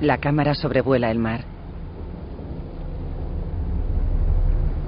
[0.00, 1.44] La cámara sobrevuela el mar.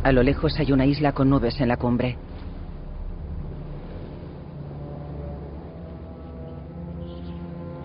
[0.02, 2.16] A lo lejos hay una isla con nubes en la cumbre.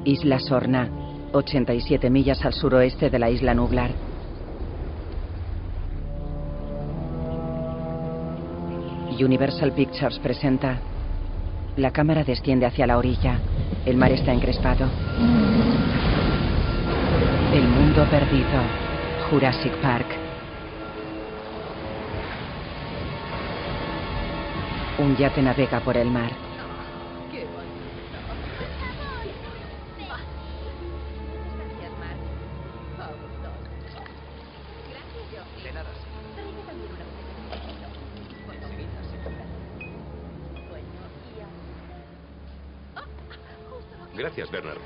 [0.05, 0.90] Isla Sorna,
[1.34, 3.91] 87 millas al suroeste de la isla Nublar.
[9.19, 10.78] Universal Pictures presenta.
[11.75, 13.39] La cámara desciende hacia la orilla.
[13.86, 14.88] El mar está encrespado.
[17.53, 18.62] El mundo perdido.
[19.30, 20.06] Jurassic Park.
[25.00, 26.31] Un yate navega por el mar.
[44.16, 44.80] Gracias, Bernard.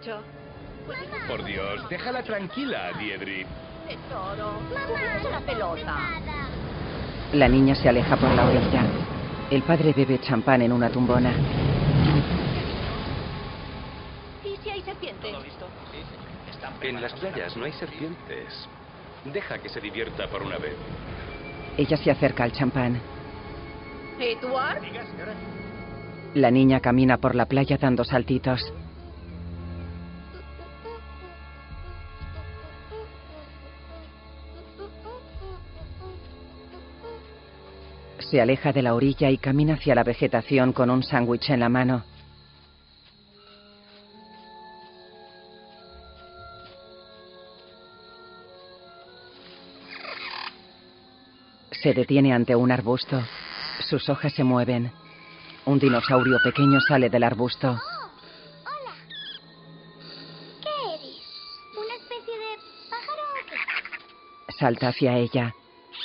[0.00, 0.20] Mucho.
[0.88, 1.26] Mamá.
[1.28, 3.44] Por Dios, déjala tranquila, Diedri.
[3.86, 4.52] Tesoro.
[5.30, 5.96] La pelota.
[7.32, 8.84] La niña se aleja por la orilla.
[9.50, 11.32] El padre bebe champán en una tumbona.
[14.44, 15.36] ¿Y si hay serpientes?
[16.82, 18.68] En las playas no hay serpientes.
[19.24, 20.76] Deja que se divierta por una vez.
[21.76, 23.00] Ella se acerca al champán.
[24.18, 24.82] ¿Edward?
[26.34, 28.72] La niña camina por la playa dando saltitos.
[38.30, 41.68] Se aleja de la orilla y camina hacia la vegetación con un sándwich en la
[41.68, 42.04] mano.
[51.72, 53.20] Se detiene ante un arbusto.
[53.88, 54.92] Sus hojas se mueven.
[55.64, 57.70] Un dinosaurio pequeño sale del arbusto.
[57.70, 58.94] Hola.
[60.62, 61.16] ¿Qué eres?
[61.76, 63.46] ¿Una especie de pájaro o
[64.46, 64.52] qué?
[64.56, 65.52] Salta hacia ella.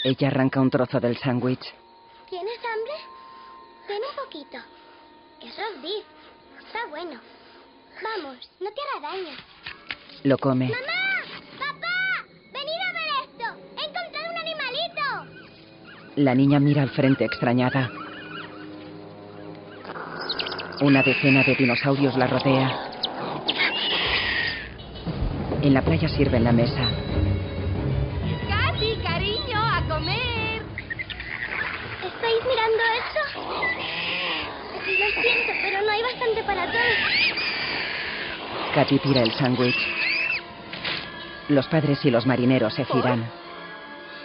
[0.03, 1.75] Ella arranca un trozo del sándwich.
[2.29, 2.93] ¿Tienes hambre?
[3.87, 4.57] Ten un poquito.
[5.45, 6.03] Es roast beef.
[6.65, 7.19] Está bueno.
[8.01, 9.37] Vamos, no te hará daño.
[10.23, 10.69] Lo come.
[10.69, 11.21] ¡Mamá!
[11.59, 12.25] ¡Papá!
[12.51, 13.45] ¡Venid a ver esto!
[13.77, 15.03] ¡He encontrado un animalito!
[16.15, 17.91] La niña mira al frente extrañada.
[20.81, 22.91] Una decena de dinosaurios la rodea.
[25.61, 27.04] En la playa sirven la mesa.
[38.75, 39.77] Katy tira el sándwich.
[41.47, 43.31] Los padres y los marineros se giran.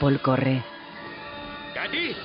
[0.00, 0.61] Paul corre.
[1.72, 2.16] ¡Katy!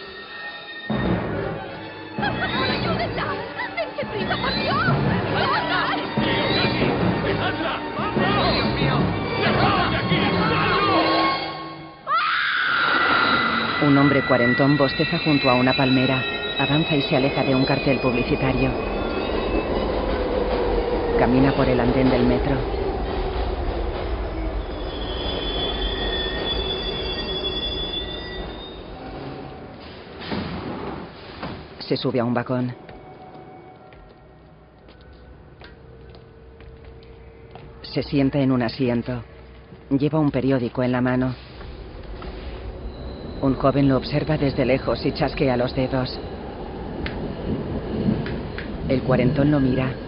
[13.84, 16.24] Un hombre cuarentón bosteza junto a una palmera.
[16.58, 18.95] Avanza y se aleja de un cartel publicitario.
[21.18, 22.56] Camina por el andén del metro.
[31.80, 32.76] Se sube a un vagón.
[37.82, 39.24] Se sienta en un asiento.
[39.90, 41.34] Lleva un periódico en la mano.
[43.42, 46.20] Un joven lo observa desde lejos y chasquea los dedos.
[48.90, 50.05] El cuarentón lo mira.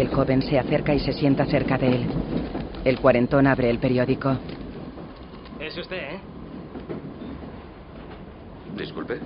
[0.00, 2.06] El joven se acerca y se sienta cerca de él.
[2.86, 4.34] El cuarentón abre el periódico.
[5.60, 6.20] Es usted, ¿eh?
[8.78, 9.20] Disculpe.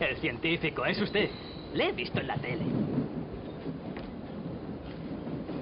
[0.00, 1.28] El científico, es usted.
[1.74, 2.64] Le he visto en la tele.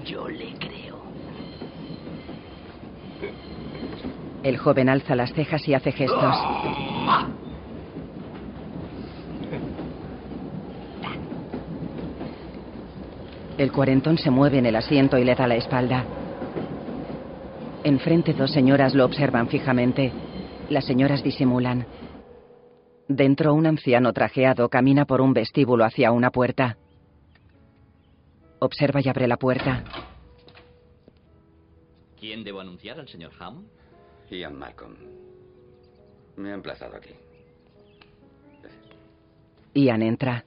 [0.05, 1.03] Yo le creo.
[4.45, 6.37] El joven alza las cejas y hace gestos.
[13.59, 16.05] El cuarentón se mueve en el asiento y le da la espalda.
[17.85, 20.13] Enfrente dos señoras lo observan fijamente.
[20.69, 21.87] Las señoras disimulan.
[23.09, 26.77] Dentro un anciano trajeado camina por un vestíbulo hacia una puerta.
[28.59, 29.85] Observa y abre la puerta.
[32.19, 33.69] ¿Quién debo anunciar al señor Hammond?
[34.31, 34.97] Ian Malcolm.
[36.37, 37.11] Me ha emplazado aquí.
[39.75, 40.45] Ian entra.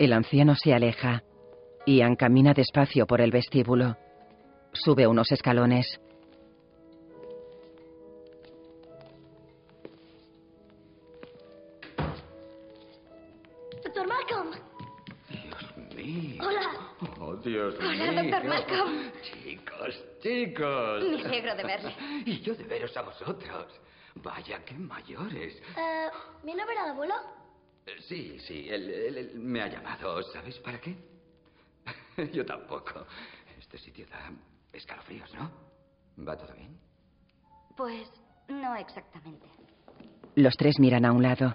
[0.00, 1.22] El anciano se aleja.
[1.84, 3.98] Ian camina despacio por el vestíbulo.
[4.72, 6.00] Sube unos escalones.
[13.84, 14.50] Doctor Malcolm.
[15.28, 16.42] Dios mío.
[16.46, 16.70] Hola.
[17.20, 18.22] Oh, Dios Hola, mío.
[18.22, 19.12] doctor Malcolm.
[19.22, 21.04] Chicos, chicos.
[21.04, 21.94] Me alegro de verle.
[22.24, 23.66] Y yo de veros a vosotros.
[24.16, 25.56] Vaya, qué mayores.
[25.76, 26.08] Eh,
[26.42, 27.14] ¿Viene a ver al abuelo?
[27.98, 30.22] Sí, sí, él, él- él me ha llamado.
[30.22, 30.96] ¿Sabéis para qué?
[32.32, 33.06] Yo tampoco.
[33.58, 34.30] Este sitio da
[34.72, 35.50] escalofríos, ¿no?
[36.26, 36.78] ¿Va todo bien?
[37.76, 38.08] Pues
[38.48, 39.48] no exactamente.
[40.34, 41.54] Los tres miran a un lado.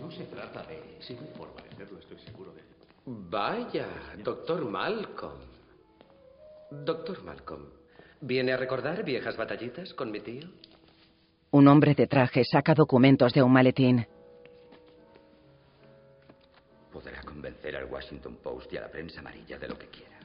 [0.00, 0.96] No se trata de...
[1.00, 2.62] Si no hay forma de hacerlo, estoy seguro de...
[3.04, 3.88] Vaya,
[4.18, 5.40] doctor Malcolm.
[6.70, 7.66] Doctor Malcolm,
[8.20, 10.48] ¿viene a recordar viejas batallitas con mi tío?
[11.54, 14.06] Un hombre de traje saca documentos de un maletín.
[16.90, 20.18] Podrá convencer al Washington Post y a la prensa amarilla de lo que quiera.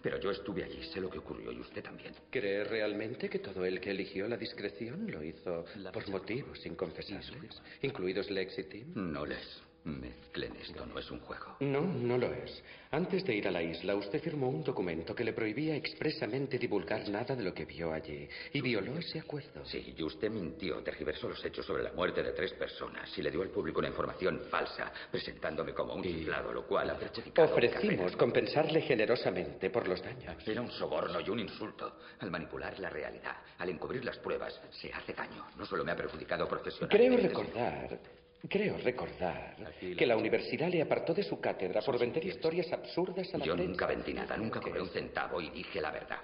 [0.00, 2.14] Pero yo estuve allí, sé lo que ocurrió y usted también.
[2.30, 8.30] ¿Cree realmente que todo el que eligió la discreción lo hizo por motivos inconfesables, incluidos
[8.30, 8.92] Lex y Tim?
[8.94, 11.56] No les mezclen esto, no es un juego.
[11.60, 12.62] No, no lo es.
[12.90, 17.08] Antes de ir a la isla, usted firmó un documento que le prohibía expresamente divulgar
[17.08, 19.64] nada de lo que vio allí y violó ese acuerdo.
[19.64, 23.30] Sí, y usted mintió, tergiversó los hechos sobre la muerte de tres personas y le
[23.30, 28.14] dio al público una información falsa, presentándome como un chiflado, lo cual ha perjudicado Ofrecimos
[28.16, 30.36] compensarle generosamente por los daños.
[30.46, 31.96] Era un soborno y un insulto.
[32.18, 35.46] Al manipular la realidad, al encubrir las pruebas, se hace daño.
[35.56, 37.18] No solo me ha perjudicado profesionalmente.
[37.18, 37.98] Creo recordar,
[38.48, 43.38] creo recordar que la universidad le apartó de su cátedra por vender historias absurdas a
[43.38, 43.70] la Yo prensa.
[43.70, 46.18] nunca vendí nada, nunca cobré un centavo y dije la verdad.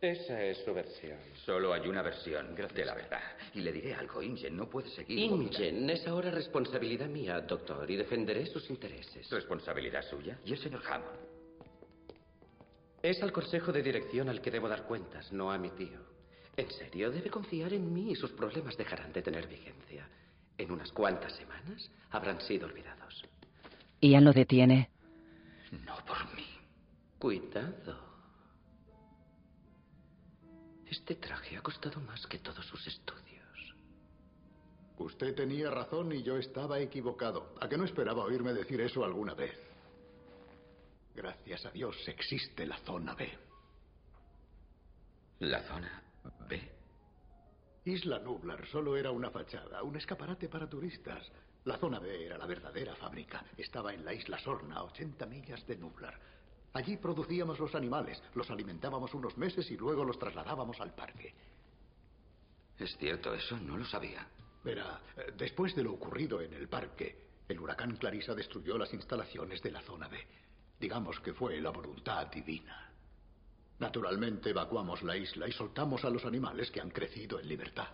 [0.00, 1.16] Esa es su versión.
[1.46, 3.22] Solo hay una versión de la verdad.
[3.54, 5.18] Y le diré algo, Ingen no puede seguir.
[5.18, 9.30] Ingen es ahora responsabilidad mía, doctor, y defenderé sus intereses.
[9.30, 10.38] ¿Responsabilidad suya?
[10.44, 11.18] ¿Y el señor Hammond?
[13.02, 16.00] Es al consejo de dirección al que debo dar cuentas, no a mi tío.
[16.56, 20.06] En serio, debe confiar en mí y sus problemas dejarán de tener vigencia.
[20.58, 23.24] En unas cuantas semanas habrán sido olvidados.
[24.00, 24.90] Ian lo detiene.
[25.84, 26.46] No por mí.
[27.18, 27.98] Cuidado.
[30.86, 33.24] Este traje ha costado más que todos sus estudios.
[34.98, 37.54] Usted tenía razón y yo estaba equivocado.
[37.60, 39.58] ¿A qué no esperaba oírme decir eso alguna vez?
[41.14, 43.28] Gracias a Dios existe la zona B.
[45.40, 46.02] ¿La zona
[46.48, 46.73] B?
[47.86, 51.30] Isla Nublar solo era una fachada, un escaparate para turistas.
[51.64, 53.44] La zona B era la verdadera fábrica.
[53.58, 56.18] Estaba en la isla Sorna, a 80 millas de Nublar.
[56.72, 61.34] Allí producíamos los animales, los alimentábamos unos meses y luego los trasladábamos al parque.
[62.78, 63.58] ¿Es cierto eso?
[63.58, 64.26] No lo sabía.
[64.64, 69.62] Verá, eh, después de lo ocurrido en el parque, el huracán Clarisa destruyó las instalaciones
[69.62, 70.18] de la zona B.
[70.80, 72.93] Digamos que fue la voluntad divina.
[73.78, 77.88] Naturalmente evacuamos la isla y soltamos a los animales que han crecido en libertad.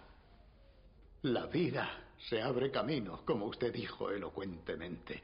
[1.22, 1.90] La vida
[2.28, 5.22] se abre camino, como usted dijo elocuentemente.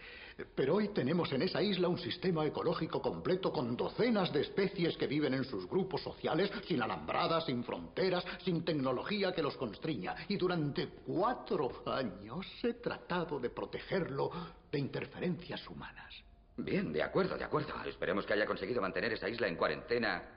[0.55, 5.07] Pero hoy tenemos en esa isla un sistema ecológico completo con docenas de especies que
[5.07, 10.15] viven en sus grupos sociales, sin alambradas, sin fronteras, sin tecnología que los constriña.
[10.29, 14.31] Y durante cuatro años he tratado de protegerlo
[14.71, 16.15] de interferencias humanas.
[16.59, 17.75] Bien, de acuerdo, de acuerdo.
[17.85, 20.36] Esperemos que haya conseguido mantener esa isla en cuarentena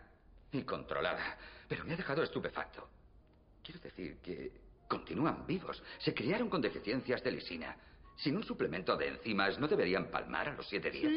[0.51, 1.37] y controlada.
[1.67, 2.87] Pero me ha dejado estupefacto.
[3.63, 4.51] Quiero decir que
[4.87, 5.81] continúan vivos.
[5.99, 7.75] Se criaron con deficiencias de lisina.
[8.17, 11.11] Sin un suplemento de enzimas, ¿no deberían palmar a los siete días?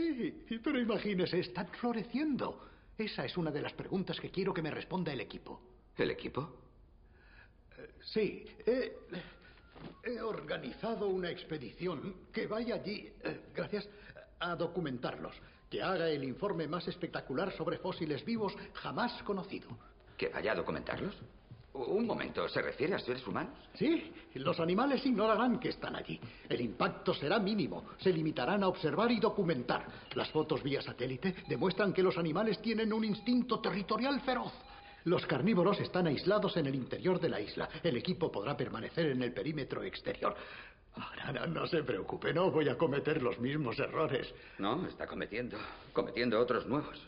[0.49, 2.69] Sí, pero imagínese, están floreciendo.
[2.97, 5.61] Esa es una de las preguntas que quiero que me responda el equipo.
[5.97, 6.59] ¿El equipo?
[8.05, 8.93] Sí, he,
[10.05, 13.89] he organizado una expedición que vaya allí, eh, gracias,
[14.39, 15.35] a documentarlos.
[15.73, 19.71] Que haga el informe más espectacular sobre fósiles vivos jamás conocido.
[20.19, 21.14] ¿Que vaya a documentarlos?
[21.73, 23.55] Un momento, ¿se refiere a seres humanos?
[23.73, 26.21] Sí, los animales ignorarán que están allí.
[26.47, 27.85] El impacto será mínimo.
[27.97, 29.87] Se limitarán a observar y documentar.
[30.14, 34.52] Las fotos vía satélite demuestran que los animales tienen un instinto territorial feroz.
[35.05, 37.69] Los carnívoros están aislados en el interior de la isla.
[37.83, 40.37] El equipo podrá permanecer en el perímetro exterior.
[40.94, 44.32] Ahora, no, no se preocupe, no voy a cometer los mismos errores.
[44.58, 45.56] No, está cometiendo,
[45.92, 47.00] cometiendo otros nuevos.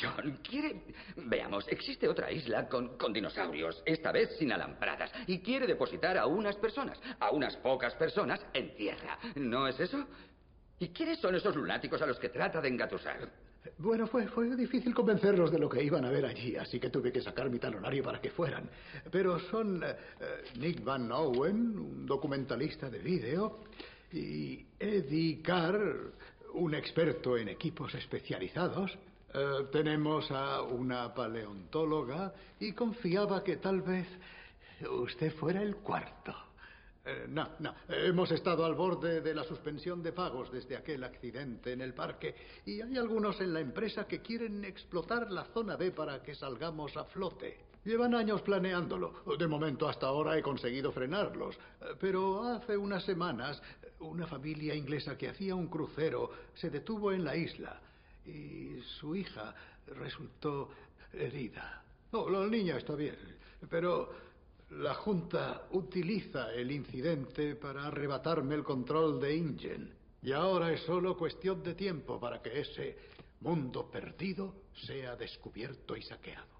[0.00, 0.82] John, quiere...
[1.16, 6.26] Veamos, existe otra isla con, con, dinosaurios, esta vez sin alambradas, y quiere depositar a
[6.26, 9.18] unas personas, a unas pocas personas, en tierra.
[9.36, 10.06] ¿No es eso?
[10.78, 13.28] ¿Y quiénes son esos lunáticos a los que trata de engatusar?
[13.78, 17.12] Bueno, fue, fue difícil convencerlos de lo que iban a ver allí, así que tuve
[17.12, 18.68] que sacar mi talonario para que fueran.
[19.10, 19.96] Pero son eh,
[20.58, 23.60] Nick Van Owen, un documentalista de vídeo,
[24.12, 26.12] y Eddie Carr,
[26.54, 28.96] un experto en equipos especializados.
[29.34, 34.06] Eh, tenemos a una paleontóloga y confiaba que tal vez
[34.90, 36.47] usted fuera el cuarto.
[37.08, 37.74] Eh, no, no.
[37.88, 42.34] Hemos estado al borde de la suspensión de pagos desde aquel accidente en el parque
[42.66, 46.94] y hay algunos en la empresa que quieren explotar la zona B para que salgamos
[46.98, 47.60] a flote.
[47.84, 49.22] Llevan años planeándolo.
[49.38, 51.58] De momento hasta ahora he conseguido frenarlos.
[51.98, 53.62] Pero hace unas semanas
[54.00, 57.80] una familia inglesa que hacía un crucero se detuvo en la isla
[58.26, 59.54] y su hija
[59.86, 60.68] resultó
[61.12, 61.82] herida.
[62.12, 63.16] No, la niña está bien,
[63.70, 64.27] pero
[64.70, 69.94] la Junta utiliza el incidente para arrebatarme el control de Ingen.
[70.22, 72.96] Y ahora es solo cuestión de tiempo para que ese
[73.40, 76.58] mundo perdido sea descubierto y saqueado.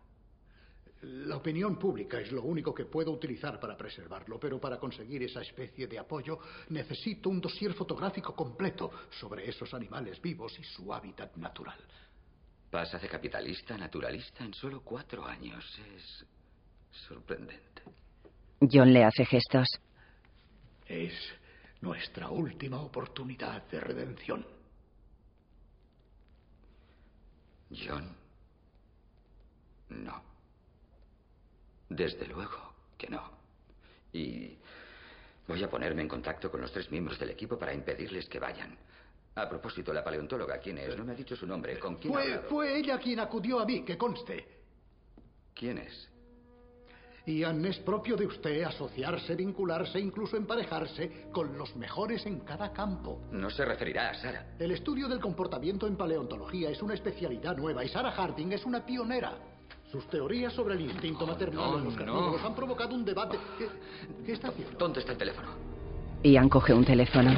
[1.03, 5.43] La opinión pública es lo único que puedo utilizar para preservarlo, pero para conseguir esa
[5.43, 11.37] especie de apoyo necesito un dossier fotográfico completo sobre esos animales vivos y su hábitat
[11.37, 11.79] natural.
[12.71, 15.65] Pasa de capitalista a naturalista en solo cuatro años.
[15.95, 16.25] Es
[17.07, 17.68] sorprendente.
[18.61, 19.69] John le hace gestos.
[20.87, 21.13] Es
[21.81, 24.45] nuestra última oportunidad de redención.
[27.71, 28.17] John.
[29.91, 30.23] No.
[31.89, 33.23] Desde luego que no.
[34.13, 34.57] Y
[35.47, 38.77] voy a ponerme en contacto con los tres miembros del equipo para impedirles que vayan.
[39.35, 40.97] A propósito, la paleontóloga, ¿quién es?
[40.97, 41.79] No me ha dicho su nombre.
[41.79, 44.47] ¿Con quién fue, fue ella quien acudió a mí, que conste.
[45.55, 46.09] ¿Quién es?
[47.29, 53.21] Ian, es propio de usted asociarse, vincularse, incluso emparejarse con los mejores en cada campo.
[53.31, 54.57] No se referirá a Sara.
[54.59, 58.85] El estudio del comportamiento en paleontología es una especialidad nueva y Sara Harding es una
[58.85, 59.35] pionera.
[59.93, 61.99] Sus teorías sobre el instinto maternal no, en los no.
[61.99, 63.39] carnívoros han provocado un debate.
[63.59, 63.69] ¿Qué,
[64.25, 64.79] qué está haciendo?
[64.79, 65.49] ¿Dónde está el teléfono?
[66.23, 67.31] Ian coge un teléfono.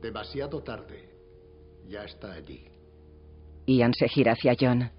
[0.00, 1.10] Demasiado tarde.
[1.88, 2.64] Ya está allí.
[3.66, 4.90] Ian se gira hacia John.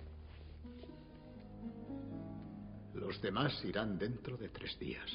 [3.11, 5.11] Los demás irán dentro de tres días.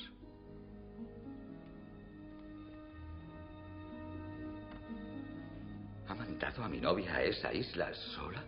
[6.06, 8.44] ¿Ha mandado a mi novia a esa isla sola?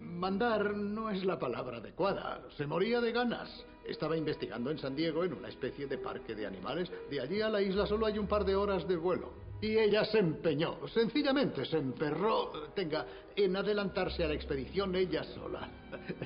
[0.00, 2.42] Mandar no es la palabra adecuada.
[2.56, 3.48] Se moría de ganas.
[3.86, 6.90] Estaba investigando en San Diego en una especie de parque de animales.
[7.08, 9.32] De allí a la isla solo hay un par de horas de vuelo.
[9.62, 15.70] Y ella se empeñó, sencillamente se emperró, tenga, en adelantarse a la expedición ella sola.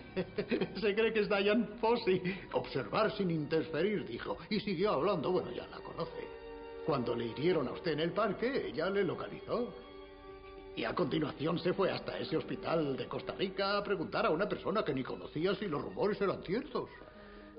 [0.80, 2.22] se cree que es Diane Fossey.
[2.54, 4.38] Observar sin interferir, dijo.
[4.48, 6.26] Y siguió hablando, bueno, ya la conoce.
[6.86, 9.70] Cuando le hirieron a usted en el parque, ella le localizó.
[10.74, 14.48] Y a continuación se fue hasta ese hospital de Costa Rica a preguntar a una
[14.48, 16.88] persona que ni conocía si los rumores eran ciertos.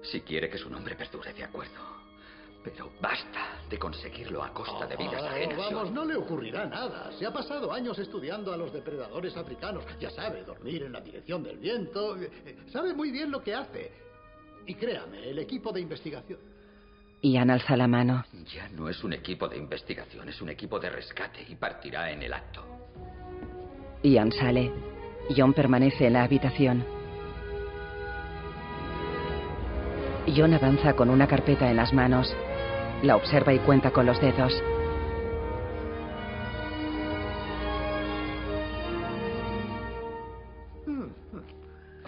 [0.01, 1.96] Si quiere que su nombre perdure, de acuerdo.
[2.73, 5.57] Pero basta de conseguirlo a costa de vidas Oh, ajenas.
[5.57, 7.09] vamos, no le ocurrirá nada.
[7.17, 9.85] Se ha pasado años estudiando a los depredadores africanos.
[10.01, 12.17] Ya sabe, dormir en la dirección del viento.
[12.17, 13.91] Eh, Sabe muy bien lo que hace.
[14.65, 16.39] Y créame, el equipo de investigación.
[17.21, 18.25] Ian alza la mano.
[18.53, 22.21] Ya no es un equipo de investigación, es un equipo de rescate y partirá en
[22.23, 22.65] el acto.
[24.03, 24.71] Ian sale.
[25.35, 26.85] John permanece en la habitación.
[30.35, 32.35] John avanza con una carpeta en las manos.
[33.03, 34.53] La observa y cuenta con los dedos.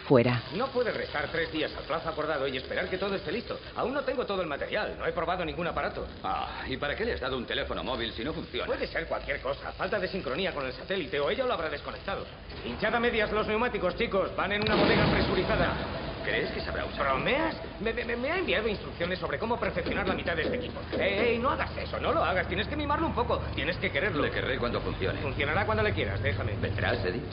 [0.07, 0.41] Fuera.
[0.55, 3.59] No puedes restar tres días al plazo acordado y esperar que todo esté listo.
[3.75, 6.07] Aún no tengo todo el material, no he probado ningún aparato.
[6.23, 8.65] Ah, ¿y para qué le has dado un teléfono móvil si no funciona?
[8.65, 12.25] Puede ser cualquier cosa, falta de sincronía con el satélite o ella lo habrá desconectado.
[12.65, 16.08] Hinchad a medias los neumáticos, chicos, van en una bodega presurizada.
[16.23, 17.13] ¿Crees que sabrá usarlo?
[17.15, 17.61] ¿Bromeas?
[17.79, 20.79] Me, me- me ha enviado instrucciones sobre cómo perfeccionar la mitad de este equipo.
[20.99, 21.99] ¡Ey, ey, no hagas eso!
[21.99, 24.21] No lo hagas, tienes que mimarlo un poco, tienes que quererlo.
[24.23, 25.19] Le querré cuando funcione.
[25.21, 26.55] Funcionará cuando le quieras, déjame.
[26.57, 27.23] ¿Vendrás, Eddie?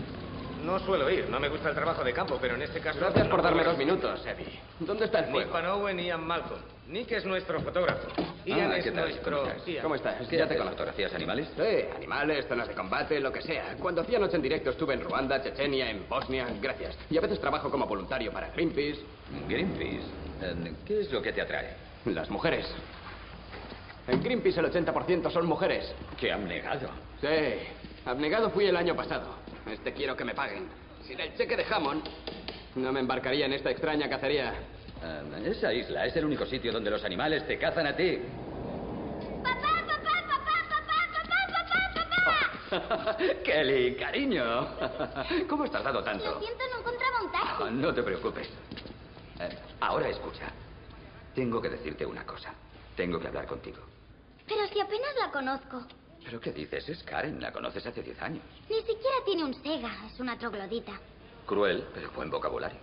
[0.66, 2.98] No suelo ir, no me gusta el trabajo de campo, pero en este caso...
[2.98, 4.58] Gracias por darme dos minutos, Eddie.
[4.80, 5.52] ¿Dónde está el Nick fuego?
[5.52, 6.60] Van Owen y Ian Malcolm.
[6.88, 8.08] Nick es nuestro fotógrafo.
[8.44, 9.04] Ian Ah, es ¿qué tal?
[9.04, 9.42] nuestro...
[9.42, 9.68] ¿Cómo estás?
[9.68, 9.82] Ian.
[9.84, 10.26] ¿Cómo estás?
[10.28, 10.72] ¿Qué Ya te conozco.
[10.78, 11.48] ¿Fotografías animales?
[11.56, 13.76] Sí, animales, zonas de combate, lo que sea.
[13.80, 16.98] Cuando hacía noche en directo estuve en Ruanda, Chechenia, en Bosnia, gracias.
[17.10, 19.02] Y a veces trabajo como voluntario para Greenpeace.
[19.48, 20.06] Greenpeace.
[20.84, 21.76] ¿Qué es lo que te atrae?
[22.06, 22.66] Las mujeres.
[24.08, 25.94] En Greenpeace el 80% son mujeres.
[26.18, 26.88] Que abnegado.
[27.20, 27.28] Sí,
[28.04, 29.45] abnegado fui el año pasado.
[29.70, 30.68] Este quiero que me paguen.
[31.06, 32.04] Sin el cheque de Hammond,
[32.76, 34.54] no me embarcaría en esta extraña cacería.
[35.02, 38.18] Eh, esa isla es el único sitio donde los animales te cazan a ti.
[39.42, 43.16] Papá, papá, papá, papá, papá, papá, papá.
[43.44, 44.68] Kelly, cariño.
[45.48, 46.40] ¿Cómo estás dado Lo tanto?
[46.40, 47.62] siento, no encontraba un taxi.
[47.64, 48.48] Ah, No te preocupes.
[49.40, 50.46] Eh, ahora escucha.
[51.34, 52.52] Tengo que decirte una cosa.
[52.96, 53.78] Tengo que hablar contigo.
[54.48, 55.82] Pero si apenas la conozco.
[56.26, 56.88] ¿Pero qué dices?
[56.88, 57.40] Es Karen.
[57.40, 58.42] La conoces hace 10 años.
[58.68, 60.92] Ni siquiera tiene un Sega, es una troglodita.
[61.46, 62.78] Cruel, pero buen vocabulario.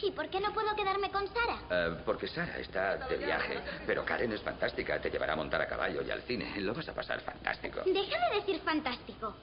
[0.00, 1.58] ¿Y por qué no puedo quedarme con Sara?
[1.70, 3.60] Eh, porque Sara está de viaje.
[3.86, 4.98] Pero Karen es fantástica.
[4.98, 6.58] Te llevará a montar a caballo y al cine.
[6.60, 7.80] Lo vas a pasar fantástico.
[7.84, 9.34] Deja de decir fantástico.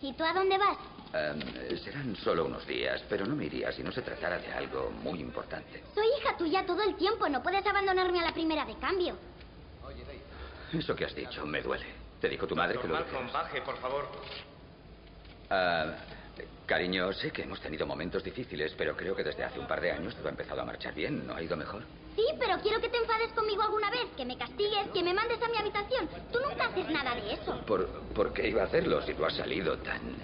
[0.00, 0.78] ¿Y tú a dónde vas?
[1.14, 4.90] Eh, serán solo unos días, pero no me iría si no se tratara de algo
[4.90, 5.84] muy importante.
[5.94, 9.16] Soy hija tuya todo el tiempo, no puedes abandonarme a la primera de cambio.
[10.72, 12.01] Eso que has dicho me duele.
[12.22, 13.32] ¿Te dijo tu madre que lo Malcolm, dijeras?
[13.32, 14.08] baje, por favor.
[15.50, 15.86] Ah,
[16.66, 19.90] cariño, sé que hemos tenido momentos difíciles, pero creo que desde hace un par de
[19.90, 21.26] años todo ha empezado a marchar bien.
[21.26, 21.82] ¿No ha ido mejor?
[22.14, 25.42] Sí, pero quiero que te enfades conmigo alguna vez, que me castigues, que me mandes
[25.42, 26.08] a mi habitación.
[26.30, 27.60] Tú nunca haces nada de eso.
[27.66, 30.14] ¿Por, ¿Por qué iba a hacerlo si tú has salido tan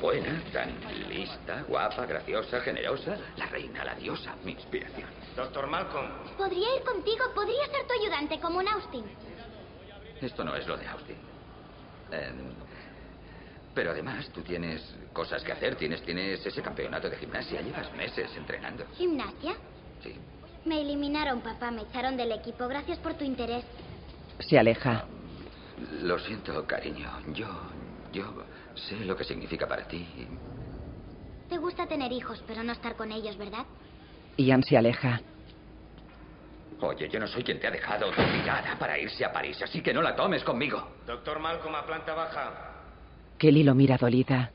[0.00, 0.74] buena, tan
[1.08, 3.16] lista, guapa, graciosa, generosa?
[3.38, 5.08] La reina, la diosa, mi inspiración.
[5.34, 9.04] Doctor Malcolm, Podría ir contigo, podría ser tu ayudante como en Austin.
[10.20, 11.16] Esto no es lo de Austin.
[12.12, 12.52] Em,
[13.74, 15.76] pero además, tú tienes cosas que hacer.
[15.76, 17.60] Tienes, tienes ese campeonato de gimnasia.
[17.60, 18.84] Llevas meses entrenando.
[18.96, 19.54] ¿Gimnasia?
[20.02, 20.14] Sí.
[20.64, 22.68] Me eliminaron, papá, me echaron del equipo.
[22.68, 23.64] Gracias por tu interés.
[24.40, 25.06] Se aleja.
[26.02, 27.08] Lo siento, cariño.
[27.32, 27.48] Yo,
[28.12, 28.44] yo
[28.74, 30.06] sé lo que significa para ti.
[31.48, 33.64] Te gusta tener hijos, pero no estar con ellos, ¿verdad?
[34.36, 35.20] Ian se aleja.
[36.82, 39.92] Oye, yo no soy quien te ha dejado obligada para irse a París, así que
[39.92, 40.96] no la tomes conmigo.
[41.06, 42.52] doctor Malcolm a planta baja.
[43.38, 44.50] Kelly lo mira dolida.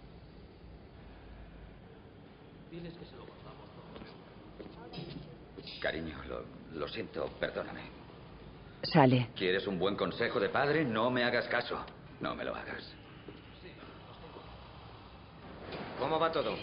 [5.81, 6.43] Cariño, lo,
[6.79, 7.81] lo siento, perdóname.
[8.81, 9.29] Sale.
[9.35, 10.83] ¿Quieres un buen consejo de padre?
[10.83, 11.83] No me hagas caso.
[12.19, 12.93] No me lo hagas.
[15.99, 16.55] ¿Cómo va todo?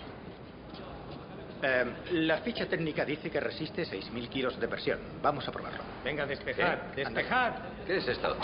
[1.63, 4.99] Eh, la ficha técnica dice que resiste 6.000 kilos de presión.
[5.23, 5.79] Vamos a probarlo.
[6.05, 7.05] Venga, despejad, ¿Qué?
[7.05, 7.53] despejad.
[7.87, 8.37] ¿Qué es esto?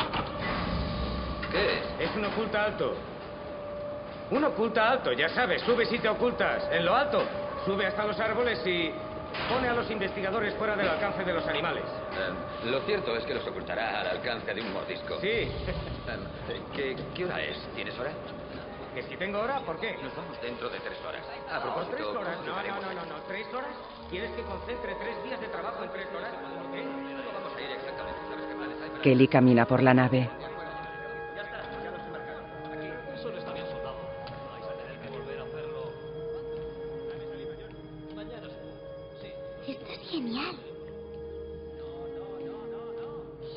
[1.50, 2.11] ¿Qué es?
[2.11, 2.96] Es un oculta alto.
[4.31, 6.68] Un oculta alto, ya sabes, sube si te ocultas.
[6.70, 7.22] En lo alto,
[7.64, 8.92] sube hasta los árboles y
[9.48, 11.85] pone a los investigadores fuera del alcance de los animales.
[11.85, 15.18] Eh, lo cierto es que los ocultará al alcance de un mordisco.
[15.20, 15.48] Sí.
[16.76, 17.57] ¿qué, ¿Qué hora es?
[17.74, 18.11] ¿Tienes hora?
[18.98, 19.61] ¿Que si tengo hora?
[19.61, 19.96] ¿Por qué?
[20.02, 21.22] Nos vamos dentro de tres horas.
[21.48, 22.37] A ¿Por tres propósito, horas?
[22.38, 23.22] ¿cómo No, no, no, no, no.
[23.28, 23.70] ¿Tres horas?
[24.11, 26.32] ¿Quieres que concentre tres días de trabajo en tres horas?
[26.34, 26.82] ¿Por qué?
[26.82, 28.18] No vamos a ir exactamente.
[28.28, 30.28] ¿Sabes qué planes hay para- Kelly camina por la nave.
[33.14, 33.94] Eso no está bien soldado.
[34.50, 35.92] Vais a tener que volver a hacerlo.
[38.16, 38.74] Mañana seguro.
[39.22, 39.28] Sí.
[39.74, 40.56] Esto es genial.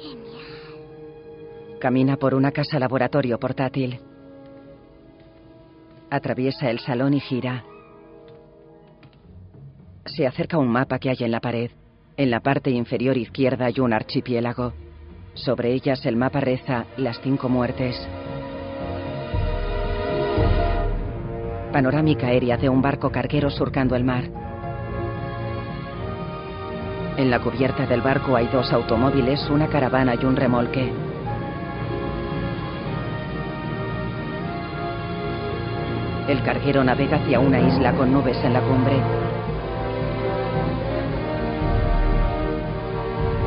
[0.03, 1.79] Genial.
[1.79, 3.99] Camina por una casa laboratorio portátil.
[6.13, 7.63] Atraviesa el salón y gira.
[10.05, 11.71] Se acerca un mapa que hay en la pared.
[12.17, 14.73] En la parte inferior izquierda hay un archipiélago.
[15.35, 17.95] Sobre ellas el mapa reza las cinco muertes.
[21.71, 24.25] Panorámica aérea de un barco carguero surcando el mar.
[27.15, 30.91] En la cubierta del barco hay dos automóviles, una caravana y un remolque.
[36.31, 38.95] El carguero navega hacia una isla con nubes en la cumbre.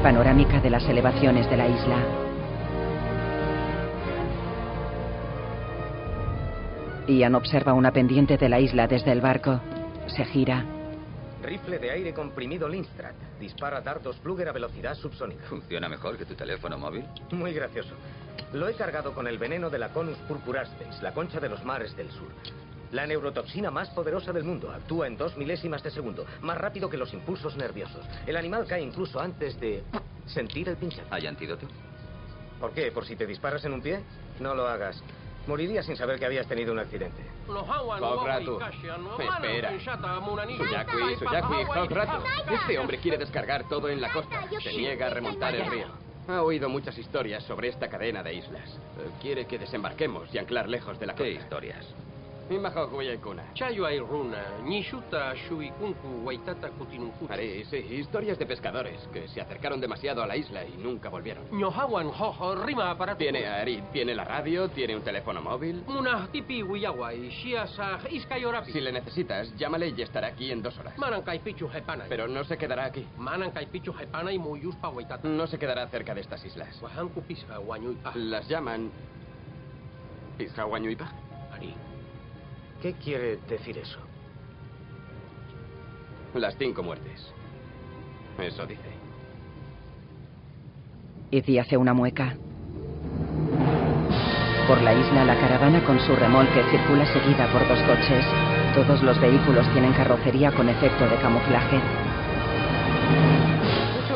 [0.02, 1.96] Panorámica de las elevaciones de la isla.
[7.08, 9.62] Ian observa una pendiente de la isla desde el barco.
[10.06, 10.62] Se gira.
[11.42, 13.14] Rifle de aire comprimido Lindstrat.
[13.40, 15.44] Dispara dardos Fluger a velocidad subsónica.
[15.48, 17.06] ¿Funciona mejor que tu teléfono móvil?
[17.30, 17.94] Muy gracioso.
[18.52, 21.96] Lo he cargado con el veneno de la Conus purpuraspens, la concha de los mares
[21.96, 22.28] del sur.
[22.94, 24.70] La neurotoxina más poderosa del mundo.
[24.70, 28.06] Actúa en dos milésimas de segundo, más rápido que los impulsos nerviosos.
[28.24, 29.82] El animal cae incluso antes de
[30.26, 31.08] sentir el pinchazo.
[31.10, 31.66] ¿Hay antídoto?
[32.60, 32.92] ¿Por qué?
[32.92, 34.00] ¿Por si te disparas en un pie?
[34.38, 35.02] No lo hagas.
[35.48, 37.20] Moriría sin saber que habías tenido un accidente.
[37.48, 38.60] Hogratu.
[39.18, 39.72] Espera.
[40.56, 42.22] Suyakui, Suyakui, Hogratu.
[42.54, 44.44] Este hombre quiere descargar todo en la costa.
[44.62, 45.88] Se niega a remontar el río.
[46.28, 48.70] Ha oído muchas historias sobre esta cadena de islas.
[48.70, 51.24] Eh, Quiere que desembarquemos y anclar lejos de la costa.
[51.24, 51.84] ¿Qué historias?
[53.22, 53.42] Kuna.
[53.54, 57.32] Chayuay runa, nishuta shuikunku waitata kutinunkutu.
[57.32, 61.44] Haré, sí, historias de pescadores que se acercaron demasiado a la isla y nunca volvieron.
[61.50, 63.18] Ñohawan jojo rima aparato.
[63.18, 65.82] Tiene a Ari, tiene la radio, tiene un teléfono móvil.
[65.86, 68.72] Munah tipi wiyawai, shiasa iskayorapi.
[68.72, 70.94] Si le necesitas, llámale y estará aquí en dos horas.
[71.44, 72.04] Pichu hepana.
[72.08, 73.06] Pero no se quedará aquí.
[73.70, 75.28] Pichu hepana y muyuspa waitata.
[75.28, 76.80] No se quedará cerca de estas islas.
[76.82, 77.22] Wahanku
[77.66, 78.12] wanyuipa.
[78.14, 78.90] Las llaman...
[80.36, 81.12] ¿Piscahuañuipa?
[82.84, 83.98] ¿Qué quiere decir eso?
[86.34, 87.32] Las cinco muertes.
[88.38, 88.90] Eso dice.
[91.30, 92.36] Izzy hace una mueca.
[94.68, 98.26] Por la isla, la caravana con su remolque circula seguida por dos coches.
[98.74, 101.80] Todos los vehículos tienen carrocería con efecto de camuflaje.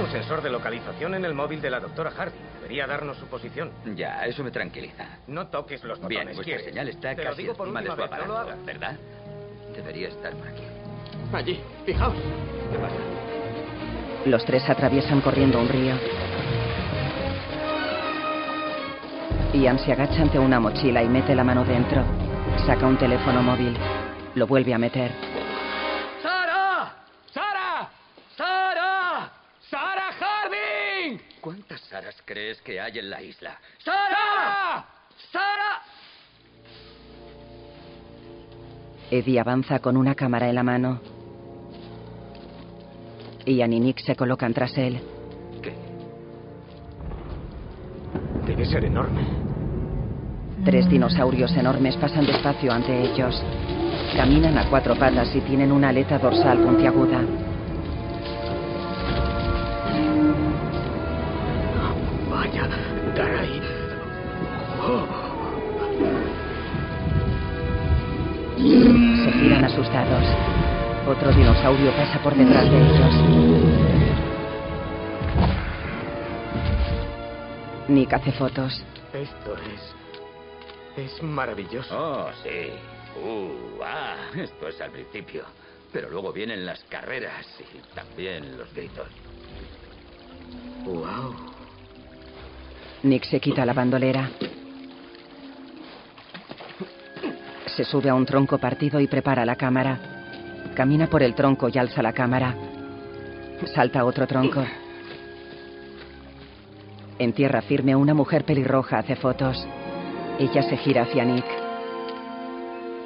[0.08, 2.32] Un sensor de localización en el móvil de la doctora Hardy.
[2.62, 3.70] Debería darnos su posición.
[3.94, 5.04] Ya, eso me tranquiliza.
[5.26, 6.08] No toques los botones.
[6.08, 6.64] Bien, vuestra ¿quieres?
[6.64, 8.66] señal está Te casi digo por encima de última su vez, no lo aparato, hagas.
[8.66, 8.96] ¿verdad?
[9.74, 10.62] Debería estar por aquí.
[11.34, 12.14] Allí, fijaos.
[12.72, 12.94] ¿Qué pasa?
[14.24, 15.94] Los tres atraviesan corriendo un río.
[19.52, 22.02] Ian se agacha ante una mochila y mete la mano dentro.
[22.66, 23.76] Saca un teléfono móvil.
[24.34, 25.10] Lo vuelve a meter.
[31.48, 33.58] ¿Cuántas Saras crees que hay en la isla?
[33.82, 34.84] ¡Sara!
[35.32, 35.82] ¡Sara!
[39.10, 41.00] Eddie avanza con una cámara en la mano.
[43.46, 45.00] Ian y Nick se colocan tras él.
[48.44, 49.22] Debe ser enorme.
[50.66, 53.42] Tres dinosaurios enormes pasan despacio ante ellos.
[54.14, 57.47] Caminan a cuatro patas y tienen una aleta dorsal puntiaguda.
[62.38, 62.68] Vaya,
[63.16, 63.60] Darai.
[64.80, 65.06] Oh.
[68.56, 70.24] Se giran asustados.
[71.08, 73.14] Otro dinosaurio pasa por detrás de ellos.
[77.88, 78.84] Nick hace fotos.
[79.12, 79.94] Esto es.
[80.96, 81.92] Es maravilloso.
[81.92, 82.70] Oh, sí.
[83.20, 85.42] Uh, ah, esto es al principio.
[85.92, 89.08] Pero luego vienen las carreras y también los gritos.
[90.84, 91.47] Wow.
[93.02, 94.30] Nick se quita la bandolera.
[97.66, 99.98] Se sube a un tronco partido y prepara la cámara.
[100.74, 102.54] Camina por el tronco y alza la cámara.
[103.74, 104.64] Salta otro tronco.
[107.18, 109.66] En tierra firme, una mujer pelirroja hace fotos.
[110.38, 111.46] Ella se gira hacia Nick.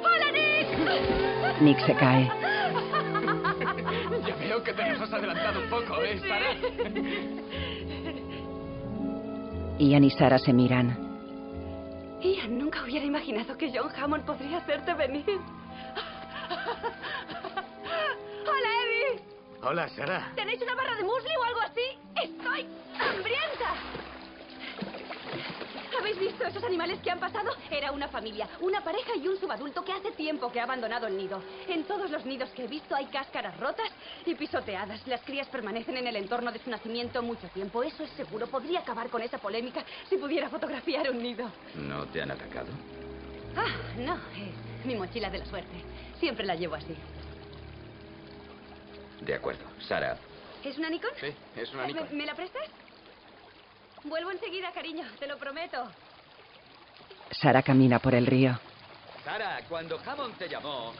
[0.01, 1.61] ¡Hola, Nick!
[1.61, 2.31] Nick se cae.
[4.25, 7.42] Ya veo que te nos has adelantado un poco, ¿eh, Sara?
[9.83, 10.97] Ian y Sara se miran.
[12.21, 15.25] Ian, nunca hubiera imaginado que John Hammond podría hacerte venir.
[18.45, 19.21] ¡Hola, Eddie!
[19.61, 20.31] Hola, Sara.
[20.35, 21.81] ¿Tenéis una barra de muesli o algo así?
[22.15, 22.65] ¡Estoy
[22.97, 23.75] hambrienta!
[26.03, 27.49] ¿Habéis visto esos animales que han pasado?
[27.71, 31.15] Era una familia, una pareja y un subadulto que hace tiempo que ha abandonado el
[31.15, 31.41] nido.
[31.69, 33.89] En todos los nidos que he visto hay cáscaras rotas
[34.25, 35.07] y pisoteadas.
[35.07, 37.83] Las crías permanecen en el entorno de su nacimiento mucho tiempo.
[37.83, 38.47] Eso es seguro.
[38.47, 41.49] Podría acabar con esa polémica si pudiera fotografiar un nido.
[41.75, 42.67] ¿No te han atacado?
[43.55, 44.15] Ah, no,
[44.79, 45.85] es mi mochila de la suerte.
[46.19, 46.97] Siempre la llevo así.
[49.21, 49.63] De acuerdo.
[49.87, 50.17] Sara,
[50.65, 51.11] ¿Es una Nikon?
[51.17, 52.17] Sí, es una ¿Me, Nikon.
[52.17, 52.63] me la prestas?
[54.03, 55.87] Vuelvo enseguida, cariño, te lo prometo.
[57.31, 58.59] Sara camina por el río.
[59.23, 60.93] Sara, cuando Hammond te llamó,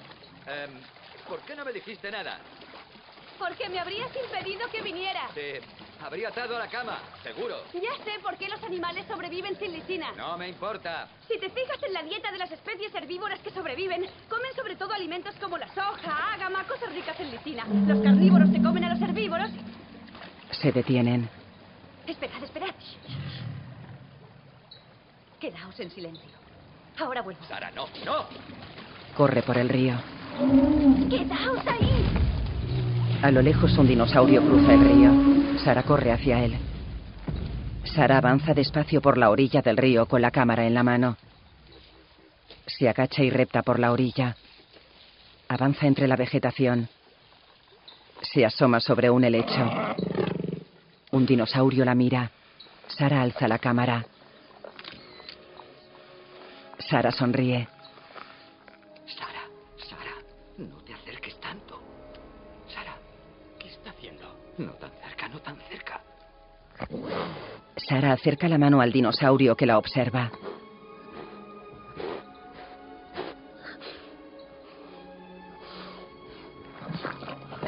[0.47, 0.71] em,
[1.27, 2.39] ¿por qué no me dijiste nada?
[3.37, 5.27] Porque me habrías impedido que viniera.
[5.33, 5.61] Te
[6.01, 7.57] habría atado a la cama, seguro.
[7.73, 10.11] Ya sé por qué los animales sobreviven sin lisina.
[10.15, 11.09] No me importa.
[11.27, 14.93] Si te fijas en la dieta de las especies herbívoras que sobreviven, comen sobre todo
[14.93, 17.65] alimentos como la soja, ágama, cosas ricas en lisina.
[17.65, 19.49] Los carnívoros se comen a los herbívoros.
[20.51, 21.42] Se detienen.
[22.07, 22.75] Esperad, esperad.
[25.39, 26.29] Quedaos en silencio.
[26.97, 27.43] Ahora vuelvo.
[27.47, 28.25] Sara, no, no.
[29.15, 29.95] Corre por el río.
[31.09, 32.05] ¡Quedaos ahí!
[33.21, 35.59] A lo lejos un dinosaurio cruza el río.
[35.59, 36.57] Sara corre hacia él.
[37.85, 41.17] Sara avanza despacio por la orilla del río con la cámara en la mano.
[42.65, 44.35] Se agacha y repta por la orilla.
[45.47, 46.89] Avanza entre la vegetación.
[48.21, 49.93] Se asoma sobre un helecho.
[51.13, 52.31] Un dinosaurio la mira.
[52.87, 54.03] Sara alza la cámara.
[56.89, 57.67] Sara sonríe.
[59.05, 59.43] Sara,
[59.77, 60.15] Sara,
[60.57, 61.79] no te acerques tanto.
[62.67, 62.95] Sara,
[63.59, 64.25] ¿qué está haciendo?
[64.57, 66.01] No tan cerca, no tan cerca.
[67.77, 70.31] Sara acerca la mano al dinosaurio que la observa.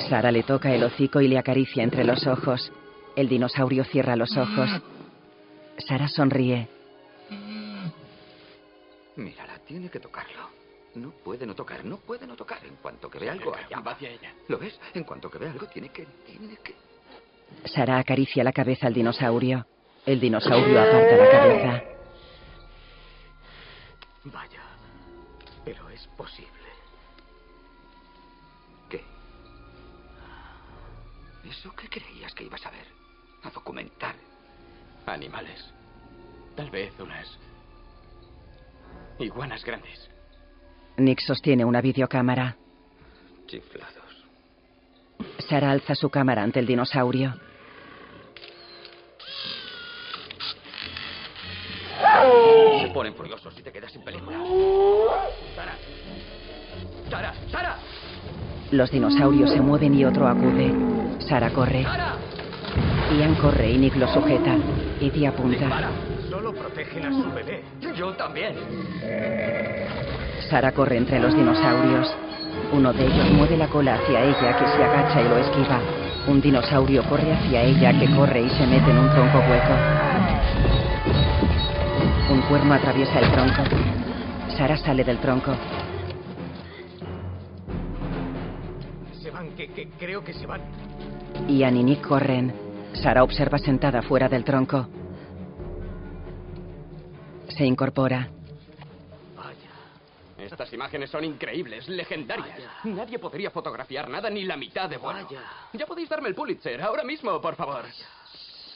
[0.09, 2.71] Sara le toca el hocico y le acaricia entre los ojos.
[3.15, 4.69] El dinosaurio cierra los ojos.
[5.77, 6.67] Sara sonríe.
[9.15, 10.49] Mírala, tiene que tocarlo.
[10.95, 12.65] No puede no tocar, no puede no tocar.
[12.65, 14.33] En cuanto que ve algo, allá Va hacia ella.
[14.47, 14.79] ¿Lo ves?
[14.93, 16.75] En cuanto que ve algo, tiene que, tiene que...
[17.65, 19.65] Sara acaricia la cabeza al dinosaurio.
[20.05, 21.83] El dinosaurio aparta la cabeza.
[24.25, 24.61] Vaya.
[25.63, 26.49] Pero es posible.
[28.89, 29.03] ¿Qué?
[31.49, 32.94] ¿Eso qué creías que ibas a ver?
[33.45, 34.15] A documentar.
[35.05, 35.63] Animales.
[36.55, 37.37] Tal vez unas
[39.19, 40.09] iguanas grandes.
[40.97, 42.55] Nick sostiene una videocámara.
[43.45, 44.25] Chiflados.
[45.47, 47.33] Sara alza su cámara ante el dinosaurio.
[52.81, 54.37] Se ponen furiosos si te quedas sin película.
[55.55, 55.75] Sara.
[57.09, 57.77] Sara, Sara.
[58.71, 60.73] Los dinosaurios se mueven y otro acude.
[61.19, 61.83] Sara corre.
[61.83, 62.14] Sara.
[63.17, 64.55] Ian corre y Nick lo sujeta.
[64.99, 65.89] Eddie apunta.
[66.29, 67.63] Solo protegen a su bebé.
[67.95, 68.55] Yo también.
[70.49, 72.13] Sara corre entre los dinosaurios.
[72.73, 75.79] Uno de ellos mueve la cola hacia ella que se agacha y lo esquiva.
[76.27, 79.73] Un dinosaurio corre hacia ella que corre y se mete en un tronco hueco.
[82.31, 83.63] Un cuerno atraviesa el tronco.
[84.57, 85.55] Sara sale del tronco.
[89.21, 90.61] Se van, que, que creo que se van.
[91.47, 92.64] Ian y Nick corren.
[92.95, 94.87] Sara observa sentada fuera del tronco.
[97.49, 98.29] Se incorpora.
[100.37, 102.59] Estas imágenes son increíbles, legendarias.
[102.83, 105.27] Nadie podría fotografiar nada ni la mitad de bueno.
[105.73, 107.85] Ya podéis darme el Pulitzer, ahora mismo, por favor.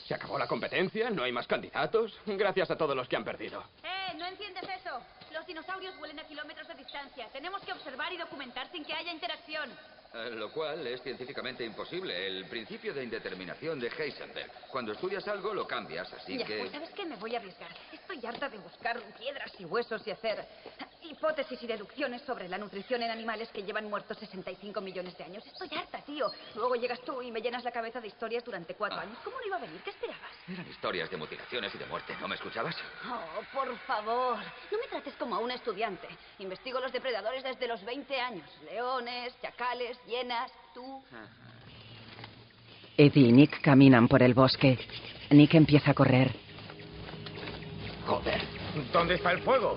[0.07, 2.17] Se acabó la competencia, no hay más candidatos.
[2.25, 3.63] Gracias a todos los que han perdido.
[3.83, 4.15] ¡Eh!
[4.17, 4.99] ¡No enciendes eso!
[5.31, 7.27] Los dinosaurios vuelen a kilómetros de distancia.
[7.31, 9.69] Tenemos que observar y documentar sin que haya interacción.
[10.13, 12.27] Eh, Lo cual es científicamente imposible.
[12.27, 14.51] El principio de indeterminación de Heisenberg.
[14.71, 16.57] Cuando estudias algo, lo cambias, así ya, que...
[16.57, 17.05] pues ¿sabes qué?
[17.05, 17.69] Me voy a arriesgar.
[17.93, 20.47] Estoy harta de buscar piedras y huesos y hacer
[21.03, 25.45] hipótesis y deducciones sobre la nutrición en animales que llevan muertos 65 millones de años.
[25.45, 26.27] Estoy harta, tío.
[26.55, 29.17] Luego llegas tú y me llenas la cabeza de historias durante cuatro años.
[29.23, 29.81] ¿Cómo no iba a venir?
[29.83, 30.31] ¿Qué esperabas?
[30.47, 32.15] Eran historias de mutilaciones y de muerte.
[32.19, 32.75] ¿No me escuchabas?
[33.09, 34.37] Oh, por favor.
[34.71, 36.07] No me trates como a una estudiante.
[36.39, 38.49] Investigo los depredadores desde los 20 años.
[38.65, 41.03] Leones, chacales, hienas, tú.
[42.97, 44.77] Eddie y Nick caminan por el bosque.
[45.29, 46.35] Nick empieza a correr.
[48.05, 48.41] Joder.
[48.91, 49.75] ¿Dónde está el fuego?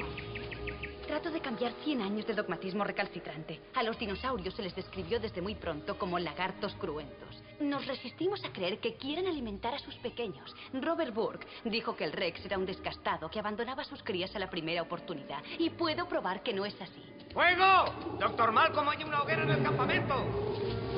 [1.13, 3.61] Trato de cambiar 100 años de dogmatismo recalcitrante.
[3.75, 7.43] A los dinosaurios se les describió desde muy pronto como lagartos cruentos.
[7.61, 10.57] Nos resistimos a creer que quieren alimentar a sus pequeños.
[10.73, 14.39] Robert Burke dijo que el Rex era un descastado que abandonaba a sus crías a
[14.39, 15.43] la primera oportunidad.
[15.59, 17.05] Y puedo probar que no es así.
[17.35, 17.93] ¡Fuego!
[18.19, 20.15] Doctor Malcolm, hay una hoguera en el campamento.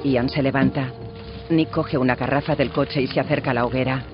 [0.05, 0.92] Ian se levanta.
[1.50, 4.05] Nick coge una garrafa del coche y se acerca a la hoguera.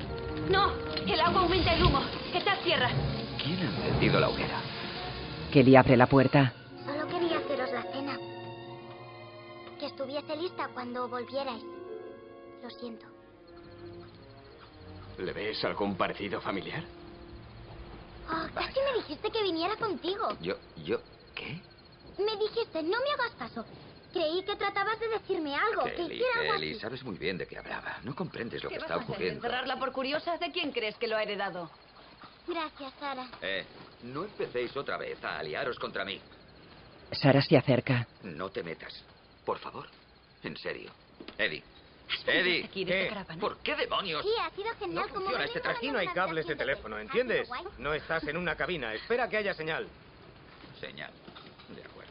[0.48, 0.72] ¡No!
[1.06, 2.00] El agua aumenta el humo.
[2.32, 2.88] Echad tierra.
[3.36, 4.59] ¿Quién ha encendido la hoguera?
[5.50, 6.52] Kelly abre la puerta.
[6.84, 8.18] Solo quería haceros la cena.
[9.78, 11.62] Que estuviese lista cuando volvierais.
[12.62, 13.06] Lo siento.
[15.18, 16.82] ¿Le ves algún parecido familiar?
[18.30, 20.28] Oh, casi me dijiste que viniera contigo.
[20.40, 21.00] Yo, yo,
[21.34, 21.60] ¿qué?
[22.18, 23.64] Me dijiste, no me hagas caso.
[24.12, 26.80] Creí que tratabas de decirme algo, que Kelly, hiciera algo Kelly, así.
[26.80, 27.98] sabes muy bien de qué hablaba.
[28.02, 29.14] No comprendes lo que ¿Qué está vas a hacer?
[29.14, 29.44] ocurriendo.
[29.46, 30.36] ¿Encerrarla por curiosa?
[30.38, 31.70] ¿De quién crees que lo ha heredado?
[32.46, 33.26] Gracias, Sara.
[33.42, 33.64] Eh,
[34.02, 36.20] no empecéis otra vez a aliaros contra mí.
[37.12, 38.06] Sara se acerca.
[38.22, 39.04] No te metas.
[39.44, 39.88] Por favor.
[40.42, 40.90] En serio.
[41.36, 41.62] Eddie.
[42.26, 42.64] Eddie.
[42.64, 43.40] aquí de caravana?
[43.40, 44.22] ¿Por qué demonios?
[44.24, 45.08] Sí, ha sido genial.
[45.08, 47.48] como Funciona este Aquí no hay cables de teléfono, ¿entiendes?
[47.78, 48.94] No estás en una cabina.
[48.94, 49.86] Espera que haya señal.
[50.80, 51.12] Señal.
[51.74, 52.10] De acuerdo.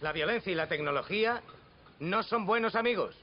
[0.00, 1.42] La violencia y la tecnología
[2.00, 3.16] no son buenos amigos.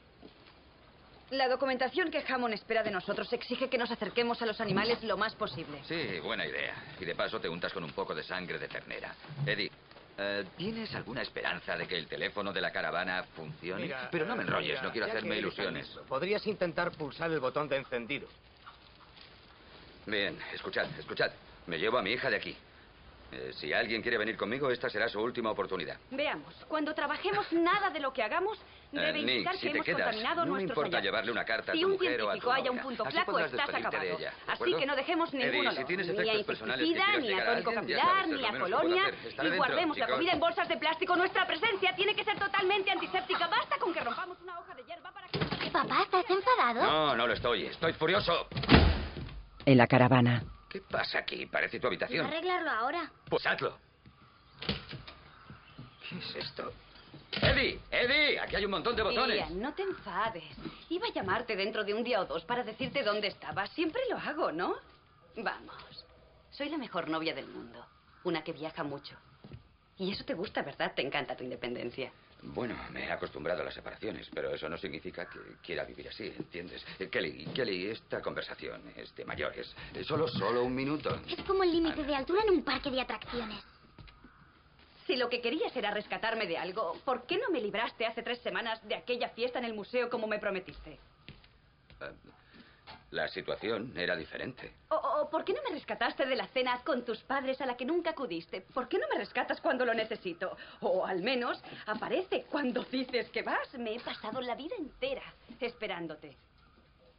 [1.31, 5.15] La documentación que Hammond espera de nosotros exige que nos acerquemos a los animales lo
[5.15, 5.79] más posible.
[5.87, 6.75] Sí, buena idea.
[6.99, 9.15] Y de paso te untas con un poco de sangre de ternera.
[9.45, 9.71] Eddie,
[10.17, 13.83] eh, ¿tienes alguna esperanza de que el teléfono de la caravana funcione?
[13.83, 15.87] Mira, Pero no me eh, enrolles, mira, no quiero hacerme ilusiones.
[15.87, 18.27] listo, Podrías intentar pulsar el botón de encendido.
[20.05, 21.31] Bien, escuchad, escuchad.
[21.65, 22.57] Me llevo a mi hija de aquí.
[23.31, 25.97] Eh, si alguien quiere venir conmigo, esta será su última oportunidad.
[26.09, 28.59] Veamos, cuando trabajemos nada de lo que hagamos
[28.91, 31.03] debe Eh, Nick, indicar si que te hemos quedas, contaminado no me nuestros importa hallazgos.
[31.05, 33.05] llevarle una carta a si tu un mujer o a tu científico haya un punto
[33.05, 34.03] flaco, estás de acabado.
[34.03, 37.45] ella, ¿de Así que no dejemos Eddie, ningún si tienes ni a insecticida, ni a
[37.45, 39.03] tónico capilar, ni a colonia.
[39.07, 41.15] Y dentro, guardemos la comida en bolsas de plástico.
[41.15, 43.47] Nuestra presencia tiene que ser totalmente antiséptica.
[43.47, 45.39] Basta con que rompamos una hoja de hierba para que...
[45.71, 46.81] Papá, ¿estás enfadado?
[46.83, 47.67] No, no lo estoy.
[47.67, 48.47] Estoy furioso.
[49.65, 50.43] En la caravana.
[50.71, 51.45] ¿Qué pasa aquí?
[51.47, 52.25] Parece tu habitación.
[52.25, 53.11] arreglarlo ahora.
[53.29, 53.77] Pues hazlo.
[56.07, 56.71] ¿Qué es esto?
[57.41, 59.37] Eddie, Eddie, aquí hay un montón de botones.
[59.37, 60.43] Ian, no te enfades.
[60.89, 63.69] Iba a llamarte dentro de un día o dos para decirte dónde estabas.
[63.71, 64.75] Siempre lo hago, ¿no?
[65.35, 66.05] Vamos.
[66.51, 67.85] Soy la mejor novia del mundo.
[68.23, 69.17] Una que viaja mucho.
[69.97, 70.93] Y eso te gusta, ¿verdad?
[70.95, 72.13] Te encanta tu independencia.
[72.43, 76.25] Bueno, me he acostumbrado a las separaciones, pero eso no significa que quiera vivir así,
[76.25, 76.83] ¿entiendes?
[76.97, 79.75] Eh, Kelly, Kelly, esta conversación es de mayores.
[79.93, 81.21] Eh, Solo, solo un minuto.
[81.29, 83.63] Es como el límite de altura en un parque de atracciones.
[85.05, 88.39] Si lo que querías era rescatarme de algo, ¿por qué no me libraste hace tres
[88.39, 90.93] semanas de aquella fiesta en el museo como me prometiste?
[92.01, 92.11] Eh,
[93.11, 94.73] La situación era diferente.
[94.89, 97.75] ¿O, o por qué no me rescataste de la cena con tus padres a la
[97.75, 98.61] que nunca acudiste?
[98.61, 100.55] ¿Por qué no me rescatas cuando lo necesito?
[100.79, 103.73] O al menos aparece cuando dices que vas.
[103.77, 105.23] Me he pasado la vida entera
[105.59, 106.37] esperándote.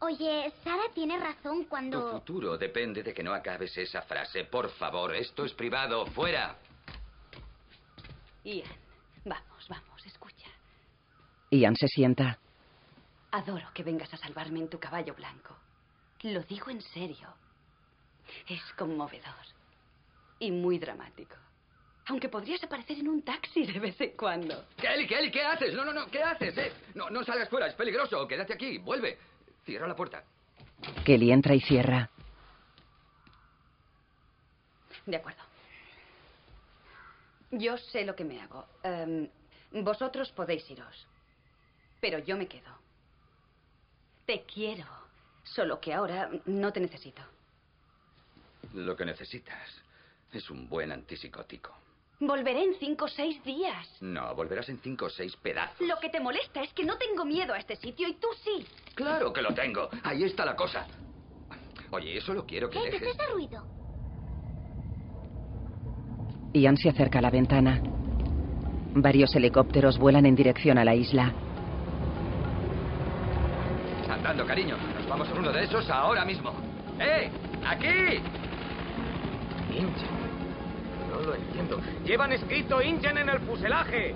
[0.00, 2.10] Oye, Sara tiene razón Tu cuando...
[2.10, 4.44] futuro depende de que no acabes esa frase.
[4.44, 6.06] Por favor, esto es privado.
[6.06, 6.56] ¡Fuera!
[8.44, 8.66] Ian,
[9.24, 10.48] vamos, vamos, escucha.
[11.50, 12.38] Ian se sienta.
[13.30, 15.56] Adoro que vengas a salvarme en tu caballo blanco.
[16.22, 17.28] Lo digo en serio.
[18.48, 19.46] Es conmovedor.
[20.38, 21.34] Y muy dramático.
[22.06, 24.64] Aunque podrías aparecer en un taxi de vez en cuando.
[24.76, 25.72] Kelly, Kelly, ¿qué haces?
[25.74, 26.56] No, no, no, ¿qué haces?
[26.58, 26.72] eh?
[26.94, 28.26] No, no salgas fuera, es peligroso.
[28.26, 29.18] Quédate aquí, vuelve.
[29.64, 30.24] Cierra la puerta.
[31.04, 32.10] Kelly entra y cierra.
[35.06, 35.42] De acuerdo.
[37.52, 38.66] Yo sé lo que me hago.
[38.82, 39.28] Em,
[39.72, 41.06] vosotros podéis iros.
[42.00, 42.70] Pero yo me quedo.
[44.26, 45.01] Te quiero.
[45.44, 47.22] Solo que ahora no te necesito.
[48.74, 49.58] Lo que necesitas
[50.32, 51.72] es un buen antipsicótico.
[52.20, 53.86] Volveré en cinco o seis días.
[54.00, 55.86] No, volverás en cinco o seis pedazos.
[55.86, 58.64] Lo que te molesta es que no tengo miedo a este sitio y tú sí.
[58.94, 59.88] Claro que lo tengo.
[60.04, 60.86] Ahí está la cosa.
[61.90, 63.14] Oye, solo quiero que ¿Qué es dejes.
[63.16, 63.66] ese ruido?
[66.54, 67.82] Ian se acerca a la ventana.
[68.94, 71.34] Varios helicópteros vuelan en dirección a la isla.
[74.22, 74.76] Andando, cariño.
[74.96, 76.52] Nos vamos en uno de esos ahora mismo.
[77.00, 77.28] ¡Eh!
[77.66, 78.20] ¡Aquí!
[79.72, 79.92] Ingen.
[81.10, 81.80] No lo entiendo.
[82.04, 84.14] Llevan escrito Ingen en el fuselaje.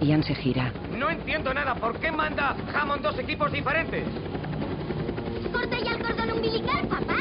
[0.00, 0.70] Ian se gira.
[0.96, 1.74] No entiendo nada.
[1.74, 4.04] ¿Por qué manda Hammond dos equipos diferentes?
[5.52, 7.16] ¡Corta ya el cordón umbilical, papá!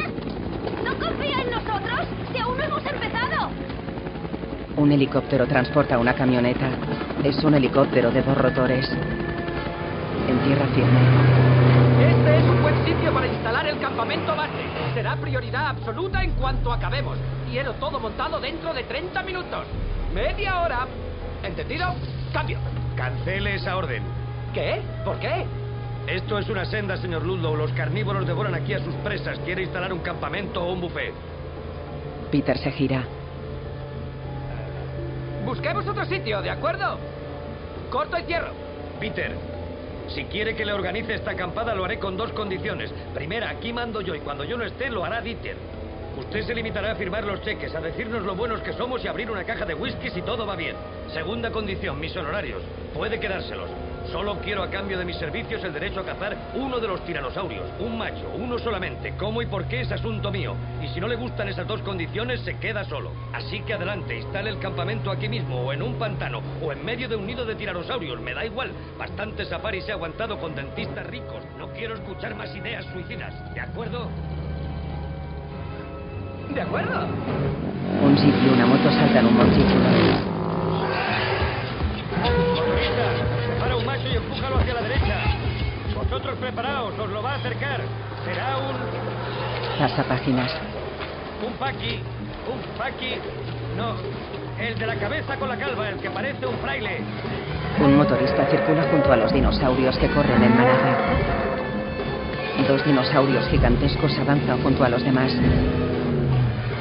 [0.84, 2.08] ¿No confía en nosotros?
[2.32, 3.50] ¡Si aún no hemos empezado!
[4.78, 6.70] Un helicóptero transporta una camioneta.
[7.24, 8.88] Es un helicóptero de dos rotores.
[10.30, 11.46] En tierra firme.
[11.96, 14.64] Este es un buen sitio para instalar el campamento base.
[14.94, 17.18] Será prioridad absoluta en cuanto acabemos.
[17.50, 19.66] Quiero todo montado dentro de 30 minutos.
[20.14, 20.88] Media hora.
[21.44, 21.96] ¿Entendido?
[22.32, 22.60] Cambio.
[22.96, 24.04] Cancele esa orden.
[24.54, 24.82] ¿Qué?
[25.04, 25.46] ¿Por qué?
[26.08, 27.56] Esto es una senda, señor Ludlow.
[27.56, 29.40] Los carnívoros devoran aquí a sus presas.
[29.40, 31.14] ¿Quiere instalar un campamento o un buffet?
[32.32, 33.04] Peter se gira.
[35.44, 37.00] Busquemos otro sitio, ¿de acuerdo?
[37.90, 38.52] Corto y cierro.
[39.00, 39.36] Peter,
[40.10, 42.92] si quiere que le organice esta acampada, lo haré con dos condiciones.
[43.14, 45.58] Primera, aquí mando yo y cuando yo no esté, lo hará Dieter.
[46.18, 49.30] Usted se limitará a firmar los cheques, a decirnos lo buenos que somos y abrir
[49.30, 50.76] una caja de whisky si todo va bien.
[51.14, 52.62] Segunda condición, mis honorarios.
[52.94, 53.70] Puede quedárselos.
[54.12, 57.66] Solo quiero a cambio de mis servicios el derecho a cazar uno de los tiranosaurios.
[57.80, 59.14] Un macho, uno solamente.
[59.18, 60.56] ¿Cómo y por qué es asunto mío?
[60.82, 63.12] Y si no le gustan esas dos condiciones, se queda solo.
[63.34, 67.10] Así que adelante, instale el campamento aquí mismo, o en un pantano, o en medio
[67.10, 68.22] de un nido de tiranosaurios.
[68.22, 68.72] Me da igual.
[68.98, 71.44] Bastante safari se ha aguantado con dentistas ricos.
[71.58, 73.34] No quiero escuchar más ideas suicidas.
[73.54, 74.10] ¿De acuerdo?
[76.54, 77.08] ¿De acuerdo?
[78.02, 80.36] Un jeep y una moto saltan un montículo.
[84.56, 85.16] Empújalo hacia la derecha.
[85.96, 87.82] Vosotros preparaos, os lo va a acercar.
[88.24, 88.76] Será un...
[89.80, 90.52] Pasa páginas.
[91.46, 92.00] un paqui.
[92.48, 93.16] Un paqui.
[93.76, 93.96] No,
[94.60, 97.02] el de la cabeza con la calva, el que parece un fraile.
[97.80, 100.98] Un motorista circula junto a los dinosaurios que corren en manada.
[102.68, 105.34] Dos dinosaurios gigantescos avanzan junto a los demás.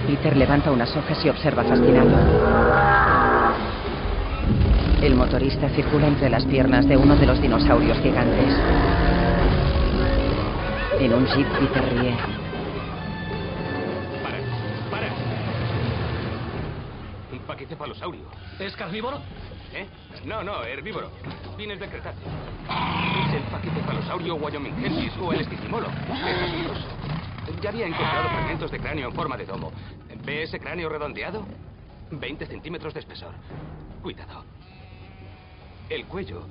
[0.07, 2.93] Peter levanta unas hojas y observa fascinado.
[5.05, 8.57] El motorista circula entre las piernas de uno de los dinosaurios gigantes.
[10.98, 12.16] En un jeep, Peter ríe.
[17.46, 18.24] paquicefalosaurio.
[18.59, 19.20] ¿Es carnívoro?
[19.74, 19.86] ¿Eh?
[20.24, 21.11] No, no, herbívoro.
[21.59, 22.28] Fines de Cretáceo.
[23.26, 25.88] Es el paquicefalosaurio wyomingensis o el esticimolo.
[25.88, 26.86] Es asombroso.
[27.61, 29.70] Ya había encontrado fragmentos de cráneo en forma de domo.
[30.24, 31.44] ¿Ve ese cráneo redondeado?
[32.11, 33.34] 20 centímetros de espesor.
[34.02, 34.44] Cuidado.
[35.91, 36.43] El cuello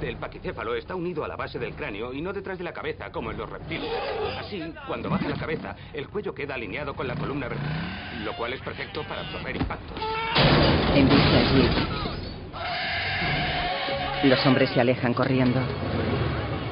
[0.00, 3.10] del paquicéfalo está unido a la base del cráneo y no detrás de la cabeza,
[3.10, 3.90] como en los reptiles.
[4.38, 8.52] Así, cuando baja la cabeza, el cuello queda alineado con la columna vertebral, lo cual
[8.52, 9.98] es perfecto para absorber impactos.
[10.94, 11.72] El jeep.
[14.24, 15.60] Los hombres se alejan corriendo.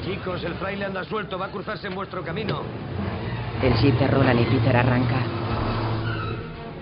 [0.03, 2.61] Chicos, el fraile anda suelto, va a cruzarse en vuestro camino.
[3.63, 5.36] El jeep de Roland y Peter arranca.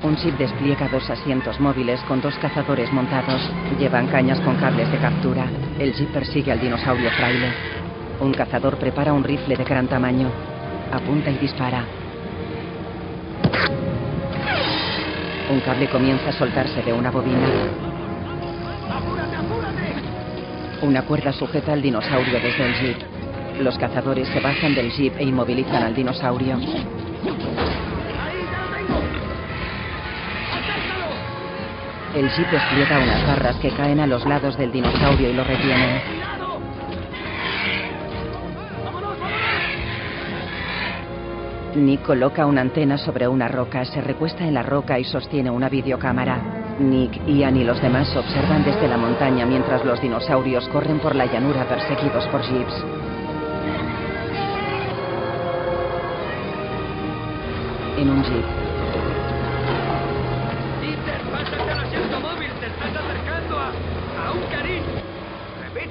[0.03, 3.41] Un jeep despliega dos asientos móviles con dos cazadores montados.
[3.79, 5.47] Llevan cañas con cables de captura.
[5.79, 7.51] El jeep persigue al dinosaurio fraile.
[8.19, 10.29] Un cazador prepara un rifle de gran tamaño.
[10.91, 11.85] Apunta y dispara.
[15.49, 17.47] Un cable comienza a soltarse de una bobina.
[20.81, 22.97] Una cuerda sujeta al dinosaurio desde el jeep.
[23.61, 26.59] Los cazadores se bajan del jeep e inmovilizan al dinosaurio.
[32.15, 36.01] El jeep despliega unas barras que caen a los lados del dinosaurio y lo retienen.
[41.75, 45.67] Nick coloca una antena sobre una roca, se recuesta en la roca y sostiene una
[45.67, 46.77] videocámara.
[46.79, 51.25] Nick, Ian y los demás observan desde la montaña mientras los dinosaurios corren por la
[51.25, 52.85] llanura perseguidos por jeeps.
[57.97, 58.64] En un jeep,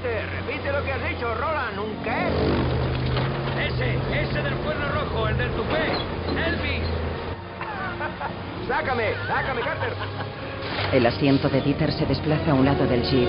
[0.05, 1.79] Repite, repite lo que has dicho, Roland.
[1.79, 2.29] ¿Un qué?
[3.67, 5.93] Ese, ese del cuerno rojo, el del tupé.
[6.47, 6.83] Elvis.
[8.69, 9.93] Sácame, sácame, Carter.
[10.93, 13.29] el asiento de Dieter se desplaza a un lado del jeep.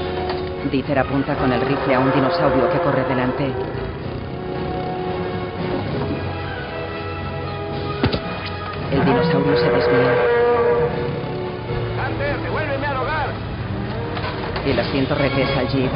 [0.69, 3.45] Dieter apunta con el rifle a un dinosaurio que corre delante.
[8.91, 10.13] El dinosaurio se desvía.
[11.95, 13.29] Carter, devuélveme al hogar.
[14.65, 15.91] El asiento regresa al jeep.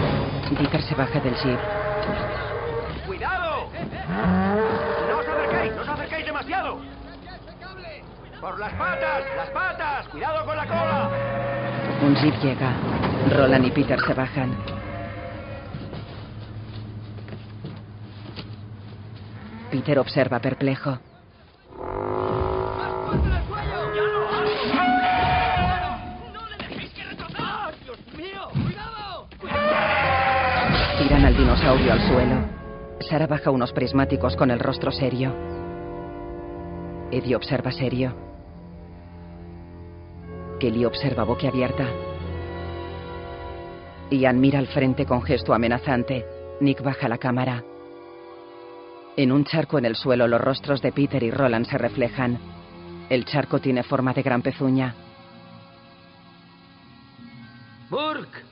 [0.58, 1.60] Dieter se baja del jeep.
[3.06, 3.70] ¡Cuidado!
[5.08, 5.76] ¡No os acerquéis!
[5.76, 6.80] ¡No os acerquéis demasiado!
[8.41, 9.24] ¡Por las patas!
[9.36, 10.08] ¡Las patas!
[10.08, 11.10] ¡Cuidado con la cola!
[12.02, 12.74] Un jeep llega.
[13.38, 14.56] Roland y Peter se bajan.
[19.70, 20.97] Peter observa perplejo.
[31.10, 32.36] Tiran al dinosaurio al suelo.
[32.99, 35.34] Sara baja unos prismáticos con el rostro serio.
[37.10, 38.14] Eddie observa serio.
[40.60, 41.88] Kelly observa boquiabierta.
[44.12, 46.28] Ian mira al frente con gesto amenazante.
[46.62, 47.64] Nick baja la cámara.
[49.18, 52.38] En un charco en el suelo los rostros de Peter y Roland se reflejan.
[53.10, 54.93] El charco tiene forma de gran pezuña.
[57.89, 58.43] Burke,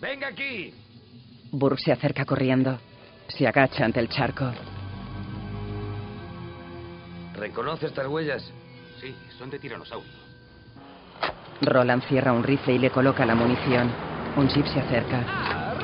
[0.00, 0.81] venga aquí.
[1.52, 2.78] Burke se acerca corriendo.
[3.28, 4.50] Se agacha ante el charco.
[7.34, 8.42] ¿Reconoce estas huellas?
[8.98, 10.10] Sí, son de tiranosaurio.
[11.60, 13.90] Roland cierra un rifle y le coloca la munición.
[14.36, 15.74] Un jeep se acerca.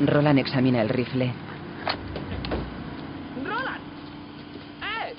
[0.00, 1.32] Roland examina el rifle.
[3.44, 3.80] ¡Roland!
[4.82, 5.14] ¡Eh!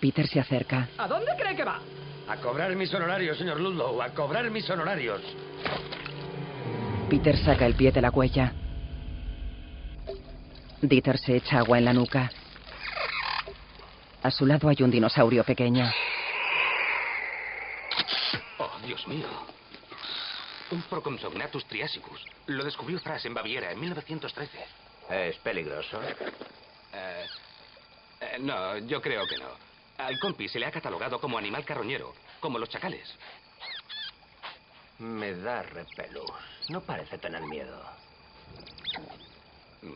[0.00, 0.88] Peter se acerca.
[0.98, 1.78] ¿A dónde cree que va?
[2.28, 4.02] A cobrar mis honorarios, señor Ludlow.
[4.02, 5.22] A cobrar mis honorarios.
[7.08, 8.52] Peter saca el pie de la huella.
[10.82, 12.30] Dieter se echa agua en la nuca.
[14.22, 15.90] A su lado hay un dinosaurio pequeño.
[18.58, 19.26] Oh, Dios mío.
[20.70, 22.22] Un Procompsognathus triasicus.
[22.46, 24.58] Lo descubrió Frass en Baviera en 1913.
[25.08, 26.02] Es peligroso.
[26.92, 27.26] Eh,
[28.20, 29.48] eh, no, yo creo que no.
[29.96, 33.14] Al compi se le ha catalogado como animal carroñero, como los chacales.
[34.98, 36.30] Me da repelús.
[36.70, 37.80] No parece tener miedo.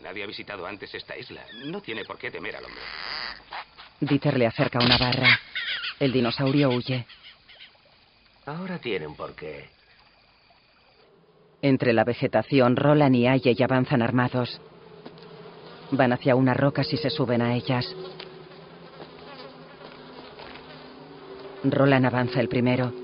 [0.02, 1.42] Nadie ha visitado antes esta isla.
[1.64, 2.82] No tiene por qué temer al hombre.
[4.00, 5.40] Dieter le acerca una barra.
[5.98, 7.06] El dinosaurio huye.
[8.46, 9.70] Ahora tiene un porqué.
[11.62, 14.60] Entre la vegetación, Roland y Aye avanzan armados.
[15.90, 17.86] Van hacia unas rocas y se suben a ellas.
[21.64, 23.01] Roland avanza el primero.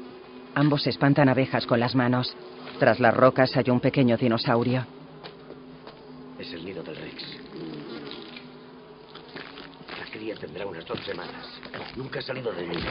[0.55, 2.35] Ambos espantan abejas con las manos.
[2.79, 4.87] Tras las rocas hay un pequeño dinosaurio.
[6.39, 7.39] Es el nido del Rex.
[9.99, 11.47] La cría tendrá unas dos semanas.
[11.97, 12.91] Nunca ha salido del nido.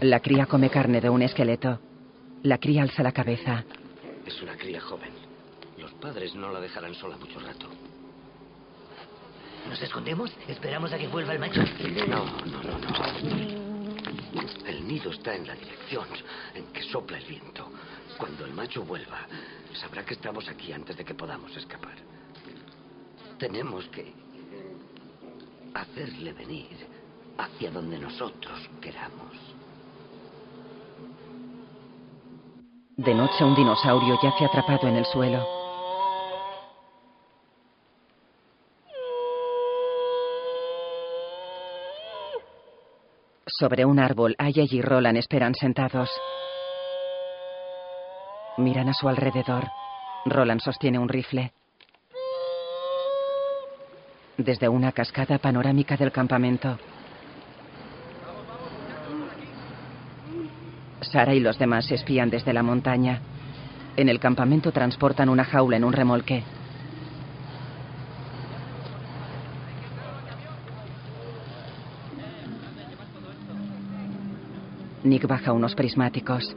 [0.00, 1.80] La cría come carne de un esqueleto.
[2.42, 3.64] La cría alza la cabeza.
[4.26, 5.10] Es una cría joven.
[5.78, 7.68] Los padres no la dejarán sola mucho rato.
[9.68, 10.32] ¿Nos escondemos?
[10.48, 11.62] ¿Esperamos a que vuelva el macho?
[12.08, 13.61] No, no, no, no.
[14.66, 16.06] El nido está en la dirección
[16.54, 17.68] en que sopla el viento.
[18.16, 19.26] Cuando el macho vuelva,
[19.74, 21.96] sabrá que estamos aquí antes de que podamos escapar.
[23.38, 24.12] Tenemos que
[25.74, 26.86] hacerle venir
[27.36, 29.36] hacia donde nosotros queramos.
[32.96, 35.61] De noche un dinosaurio yace atrapado en el suelo.
[43.62, 46.10] Sobre un árbol, Aya y Roland esperan sentados.
[48.56, 49.68] Miran a su alrededor.
[50.24, 51.52] Roland sostiene un rifle.
[54.36, 56.76] Desde una cascada panorámica del campamento.
[61.02, 63.20] Sara y los demás espían desde la montaña.
[63.96, 66.42] En el campamento transportan una jaula en un remolque.
[75.12, 76.56] Nick baja unos prismáticos.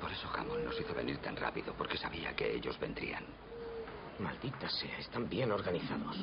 [0.00, 3.22] Por eso Hammond nos hizo venir tan rápido, porque sabía que ellos vendrían.
[4.18, 6.16] Maldita sea, están bien organizados.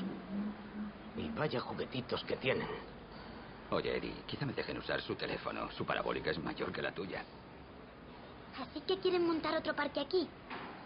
[1.15, 2.67] Y vaya juguetitos que tienen.
[3.69, 5.69] Oye, Eddie, quizá me dejen usar su teléfono.
[5.73, 7.23] Su parabólica es mayor que la tuya.
[8.59, 10.27] Así que quieren montar otro parque aquí,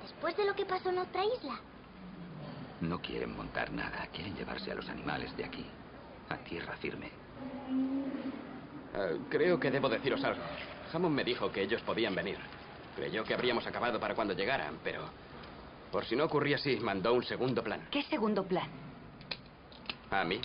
[0.02, 1.62] después de lo que pasó en otra isla.
[2.82, 5.66] No quieren montar nada, quieren llevarse a los animales de aquí,
[6.28, 7.10] a tierra firme.
[8.94, 10.42] Eh, creo que debo deciros algo.
[10.94, 12.38] Hammond me dijo que ellos podían venir.
[12.96, 15.10] Creyó que habríamos acabado para cuando llegaran, pero
[15.92, 17.88] por si no ocurría así, mandó un segundo plan.
[17.92, 18.70] ¿Qué segundo plan?
[20.10, 20.40] ¿A mí?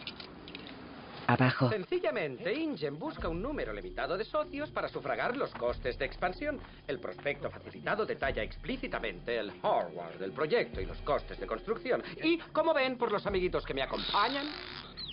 [1.28, 1.68] Abajo.
[1.70, 6.60] Sencillamente, Ingen busca un número limitado de socios para sufragar los costes de expansión.
[6.86, 12.02] El prospecto facilitado detalla explícitamente el hardware del proyecto y los costes de construcción.
[12.22, 14.46] Y, como ven por los amiguitos que me acompañan,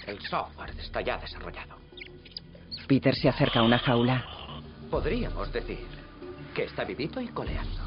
[0.06, 1.83] el software está ya desarrollado.
[2.88, 4.26] Peter se acerca a una jaula.
[4.90, 5.86] Podríamos decir
[6.54, 7.82] que está vivito y coleando.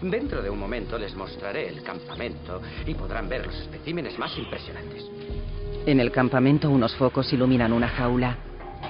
[0.00, 5.04] Dentro de un momento les mostraré el campamento y podrán ver los especímenes más impresionantes.
[5.86, 8.38] En el campamento unos focos iluminan una jaula.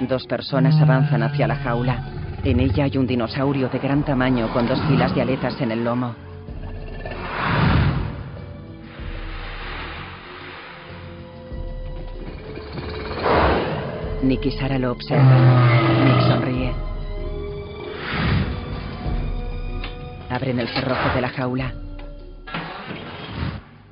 [0.01, 2.39] Dos personas avanzan hacia la jaula.
[2.45, 5.85] En ella hay un dinosaurio de gran tamaño con dos filas de aletas en el
[5.85, 6.15] lomo.
[14.23, 16.05] Nick y lo observan.
[16.05, 16.75] Nick sonríe.
[20.29, 21.75] Abren el cerrojo de la jaula.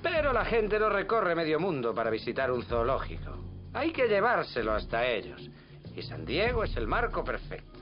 [0.03, 3.39] Pero la gente no recorre medio mundo para visitar un zoológico.
[3.73, 5.49] Hay que llevárselo hasta ellos.
[5.97, 7.81] Y San Diego es el marco perfecto.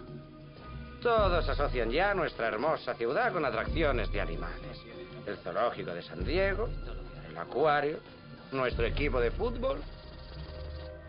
[1.02, 4.84] Todos asocian ya nuestra hermosa ciudad con atracciones de animales.
[5.26, 6.68] El zoológico de San Diego,
[7.28, 7.98] el acuario,
[8.52, 9.80] nuestro equipo de fútbol.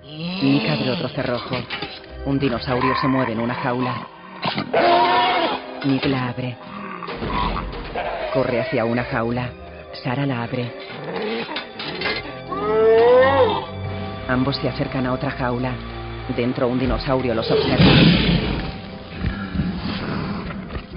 [0.07, 1.55] Nick abre otro cerrojo.
[2.25, 4.07] Un dinosaurio se mueve en una jaula.
[5.85, 6.57] Nick la abre.
[8.33, 9.49] Corre hacia una jaula.
[10.03, 10.71] Sara la abre.
[14.29, 15.73] Ambos se acercan a otra jaula.
[16.35, 17.85] Dentro un dinosaurio los observa.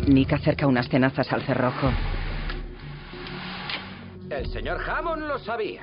[0.07, 1.91] Nick acerca unas tenazas al cerrojo.
[4.31, 5.83] El señor Hammond lo sabía.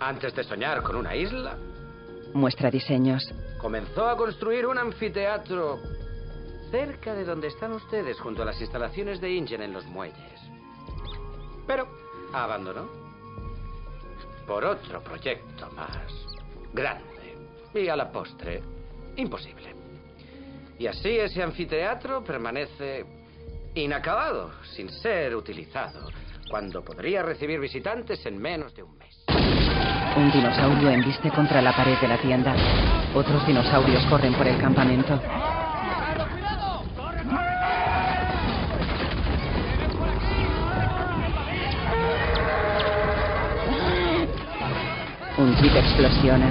[0.00, 1.56] Antes de soñar con una isla,
[2.32, 3.28] Muestra diseños.
[3.60, 5.78] comenzó a construir un anfiteatro
[6.70, 10.40] cerca de donde están ustedes, junto a las instalaciones de Ingen en los muelles.
[11.66, 11.88] Pero
[12.32, 12.88] abandonó
[14.46, 16.12] por otro proyecto más
[16.72, 17.36] grande
[17.74, 18.62] y a la postre
[19.16, 19.74] imposible.
[20.78, 23.04] Y así ese anfiteatro permanece
[23.74, 26.08] inacabado, sin ser utilizado,
[26.48, 29.09] cuando podría recibir visitantes en menos de un mes.
[29.28, 32.54] Un dinosaurio embiste contra la pared de la tienda.
[33.14, 35.18] Otros dinosaurios corren por el campamento.
[45.38, 46.50] Un jeep explosiona.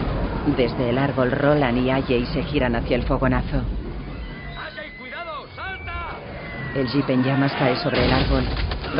[0.57, 3.61] Desde el árbol Roland y Ayey se giran hacia el fogonazo.
[6.74, 8.43] El jeep en llamas cae sobre el árbol.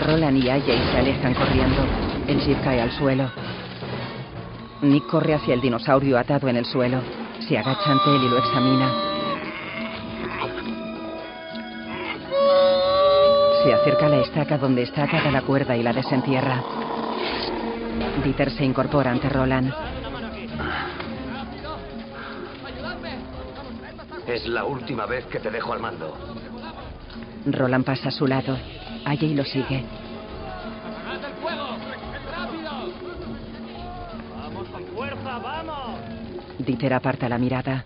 [0.06, 1.84] Roland y Ayey se alejan corriendo.
[2.28, 3.32] El jeep cae al suelo.
[4.82, 7.02] Nick corre hacia el dinosaurio atado en el suelo.
[7.48, 8.92] Se agacha ante él y lo examina.
[13.64, 16.64] Se acerca a la estaca donde está atada la cuerda y la desentierra.
[18.24, 19.74] Dieter se incorpora ante Roland.
[24.28, 26.16] Es la última vez que te dejo al mando.
[27.46, 28.58] Roland pasa a su lado.
[29.06, 29.84] Allí lo sigue.
[35.38, 36.00] Vamos!
[36.58, 37.86] Dieter aparta la mirada.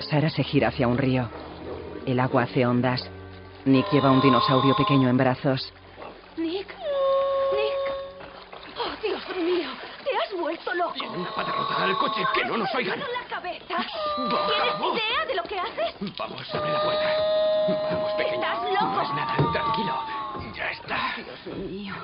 [0.00, 1.28] Sara se gira hacia un río.
[2.06, 3.10] El agua hace ondas.
[3.64, 5.72] Nick lleva un dinosaurio pequeño en brazos.
[6.36, 6.68] Nick.
[6.68, 6.76] Nick.
[8.78, 9.68] Oh, Dios mío.
[10.04, 10.92] Te has vuelto loco.
[10.92, 13.00] Tiene una pata rota al coche, que no nos oigan.
[13.00, 13.74] la cabeza.
[14.18, 14.46] Vamos.
[14.46, 15.94] ¿Tienes idea de lo que haces?
[16.16, 17.08] Vamos, abre la puerta.
[17.90, 18.34] Vamos, pequeño.
[18.34, 18.86] Estás loco.
[18.86, 19.94] No es nada, tranquilo.
[20.54, 21.14] Ya está.
[21.16, 21.94] Dios mío.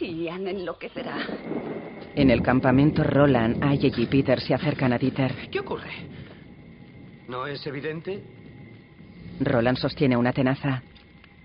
[0.00, 1.16] Ian enloquecerá.
[2.16, 5.50] En el campamento, Roland, Aye y Peter se acercan a Dieter.
[5.50, 5.90] ¿Qué ocurre?
[7.28, 8.22] ¿No es evidente?
[9.40, 10.82] Roland sostiene una tenaza.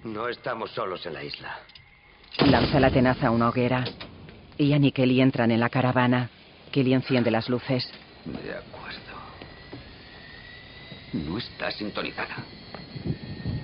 [0.04, 1.58] No estamos solos en la isla.
[2.46, 3.84] Lanza la tenaza a una hoguera.
[4.58, 6.30] Ian y Kelly entran en la caravana.
[6.72, 7.92] Kelly enciende las luces.
[8.26, 9.00] De acuerdo.
[11.14, 12.44] No está sintonizada.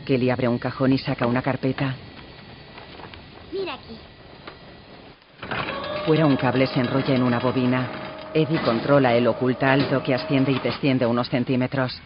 [0.05, 1.95] Kelly abre un cajón y saca una carpeta.
[3.51, 3.97] Mira aquí.
[6.05, 8.29] Fuera un cable se enrolla en una bobina.
[8.31, 11.99] Eddie controla el oculta alto que asciende y desciende unos centímetros.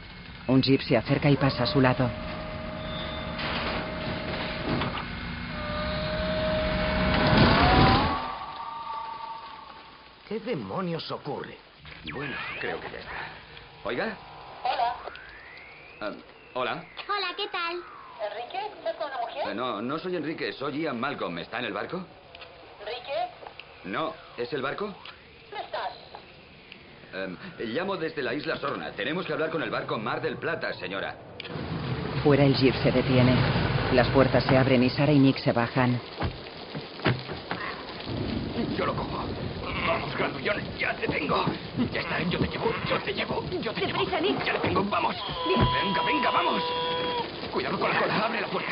[0.48, 2.10] Un jeep se acerca y pasa a su lado.
[10.30, 11.58] ¿Qué demonios ocurre?
[12.14, 13.12] Bueno, creo que ya está.
[13.84, 14.18] Oiga.
[14.64, 14.96] Hola.
[16.00, 16.12] Ah,
[16.54, 16.84] hola.
[17.10, 17.82] Hola, ¿qué tal?
[18.32, 18.66] ¿Enrique?
[18.78, 19.50] ¿Estás con una mujer?
[19.50, 21.38] Eh, no, no soy Enrique, soy Ian Malcolm.
[21.40, 22.06] ¿Está en el barco?
[22.80, 23.39] ¿Enrique?
[23.86, 24.94] No, ¿es el barco?
[25.50, 26.10] ¿Dónde estás?
[27.14, 27.38] Em,
[27.74, 28.92] llamo desde la isla Sorna.
[28.92, 31.16] Tenemos que hablar con el barco Mar del Plata, señora.
[32.24, 33.36] Fuera el jeep se detiene.
[33.94, 36.00] Las puertas se abren y Sara y Nick se bajan.
[38.78, 39.26] Yo lo cojo.
[39.88, 41.46] Vamos, grandullón, ya te tengo.
[41.92, 44.00] Ya está, yo te llevo, yo te llevo, yo te llevo.
[44.00, 44.44] Deprisa, Nick.
[44.46, 45.16] Ya te tengo, vamos.
[45.48, 45.60] Bien.
[45.60, 46.62] Venga, venga, vamos.
[47.52, 48.72] Cuidado con la cola, abre la puerta.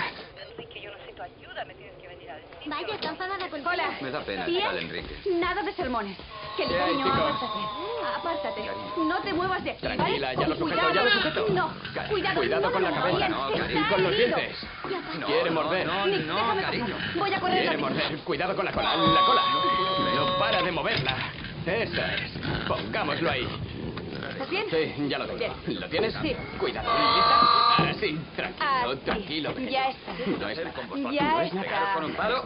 [0.51, 2.56] Enrique, yo necesito ayuda, me tienes que venir a decir.
[2.69, 3.69] Vaya, está enfadada contigo.
[3.71, 3.91] Hola.
[4.01, 5.21] Me da pena, Ian, tal, Enrique.
[5.39, 6.17] Nada de sermones.
[6.55, 7.19] Que el ¿Qué hay, cariño, chicos?
[7.19, 7.59] apártate.
[8.17, 8.71] Apártate.
[8.97, 9.81] No te muevas de aquí.
[9.81, 10.41] Tranquila, ¿vale?
[10.41, 11.21] ya lo sujeto, ya lo cuidado.
[11.21, 11.45] sujeto.
[11.53, 11.73] No,
[12.09, 12.35] cuidado.
[12.35, 13.29] cuidado con la cabeza.
[13.29, 13.79] No, cariño.
[13.79, 14.67] Y con los dientes.
[15.25, 15.87] Quiere morder.
[15.87, 16.85] No, Nick, no, cariño.
[16.87, 17.19] pasar.
[17.19, 18.17] Voy a correr Quiere morder.
[18.19, 19.41] Cuidado con la cola, la cola.
[20.15, 21.15] No para de moverla.
[21.65, 22.31] Esa es.
[22.67, 23.47] Pongámoslo ahí.
[24.47, 24.95] ¿Estás bien?
[24.95, 25.39] Sí, ya lo tengo.
[25.39, 25.79] Bien.
[25.79, 26.13] ¿Lo tienes?
[26.21, 26.35] Sí.
[26.59, 26.89] Cuidado.
[27.15, 27.89] ¿Lista?
[27.89, 28.99] Así, tranquilo, Así.
[29.03, 29.49] tranquilo.
[29.53, 29.71] pequeño.
[29.71, 30.11] Ya está.
[30.39, 31.11] No es nada.
[31.11, 31.93] Ya No es está.
[31.93, 32.43] ¿Con un palo?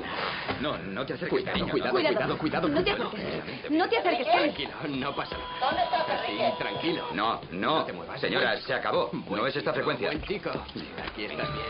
[0.60, 1.72] No, no te acerques, Cuidado, cariño.
[1.72, 2.04] cuidado, no.
[2.10, 2.68] cuidado, cuidado.
[2.70, 3.72] No te acerques.
[3.72, 4.28] No te acerques.
[4.32, 5.49] Tranquilo, no pasa nada.
[5.60, 6.54] ¿Dónde estás, Así, Enrique?
[6.58, 7.06] tranquilo.
[7.14, 7.86] No, no.
[7.86, 8.20] te muevas.
[8.22, 9.10] Señora, se acabó.
[9.12, 10.08] buen No es esta chico, frecuencia.
[10.10, 10.49] Buen chico.
[10.49, 11.66] Aquí estás bien.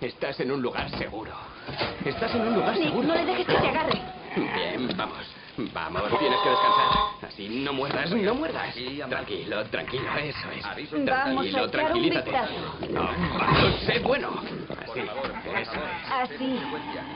[0.00, 1.32] Estás en un lugar seguro.
[2.04, 3.08] Estás en un lugar Nick, seguro.
[3.08, 4.00] no le dejes que te agarre.
[4.36, 5.18] Bien, vamos.
[5.72, 6.88] Vamos, tienes que descansar.
[7.28, 8.74] Así, no muerdas, no muerdas.
[9.08, 10.64] Tranquilo, tranquilo, eso es.
[10.64, 12.30] Aviso Vamos a Tranquilo, echar un tranquilízate.
[12.30, 12.52] vistazo.
[12.90, 13.02] No,
[13.38, 14.28] vamos, sé bueno.
[14.40, 16.12] Así, Por favor, por eso es.
[16.12, 16.60] Así.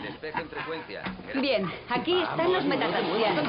[0.03, 1.03] Despejen frecuencia.
[1.41, 3.45] Bien, aquí están los metatarsianos.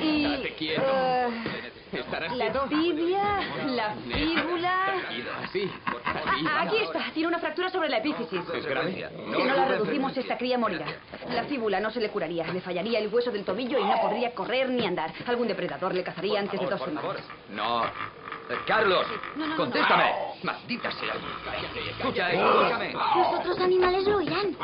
[0.00, 0.36] Y...
[0.58, 0.82] Quieto.
[0.82, 2.66] eh, ¿Estarás la quieto?
[2.68, 4.84] tibia, la fíbula...
[4.86, 5.70] Tranquilo, así.
[5.86, 8.40] Ah, ah, aquí está, tiene una fractura sobre la epífisis.
[8.54, 9.08] ¿Es grave?
[9.14, 10.86] Si no la reducimos, esta cría morirá.
[11.30, 14.32] La fíbula no se le curaría, le fallaría el hueso del tobillo y no podría
[14.34, 15.12] correr ni andar.
[15.26, 17.22] Algún depredador le cazaría antes de dos semanas.
[17.50, 17.84] No.
[18.50, 20.12] Eh, Carlos, No, no, no, contéstame.
[20.42, 21.14] Maldita sea.
[21.98, 22.92] Escucha, escúchame.
[22.92, 24.54] Los otros animales lo oirán.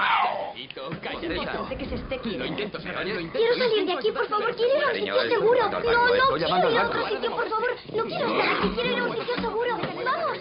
[1.00, 1.26] Cállate.
[1.34, 2.38] Importante que se esté Lo quieto.
[2.38, 2.78] lo intento.
[2.78, 4.54] Quiero salir de aquí, por favor.
[4.54, 5.60] Quiero ir a un sitio seguro.
[5.62, 7.70] No, no, quiero ir a otro sitio, por favor.
[7.94, 8.68] No quiero estar aquí.
[8.74, 9.78] Quiero ir a un sitio seguro.
[10.04, 10.38] Vamos.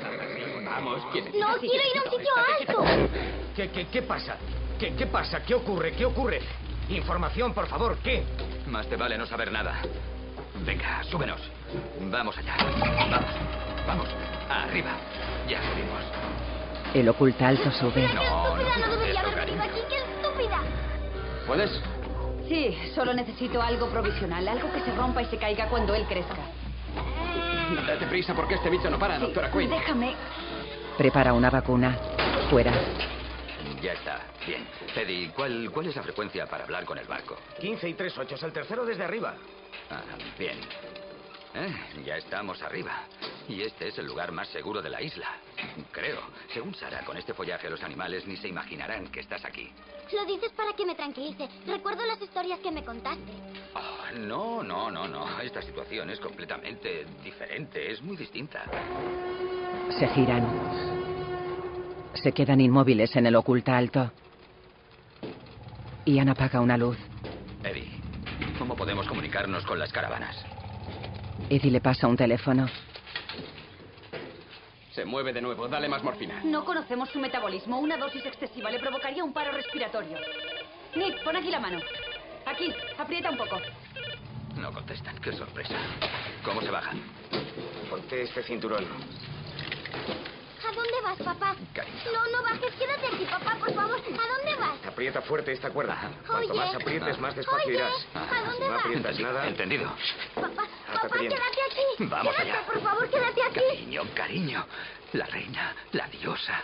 [0.66, 1.04] Vamos.
[1.06, 3.10] No, quiero ir a un sitio alto.
[3.56, 4.36] ¿Qué, qué, qué pasa?
[4.78, 5.42] ¿Qué, ¿Qué pasa?
[5.44, 5.94] ¿Qué ocurre?
[5.94, 6.42] ¿Qué ocurre?
[6.90, 7.98] Información, por favor.
[8.04, 8.24] ¿Qué?
[8.68, 9.82] Más te vale no saber nada.
[10.66, 11.42] Venga, súbenos.
[12.12, 12.56] Vamos allá.
[13.10, 13.26] Vamos.
[13.88, 14.08] Vamos.
[14.50, 14.92] Arriba.
[15.48, 16.04] Ya subimos.
[16.94, 18.08] El oculta alto sube.
[18.08, 18.88] ¡Qué No, no estúpida!
[18.88, 19.80] No debería haber venido aquí.
[19.90, 20.60] ¡Qué estúpida!
[21.46, 21.82] ¿Puedes?
[22.48, 26.38] Sí, solo necesito algo provisional, algo que se rompa y se caiga cuando él crezca.
[27.86, 29.70] Date prisa porque este bicho no para, doctora Quinn.
[29.70, 30.16] Déjame.
[30.98, 31.96] Prepara una vacuna.
[32.50, 32.74] Fuera.
[33.82, 34.22] Ya está.
[34.46, 34.66] Bien.
[34.96, 37.38] Eddie, ¿cuál, ¿cuál es la frecuencia para hablar con el barco?
[37.60, 39.36] 15 y 3 8 es el tercero desde arriba.
[39.90, 40.04] Ah,
[40.38, 40.58] bien.
[41.56, 42.92] Eh, ya estamos arriba.
[43.48, 45.28] Y este es el lugar más seguro de la isla.
[45.92, 46.20] Creo.
[46.54, 49.72] Según Sara, con este follaje los animales ni se imaginarán que estás aquí.
[50.14, 51.50] Lo dices para que me tranquilice.
[51.66, 53.32] Recuerdo las historias que me contaste.
[53.74, 55.40] Oh, no, no, no, no.
[55.42, 57.92] Esta situación es completamente diferente.
[57.92, 58.64] Es muy distinta.
[59.98, 60.48] Se giran.
[62.14, 64.12] Se quedan inmóviles en el oculta alto.
[66.06, 66.98] Ian apaga una luz.
[67.64, 67.99] Eddie,
[68.70, 70.46] ¿cómo podemos comunicarnos con las caravanas?
[71.50, 72.68] Eddie le pasa un teléfono.
[74.92, 75.68] Se mueve de nuevo.
[75.68, 76.42] Dale más morfina.
[76.44, 77.80] No conocemos su metabolismo.
[77.80, 80.20] Una dosis excesiva le provocaría un paro respiratorio.
[80.96, 81.80] Nick, pon aquí la mano.
[82.46, 83.60] Aquí, aprieta un poco.
[84.56, 85.18] No contestan.
[85.18, 85.76] Qué sorpresa.
[86.46, 87.02] ¿Cómo se bajan?
[87.90, 88.86] Ponte este cinturón.
[90.70, 91.56] ¿A dónde vas, papá?
[92.14, 93.96] No, no bajes, quédate aquí, papá, por favor.
[94.00, 94.86] ¿A dónde vas?
[94.88, 95.98] Aprieta fuerte esta cuerda.
[96.28, 96.60] Cuanto Oye.
[96.60, 97.94] más aprietes, más despacio Oye, irás.
[98.14, 98.86] ¿a Si dónde no vas?
[98.86, 99.48] aprietas nada...
[99.48, 99.92] Entendido.
[100.36, 100.64] Papá,
[100.94, 101.32] papá, bien.
[101.32, 102.04] quédate aquí.
[102.06, 102.66] Vamos quédate, allá.
[102.68, 103.60] por favor, quédate aquí.
[103.68, 104.66] Cariño, cariño.
[105.14, 106.62] La reina, la diosa.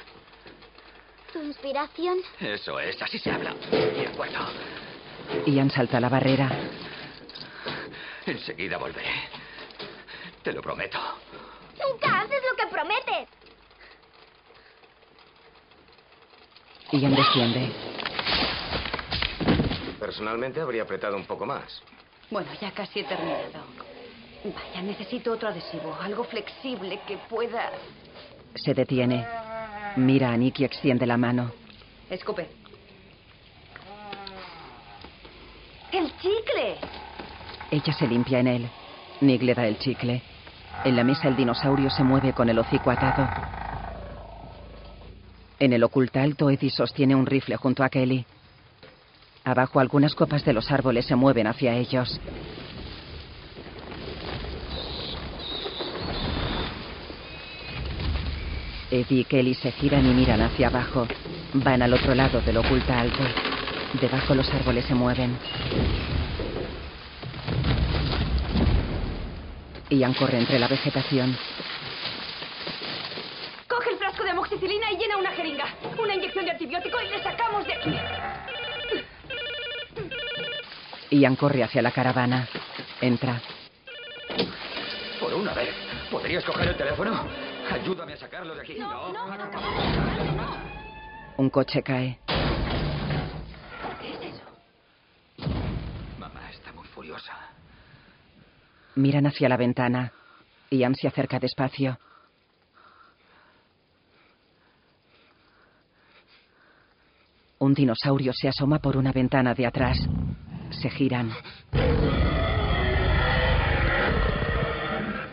[1.34, 2.20] Tu inspiración.
[2.40, 3.54] Eso es, así se habla.
[3.72, 4.40] De acuerdo.
[5.48, 6.50] Ian salta la barrera.
[8.28, 9.30] Enseguida volveré.
[10.44, 11.00] Te lo prometo.
[11.82, 13.30] Nunca haces lo que prometes.
[17.00, 17.72] Ian desciende.
[20.00, 21.82] Personalmente habría apretado un poco más.
[22.32, 23.66] Bueno, ya casi he terminado.
[24.46, 25.96] Vaya, necesito otro adhesivo.
[26.02, 27.72] Algo flexible que pueda...
[28.56, 29.26] Se detiene.
[29.98, 31.52] Mira a Nick y extiende la mano.
[32.10, 32.48] Escupe.
[35.92, 36.78] ¡El chicle!
[37.72, 38.70] Ella se limpia en él.
[39.22, 40.22] Nick le da el chicle.
[40.84, 43.55] En la mesa el dinosaurio se mueve con el hocico atado.
[45.60, 48.26] En el ocultalto Eddie sostiene un rifle junto a Kelly.
[49.44, 52.20] Abajo algunas copas de los árboles se mueven hacia ellos.
[58.92, 61.08] Eddie y Kelly se giran y miran hacia abajo.
[61.54, 63.24] Van al otro lado del ocultalto.
[64.00, 65.38] Debajo los árboles se mueven.
[69.90, 71.38] Ian corre entre la vegetación.
[73.68, 75.66] Coge el frasco de amoxicilina y llena una jeringa.
[76.02, 77.96] Una inyección de antibiótico y le sacamos de aquí.
[81.12, 82.48] Ian corre hacia la caravana.
[83.02, 83.42] Entra.
[85.20, 85.70] Por una vez.
[86.10, 87.28] ¿Podrías coger el teléfono?
[87.72, 88.76] Ayúdame a sacarlo de aquí.
[88.76, 89.26] No, no,
[91.38, 92.20] Un coche cae.
[96.20, 97.34] Mamá está muy furiosa.
[98.96, 100.12] Miran hacia la ventana.
[100.72, 102.00] Ian se acerca despacio.
[107.66, 109.98] Un dinosaurio se asoma por una ventana de atrás.
[110.70, 111.32] Se giran.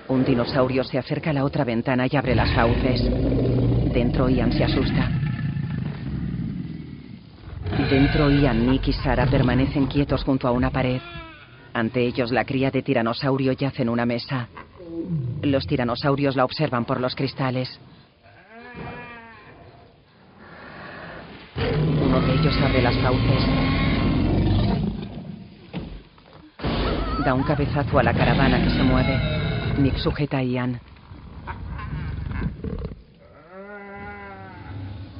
[0.08, 3.02] Un dinosaurio se acerca a la otra ventana y abre las fauces.
[3.92, 5.10] Dentro Ian se asusta.
[7.90, 11.02] Dentro Ian, Nick y Sara permanecen quietos junto a una pared.
[11.74, 14.48] Ante ellos la cría de tiranosaurio yace en una mesa.
[15.42, 17.78] Los tiranosaurios la observan por los cristales.
[22.28, 23.46] Ellos abre las fauces.
[27.24, 29.18] Da un cabezazo a la caravana que se mueve.
[29.78, 30.80] Nick sujeta a Ian.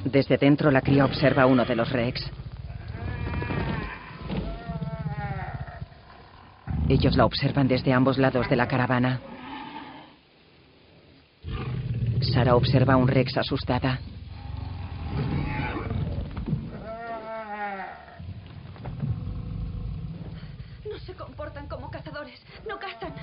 [0.05, 2.29] Desde dentro la cría observa a uno de los Rex.
[6.89, 9.21] Ellos la observan desde ambos lados de la caravana.
[12.21, 13.99] Sara observa a un Rex asustada.
[20.89, 22.39] No se comportan como cazadores.
[22.67, 23.13] No cazan.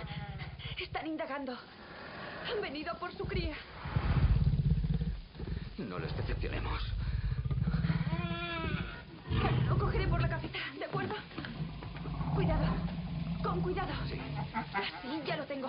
[1.00, 1.52] Están indagando.
[1.52, 3.54] Han venido por su cría.
[5.78, 6.82] No les decepcionemos.
[9.66, 11.14] Lo cogeré por la cabeza, ¿de acuerdo?
[12.34, 12.66] Cuidado.
[13.42, 13.88] Con cuidado.
[14.74, 15.68] Así, ya lo tengo.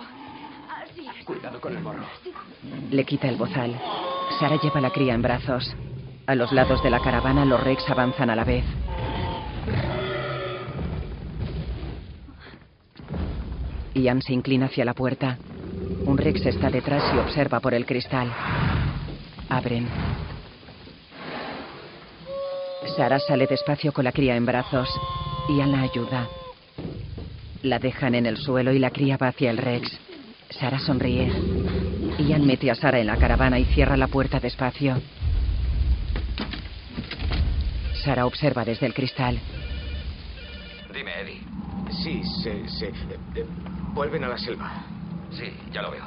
[0.70, 1.08] Así.
[1.24, 2.04] Cuidado con el morro.
[2.90, 3.80] Le quita el bozal.
[4.38, 5.74] Sara lleva la cría en brazos.
[6.26, 8.66] A los lados de la caravana los Rex avanzan a la vez.
[13.94, 15.38] Ian se inclina hacia la puerta.
[16.04, 18.32] Un Rex está detrás y observa por el cristal.
[19.48, 19.86] Abren.
[22.96, 24.88] Sara sale despacio con la cría en brazos.
[25.50, 26.28] Ian la ayuda.
[27.62, 29.98] La dejan en el suelo y la cría va hacia el Rex.
[30.50, 31.30] Sara sonríe.
[32.18, 35.00] Ian mete a Sara en la caravana y cierra la puerta despacio.
[38.02, 39.38] Sara observa desde el cristal.
[40.92, 41.41] Dime, Eddie.
[41.92, 42.88] Sí, se, se...
[42.88, 43.46] eh, eh,
[43.94, 44.70] vuelven a la selva.
[45.30, 46.04] Sí, ya lo veo.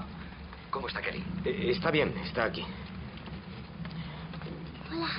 [0.70, 1.24] ¿Cómo está Kelly?
[1.46, 2.66] Eh, está bien, está aquí.
[4.92, 5.10] Hola.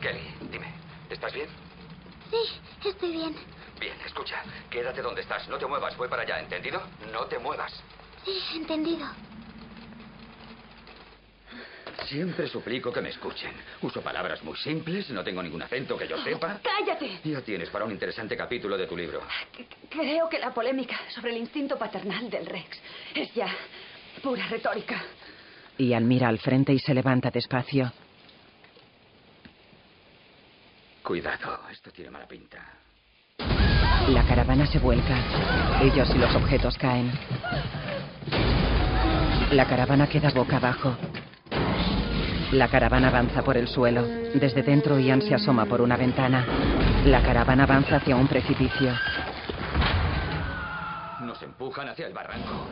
[0.00, 0.68] Kelly, dime,
[1.08, 1.48] ¿estás bien?
[2.30, 3.36] Sí, estoy bien.
[3.78, 6.82] Bien, escucha, quédate donde estás, no te muevas, voy para allá, ¿entendido?
[7.12, 7.72] No te muevas.
[8.24, 9.06] Sí, entendido.
[12.06, 13.52] Siempre suplico que me escuchen.
[13.82, 16.60] Uso palabras muy simples, no tengo ningún acento que yo sepa.
[16.62, 17.20] ¡Cállate!
[17.24, 19.22] Ya tienes para un interesante capítulo de tu libro.
[19.88, 22.80] Creo que la polémica sobre el instinto paternal del Rex
[23.14, 23.48] es ya
[24.22, 25.02] pura retórica.
[25.78, 27.92] Ian mira al frente y se levanta despacio.
[31.02, 32.80] Cuidado, esto tiene mala pinta.
[34.08, 35.80] La caravana se vuelca.
[35.82, 37.10] Ellos y los objetos caen.
[39.52, 40.96] La caravana queda boca abajo.
[42.52, 44.02] La caravana avanza por el suelo.
[44.02, 46.44] Desde dentro Ian se asoma por una ventana.
[47.04, 48.92] La caravana avanza hacia un precipicio.
[51.20, 52.66] Nos empujan hacia el barranco.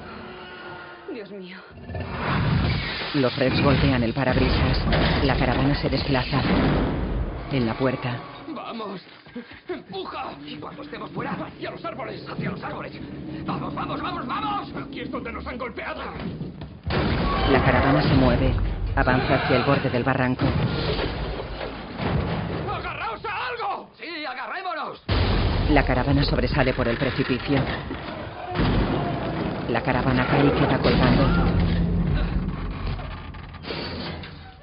[1.13, 1.59] Dios mío.
[3.15, 4.85] Los Reds golpean el parabrisas.
[5.23, 6.43] La caravana se desplaza.
[7.53, 8.19] En la puerta,
[8.49, 9.01] ¡Vamos!
[9.69, 10.33] ¡Empuja!
[10.45, 12.29] Y cuando estemos fuera, hacia los árboles.
[12.29, 12.93] ¡Hacia los árboles!
[13.47, 14.73] ¡Vamos, vamos, vamos, vamos!
[14.77, 16.03] Aquí es donde nos han golpeado.
[17.51, 18.53] la caravana se mueve.
[18.99, 20.45] Avanza hacia el borde del barranco.
[22.69, 23.91] ¡Agarraos a algo!
[23.97, 25.01] ¡Sí, agarrémonos!
[25.71, 27.63] La caravana sobresale por el precipicio.
[29.69, 31.29] La caravana cae y queda colgando.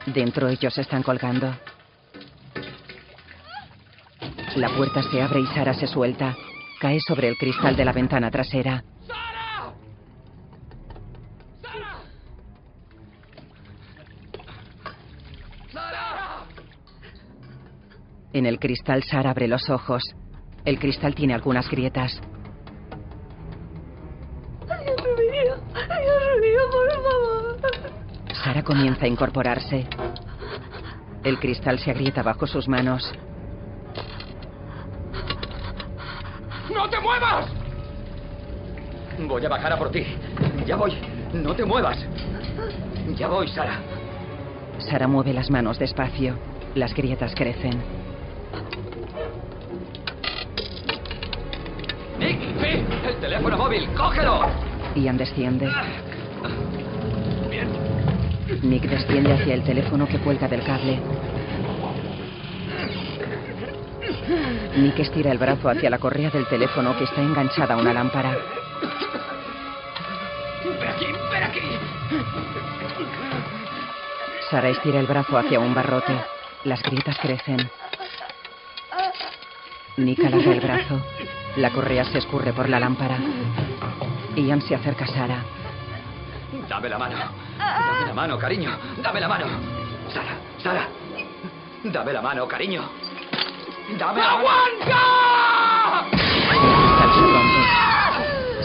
[0.08, 1.56] Dentro ellos están colgando.
[4.58, 6.36] La puerta se abre y Sara se suelta.
[6.82, 8.84] Cae sobre el cristal de la ventana trasera.
[18.36, 20.04] En el cristal Sara abre los ojos.
[20.66, 22.20] El cristal tiene algunas grietas.
[24.68, 24.98] Dios
[25.32, 28.36] mío, Dios mío, por favor.
[28.44, 29.88] Sara comienza a incorporarse.
[31.24, 33.10] El cristal se agrieta bajo sus manos.
[36.74, 37.48] ¡No te muevas!
[39.18, 40.04] Voy a bajar a por ti.
[40.66, 40.92] Ya voy.
[41.34, 42.06] No te muevas.
[43.16, 43.80] Ya voy, Sara.
[44.80, 46.38] Sara mueve las manos despacio.
[46.76, 47.95] Las grietas crecen.
[52.66, 54.50] El teléfono móvil, cógelo.
[54.96, 55.70] Ian desciende.
[57.50, 57.70] Bien.
[58.64, 61.00] Nick desciende hacia el teléfono que cuelga del cable.
[64.78, 68.36] Nick estira el brazo hacia la correa del teléfono que está enganchada a una lámpara.
[70.64, 71.62] ¡Ven aquí, ven aquí!
[74.50, 76.14] Sara estira el brazo hacia un barrote.
[76.64, 77.70] Las grietas crecen.
[79.98, 81.02] Nick alarga el brazo.
[81.58, 83.18] La correa se escurre por la lámpara.
[84.36, 85.38] Ian se acerca a Sara.
[86.68, 87.16] Dame la mano.
[87.58, 88.72] Dame la mano, cariño.
[89.02, 89.46] Dame la mano.
[90.14, 90.88] Sara, Sara.
[91.84, 92.84] Dame la mano, cariño.
[93.98, 94.40] Dame la mano.
[94.40, 96.06] ¡Aguanta!
[96.52, 96.60] El.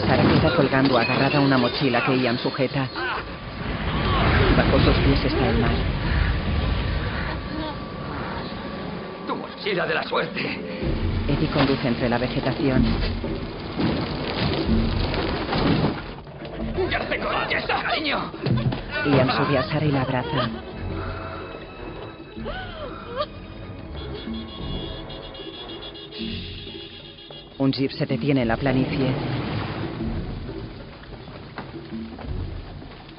[0.01, 2.87] Sara queda colgando agarrada a una mochila que Ian sujeta.
[4.57, 5.71] Bajo sus pies está el mar.
[9.27, 10.41] Tu mochila de la suerte.
[11.27, 12.83] Eddie conduce entre la vegetación.
[16.89, 18.31] ¡Ya te contesta, cariño!
[19.05, 20.49] Ian sube a Sara y la abraza.
[27.59, 29.13] Un jeep se detiene en la planicie.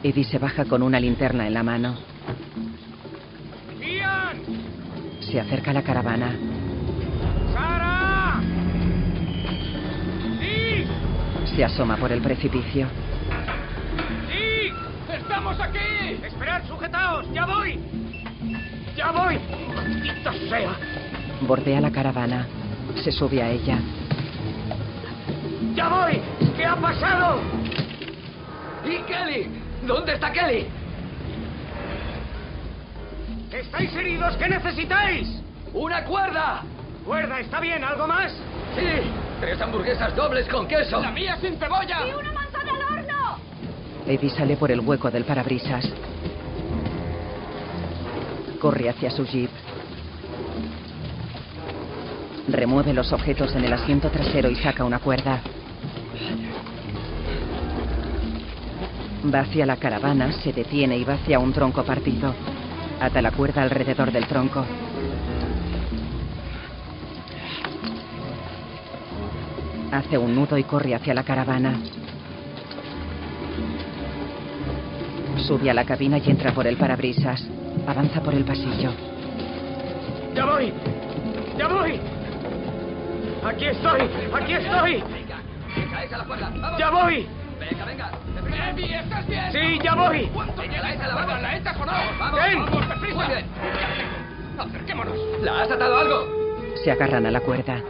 [0.03, 1.97] Eddie se baja con una linterna en la mano.
[5.31, 6.37] Se acerca a la caravana.
[7.53, 8.41] ¡Sara!
[10.41, 10.87] ¡Sí!
[11.55, 12.87] Se asoma por el precipicio.
[14.29, 14.73] ¡Sí!
[15.13, 16.21] ¡Estamos aquí!
[16.25, 17.27] ¡Esperad, sujetaos!
[17.33, 17.79] ¡Ya voy!
[18.97, 19.39] ¡Ya voy!
[19.75, 20.77] ¡Maldita sea!
[21.43, 22.47] Bordea la caravana.
[23.03, 23.79] Se sube a ella.
[25.75, 26.21] ¡Ya voy!
[26.57, 27.41] ¿Qué ha pasado?
[28.85, 29.49] ¿Y Kelly?
[29.87, 30.67] ¿Dónde está Kelly?
[33.53, 34.35] ¿Estáis heridos?
[34.37, 35.29] ¿Qué necesitáis?
[35.75, 36.63] ¡Una cuerda!
[37.05, 37.85] Cuerda, ¿está bien?
[37.85, 38.33] ¿Algo más?
[38.75, 41.01] Sí, tres hamburguesas dobles con queso.
[41.01, 42.07] ¡La mía sin cebolla!
[42.07, 43.39] ¡Y una manzana al horno!
[44.07, 45.87] Eddie sale por el hueco del parabrisas.
[48.59, 49.51] Corre hacia su jeep.
[52.49, 55.41] Remueve los objetos en el asiento trasero y saca una cuerda.
[59.33, 62.35] Va hacia la caravana, se detiene y va hacia un tronco partido.
[63.03, 64.65] Ata la cuerda alrededor del tronco.
[69.91, 71.81] Hace un nudo y corre hacia la caravana.
[75.37, 77.45] Sube a la cabina y entra por el parabrisas.
[77.89, 78.93] Avanza por el pasillo.
[80.37, 80.73] ¡Ya voy!
[81.59, 82.01] ¡Ya voy!
[83.45, 84.01] ¡Aquí estoy!
[84.33, 85.03] ¡Aquí estoy!
[86.79, 87.27] ¡Ya voy!
[87.59, 88.22] Venga, venga.
[88.53, 89.53] ¡Eddie, estás bien!
[89.53, 90.31] ¡Sí, ya voy!
[90.93, 91.15] ¿Caes a la.
[92.19, 92.59] Vamos, ¡Ven!
[94.59, 95.17] ¡Acerquémonos!
[95.43, 96.27] ¿La has atado algo?
[96.85, 97.81] Se agarran a la cuerda.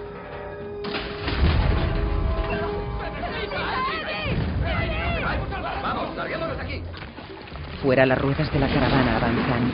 [5.83, 6.83] Vamos, larguémonos de aquí.
[7.83, 9.73] Fuera las ruedas de la caravana avanzan.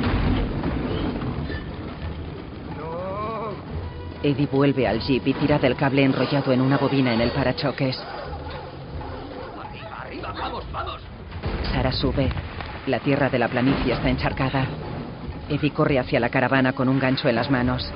[4.22, 8.02] Eddie vuelve al jeep y tira del cable enrollado en una bobina en el parachoques.
[11.92, 12.28] Sube.
[12.86, 14.66] La tierra de la planicie está encharcada.
[15.48, 17.90] Eddie corre hacia la caravana con un gancho en las manos.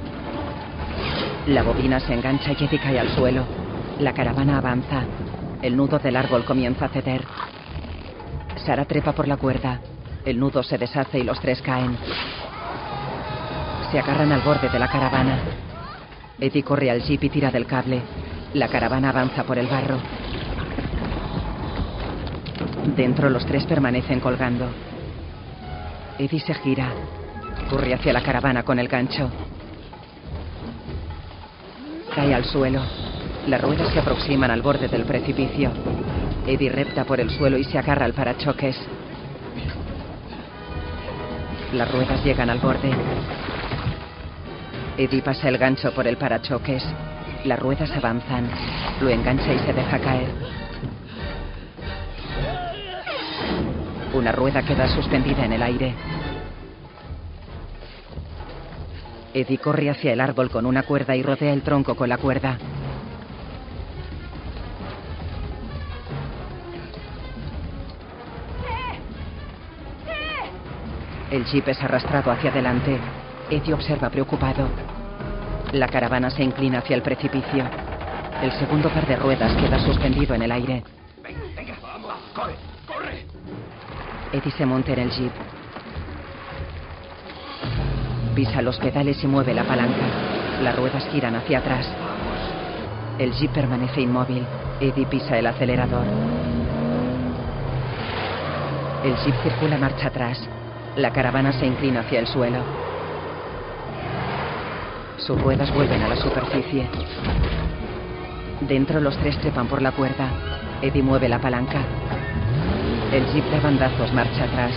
[1.46, 3.44] La bobina se engancha y Eddie cae al suelo.
[3.98, 5.04] La caravana avanza.
[5.60, 7.24] El nudo del árbol comienza a ceder.
[8.64, 9.80] Sara trepa por la cuerda.
[10.24, 11.96] El nudo se deshace y los tres caen.
[13.90, 15.38] Se agarran al borde de la caravana.
[16.38, 18.02] Eddie corre al jeep y tira del cable.
[18.54, 19.98] La caravana avanza por el barro.
[22.86, 24.66] Dentro los tres permanecen colgando.
[26.18, 26.90] Eddie se gira.
[27.70, 29.30] Corre hacia la caravana con el gancho.
[32.14, 32.82] Cae al suelo.
[33.46, 35.70] Las ruedas se aproximan al borde del precipicio.
[36.46, 38.76] Eddie repta por el suelo y se agarra al parachoques.
[41.72, 42.90] Las ruedas llegan al borde.
[44.98, 46.84] Eddie pasa el gancho por el parachoques.
[47.44, 48.50] Las ruedas avanzan.
[49.00, 50.61] Lo engancha y se deja caer.
[54.14, 55.94] Una rueda queda suspendida en el aire.
[59.32, 62.58] Eddie corre hacia el árbol con una cuerda y rodea el tronco con la cuerda.
[71.30, 72.98] El jeep es arrastrado hacia adelante.
[73.48, 74.68] Eddie observa preocupado.
[75.72, 77.64] La caravana se inclina hacia el precipicio.
[78.42, 80.84] El segundo par de ruedas queda suspendido en el aire.
[81.22, 82.71] Venga, venga, vamos, corre.
[84.32, 85.32] Eddie se monta en el jeep.
[88.34, 90.06] Pisa los pedales y mueve la palanca.
[90.62, 91.86] Las ruedas giran hacia atrás.
[93.18, 94.46] El jeep permanece inmóvil.
[94.80, 96.06] Eddie pisa el acelerador.
[99.04, 100.48] El jeep circula marcha atrás.
[100.96, 102.60] La caravana se inclina hacia el suelo.
[105.18, 106.88] Sus ruedas vuelven a la superficie.
[108.62, 110.30] Dentro los tres trepan por la cuerda.
[110.80, 111.82] Eddie mueve la palanca.
[113.12, 114.72] El jeep de bandazos marcha atrás.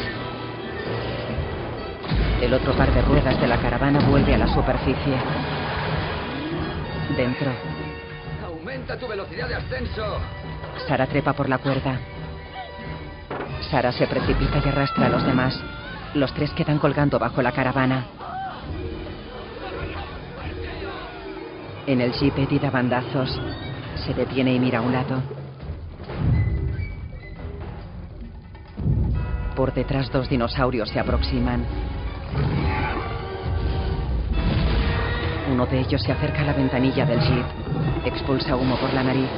[2.42, 5.16] El otro par de ruedas de la caravana vuelve a la superficie.
[7.16, 7.50] Dentro,
[8.46, 10.20] Aumenta tu velocidad de ascenso.
[10.86, 11.98] Sara trepa por la cuerda.
[13.72, 15.58] Sara se precipita y arrastra a los demás.
[16.14, 18.04] Los tres quedan colgando bajo la caravana.
[21.88, 23.40] En el jeep Eddie da bandazos.
[24.06, 25.35] Se detiene y mira a un lado.
[29.56, 31.66] Por detrás dos dinosaurios se aproximan.
[35.50, 37.46] Uno de ellos se acerca a la ventanilla del jeep.
[38.06, 39.30] Expulsa humo por la nariz.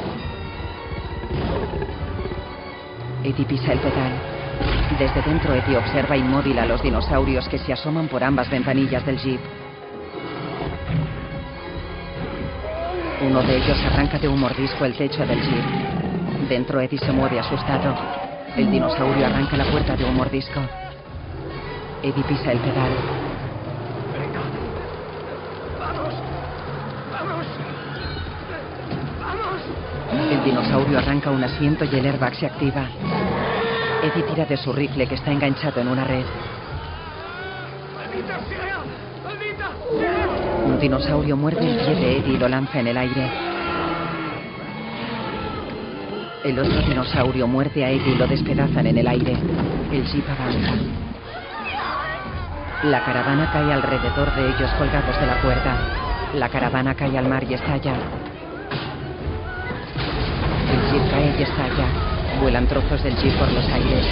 [3.24, 4.13] Eddie pisa el pedal.
[4.97, 9.20] Desde dentro Eddie observa inmóvil a los dinosaurios que se asoman por ambas ventanillas del
[9.20, 9.39] jeep.
[13.22, 16.49] Uno de ellos arranca de un mordisco el techo del jeep.
[16.49, 18.26] Dentro Eddie se mueve asustado.
[18.58, 20.60] El dinosaurio arranca la puerta de un mordisco.
[22.01, 22.89] Eddie pisa el pedal.
[25.80, 26.14] Vamos,
[27.12, 27.45] vamos,
[29.22, 30.32] vamos.
[30.32, 32.88] El dinosaurio arranca un asiento y el airbag se activa.
[34.01, 36.26] Eddie tira de su rifle que está enganchado en una red.
[40.66, 43.46] Un dinosaurio muerde el pie de Eddie y lo lanza en el aire.
[46.47, 49.33] El otro dinosaurio muerde a Eddie y lo despedazan en el aire.
[49.91, 50.75] El jeep avanza.
[52.83, 55.77] La caravana cae alrededor de ellos colgados de la cuerda.
[56.35, 57.95] La caravana cae al mar y estalla.
[60.71, 62.39] El jeep cae y estalla.
[62.39, 64.05] Vuelan trozos del jeep por los aires.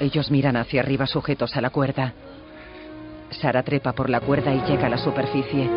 [0.00, 2.14] Ellos miran hacia arriba sujetos a la cuerda.
[3.40, 5.68] Sara trepa por la cuerda y llega a la superficie.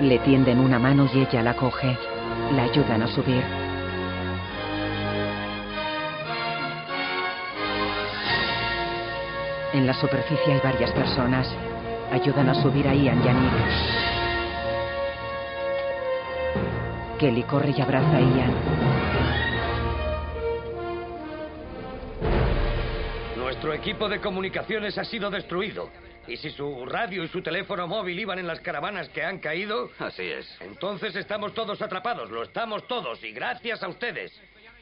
[0.00, 1.96] Le tienden una mano y ella la coge.
[2.54, 3.42] La ayudan a subir.
[9.72, 11.48] En la superficie hay varias personas.
[12.12, 13.52] Ayudan a subir a Ian y a Nick.
[17.18, 19.07] Kelly corre y abraza a Ian.
[23.68, 25.90] Nuestro equipo de comunicaciones ha sido destruido.
[26.26, 29.90] Y si su radio y su teléfono móvil iban en las caravanas que han caído...
[29.98, 30.56] Así es.
[30.62, 34.32] Entonces estamos todos atrapados, lo estamos todos, y gracias a ustedes.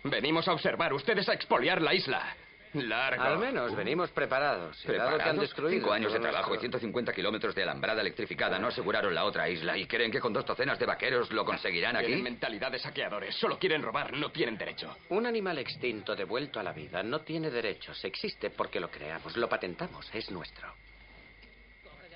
[0.05, 2.37] Venimos a observar, ustedes a expoliar la isla.
[2.83, 3.23] Largo.
[3.23, 4.77] Al menos venimos preparados.
[4.83, 5.41] Que han ¿Preparados?
[5.41, 9.25] destruido Cinco años de trabajo y esto- 150 kilómetros de alambrada electrificada no aseguraron la
[9.25, 9.77] otra isla.
[9.77, 12.23] ¿Y creen que con dos docenas de vaqueros lo conseguirán Tienen aquí?
[12.23, 13.35] mentalidad de saqueadores.
[13.37, 14.97] Solo quieren robar, no tienen derecho.
[15.09, 18.03] Un animal extinto devuelto a la vida no tiene derechos.
[18.05, 20.73] Existe porque lo creamos, lo patentamos, es nuestro.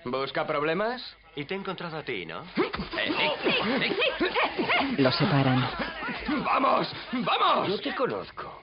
[0.04, 1.16] ¿Busca problemas?
[1.36, 2.42] Y te he encontrado a ti, ¿no?
[4.98, 5.68] Los separan.
[6.44, 6.92] ¡Vamos!
[7.12, 7.68] ¡Vamos!
[7.68, 8.62] Yo te conozco.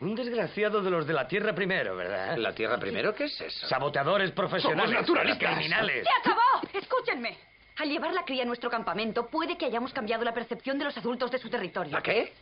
[0.00, 2.36] Un desgraciado de los de la Tierra primero, ¿verdad?
[2.36, 3.14] ¿La Tierra primero?
[3.14, 3.66] ¿Qué es eso?
[3.66, 4.90] Saboteadores profesionales.
[4.90, 5.54] Somos naturalistas.
[5.54, 6.04] Criminales.
[6.04, 6.68] ¡Se acabó!
[6.72, 7.36] Escúchenme.
[7.78, 10.96] Al llevar la cría a nuestro campamento, puede que hayamos cambiado la percepción de los
[10.96, 11.96] adultos de su territorio.
[11.96, 12.32] ¿A qué?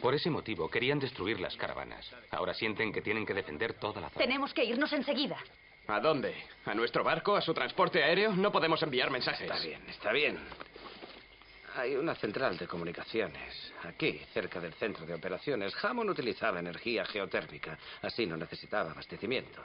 [0.00, 2.10] Por ese motivo querían destruir las caravanas.
[2.30, 4.18] Ahora sienten que tienen que defender toda la zona.
[4.24, 5.38] Tenemos que irnos enseguida.
[5.86, 6.34] ¿A dónde?
[6.64, 7.36] ¿A nuestro barco?
[7.36, 8.32] ¿A su transporte aéreo?
[8.32, 9.42] No podemos enviar mensajes.
[9.42, 10.38] Está bien, está bien.
[11.76, 13.72] Hay una central de comunicaciones.
[13.82, 17.76] Aquí, cerca del centro de operaciones, Hammond utilizaba energía geotérmica.
[18.02, 19.60] Así no necesitaba abastecimiento.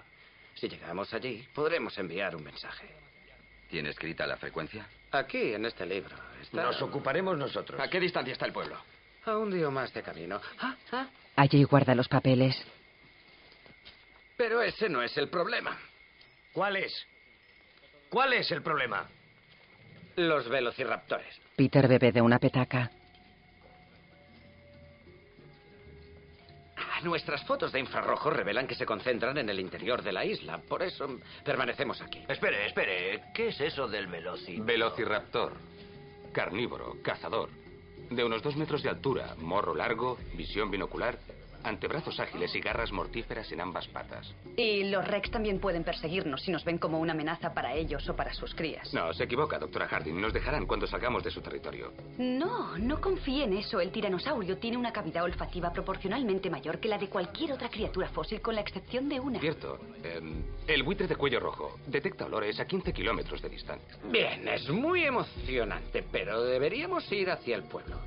[0.56, 2.88] Si llegamos allí, podremos enviar un mensaje.
[3.70, 4.88] ¿Tiene escrita la frecuencia?
[5.12, 6.16] Aquí, en este libro.
[6.42, 6.64] Está...
[6.64, 7.80] Nos ocuparemos nosotros.
[7.80, 8.76] ¿A qué distancia está el pueblo?
[9.26, 10.42] A un día más de camino.
[10.60, 11.08] Ah, ah.
[11.36, 12.56] Allí guarda los papeles.
[14.36, 15.78] Pero ese no es el problema.
[16.54, 17.06] ¿Cuál es?
[18.10, 19.08] ¿Cuál es el problema?
[20.20, 21.40] Los velociraptores.
[21.56, 22.92] Peter bebe de una petaca.
[26.76, 30.58] Ah, Nuestras fotos de infrarrojo revelan que se concentran en el interior de la isla.
[30.58, 31.08] Por eso
[31.46, 32.22] permanecemos aquí.
[32.28, 33.22] Espere, espere.
[33.34, 34.60] ¿Qué es eso del veloci?
[34.60, 35.54] Velociraptor.
[36.34, 37.50] Carnívoro, cazador.
[38.10, 41.18] De unos dos metros de altura, morro largo, visión binocular,
[41.64, 44.34] antebrazos ágiles y garras mortíferas en ambas patas.
[44.58, 48.16] Y los Rex también pueden perseguirnos si nos ven como una amenaza para ellos o
[48.16, 48.94] para sus crías.
[48.94, 50.20] No, se equivoca, doctora Harding.
[50.20, 51.94] Nos dejarán cuando salgamos de su territorio.
[52.18, 53.80] No, no confíe en eso.
[53.80, 58.42] El tiranosaurio tiene una cavidad olfativa proporcionalmente mayor que la de cualquier otra criatura fósil,
[58.42, 59.40] con la excepción de una.
[59.40, 59.80] Cierto.
[60.04, 63.98] em, el buitre de cuello rojo detecta olores a 15 kilómetros de distancia.
[64.06, 67.98] Bien, es muy emocionante, pero deberíamos ir hacia el pueblo.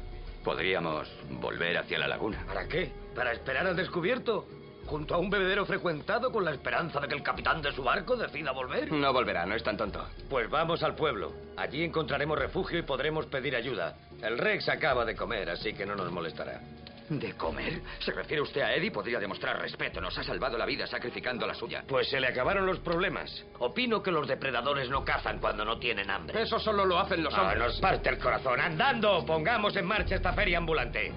[0.45, 1.09] Podríamos
[1.40, 2.45] volver hacia la laguna.
[2.47, 2.90] ¿Para qué?
[3.14, 4.47] ¿Para esperar al descubierto?
[4.86, 8.16] ¿Junto a un bebedero frecuentado con la esperanza de que el capitán de su barco
[8.16, 8.90] decida volver?
[8.90, 10.05] No volverá, no es tan tonto.
[10.28, 11.32] Pues vamos al pueblo.
[11.57, 13.97] Allí encontraremos refugio y podremos pedir ayuda.
[14.20, 16.61] El Rex acaba de comer, así que no nos molestará.
[17.09, 17.80] ¿De comer?
[17.98, 18.90] ¿Se refiere usted a Eddie?
[18.90, 20.00] Podría demostrar respeto.
[20.00, 21.84] Nos ha salvado la vida sacrificando la suya.
[21.86, 23.44] Pues se le acabaron los problemas.
[23.59, 26.42] Opino que los depredadores no cazan cuando no tienen hambre.
[26.42, 27.59] Eso solo lo hacen los Ah, hombres.
[27.61, 28.61] nos parte el corazón.
[28.61, 29.24] ¡Andando!
[29.26, 31.12] Pongamos en marcha esta feria ambulante.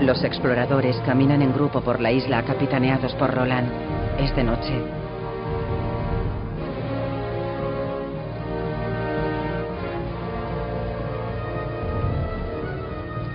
[0.00, 4.20] Los exploradores caminan en grupo por la isla capitaneados por Roland.
[4.20, 4.80] Es de noche.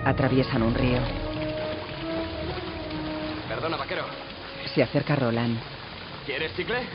[0.06, 1.00] Atraviesan un río.
[3.68, 4.06] Perdona, vaquero.
[4.74, 5.60] Se acerca Roland.
[6.26, 6.88] ¿Quieres chicle?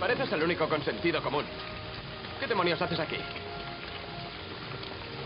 [0.00, 1.44] Pareces el único con sentido común.
[2.40, 3.18] ¿Qué demonios haces aquí?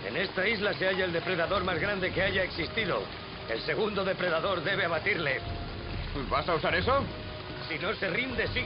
[0.06, 3.00] En esta isla se halla el depredador más grande que haya existido.
[3.48, 5.40] El segundo depredador debe abatirle.
[6.28, 7.02] ¿Vas a usar eso?
[7.70, 8.64] Si no se rinde, sí.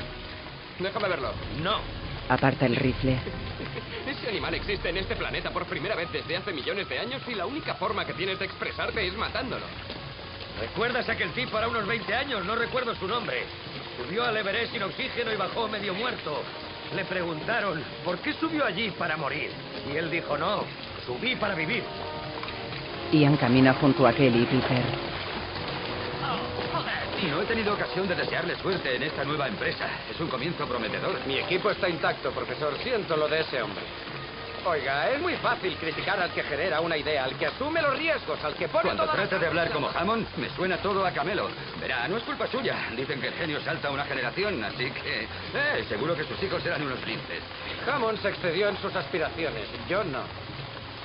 [0.81, 1.33] Déjame verlo.
[1.63, 1.79] No.
[2.29, 3.19] Aparta el rifle.
[4.07, 7.35] Ese animal existe en este planeta por primera vez desde hace millones de años y
[7.35, 9.65] la única forma que tienes de expresarte es matándolo.
[10.61, 12.45] ¿Recuerdas aquel tipo ahora unos 20 años?
[12.45, 13.43] No recuerdo su nombre.
[13.97, 16.43] Subió al Everest sin oxígeno y bajó medio muerto.
[16.95, 19.51] Le preguntaron, ¿por qué subió allí para morir?
[19.93, 20.65] Y él dijo, no,
[21.07, 21.83] subí para vivir.
[23.13, 24.85] Ian camina junto a Kelly y Peter.
[27.31, 29.89] No he tenido ocasión de desearle suerte en esta nueva empresa.
[30.11, 31.21] Es un comienzo prometedor.
[31.27, 32.77] Mi equipo está intacto, profesor.
[32.83, 33.85] Siento lo de ese hombre.
[34.65, 38.43] Oiga, es muy fácil criticar al que genera una idea, al que asume los riesgos,
[38.45, 41.49] al que pone Cuando trata de hablar como Hammond, me suena todo a Camelo.
[41.81, 42.77] Verá, no es culpa suya.
[42.97, 45.23] Dicen que el genio salta una generación, así que...
[45.55, 47.43] Eh, seguro que sus hijos eran unos linces.
[47.89, 49.69] Hammond se excedió en sus aspiraciones.
[49.89, 50.23] Yo no.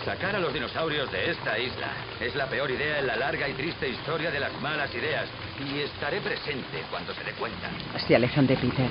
[0.07, 3.53] Sacar a los dinosaurios de esta isla es la peor idea en la larga y
[3.55, 5.27] triste historia de las malas ideas.
[5.59, 7.69] Y estaré presente cuando se dé cuenta.
[8.07, 8.87] Se alejan de Peter.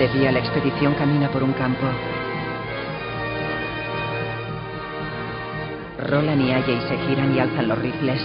[0.00, 1.86] De día la expedición camina por un campo.
[6.08, 8.20] Roland y Ayay se giran y alzan los rifles.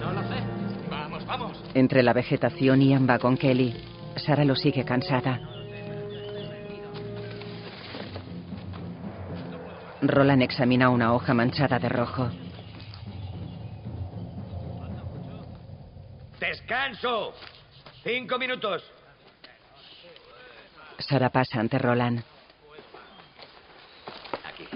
[0.00, 0.36] No lo sé.
[0.88, 1.64] Vamos, vamos.
[1.74, 3.74] Entre la vegetación, Ian va con Kelly.
[4.14, 5.57] Sara lo sigue cansada.
[10.02, 12.30] Roland examina una hoja manchada de rojo.
[16.38, 17.34] ¡Descanso!
[18.04, 18.84] Cinco minutos.
[20.98, 22.22] Sara pasa ante Roland.
[24.44, 24.68] Aquí.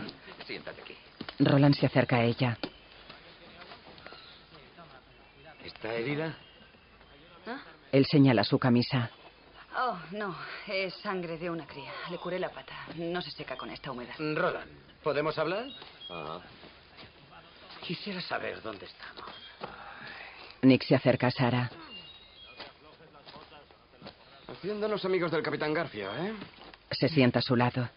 [0.45, 0.97] Siéntate aquí.
[1.39, 2.59] Roland se acerca a ella.
[5.65, 6.35] ¿Está herida?
[7.93, 9.11] Él señala su camisa.
[9.77, 10.37] Oh, no.
[10.67, 11.93] Es sangre de una cría.
[12.11, 12.75] Le curé la pata.
[12.97, 14.15] No se seca con esta humedad.
[14.19, 14.71] Roland,
[15.03, 15.67] ¿podemos hablar?
[17.83, 19.31] Quisiera saber dónde estamos.
[20.63, 21.71] Nick se acerca a Sara.
[24.49, 26.35] Haciéndonos amigos del Capitán Garfio, ¿eh?
[26.93, 27.89] Se sienta a su lado.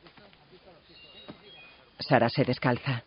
[1.99, 3.03] Sara se descalza.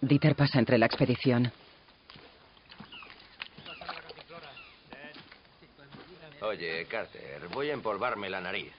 [0.00, 1.50] Dieter pasa entre la expedición.
[6.48, 8.72] Oye, Carter, voy a empolvarme la nariz.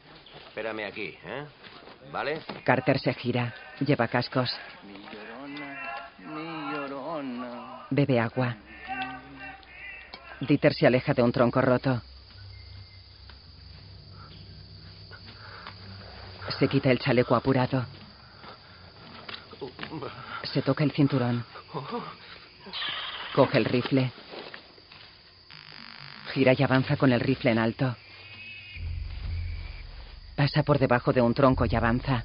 [0.48, 1.46] Espérame aquí, ¿eh?
[2.12, 2.41] ¿Vale?
[2.64, 3.54] Carter se gira.
[3.80, 4.50] Lleva cascos.
[4.84, 7.86] Mi llorona, mi llorona.
[7.91, 8.58] Bebe agua.
[10.40, 12.02] Dieter se aleja de un tronco roto.
[16.58, 17.86] Se quita el chaleco apurado.
[20.41, 21.46] Se toca el cinturón.
[23.36, 24.12] Coge el rifle.
[26.34, 27.95] Gira y avanza con el rifle en alto.
[30.35, 32.23] Pasa por debajo de un tronco y avanza.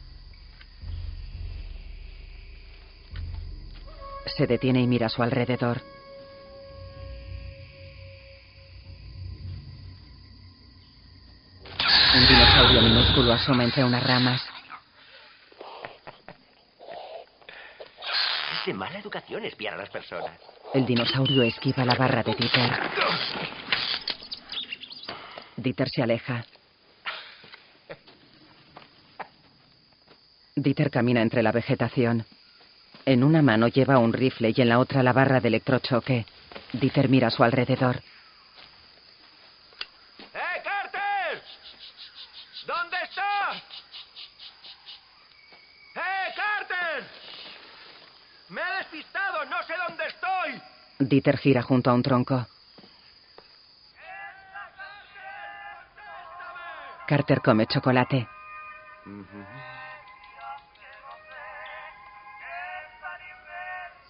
[4.26, 5.81] Se detiene y mira a su alrededor.
[12.14, 14.43] Un dinosaurio minúsculo asoma entre unas ramas.
[18.60, 20.39] Es de mala educación espiar a las personas.
[20.72, 22.70] El dinosaurio esquiva la barra de Dieter.
[25.65, 26.45] Dieter se aleja.
[30.55, 32.27] Dieter camina entre la vegetación.
[33.07, 36.27] En una mano lleva un rifle y en la otra la barra de electrochoque.
[36.74, 37.97] Dieter mira a su alrededor.
[40.35, 41.43] ¡Eh, Carter!
[42.66, 43.53] ¿Dónde está?
[45.95, 47.05] ¡Eh, Carter!
[48.51, 49.47] ¡Me he despistado!
[49.47, 50.61] ¡No sé dónde estoy!
[50.99, 52.47] Dieter gira junto a un tronco.
[57.06, 58.26] Carter come chocolate.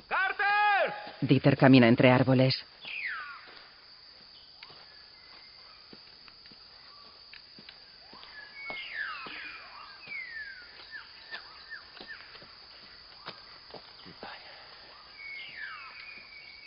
[0.06, 0.94] ¡Carter!
[1.20, 2.64] Dieter camina entre árboles.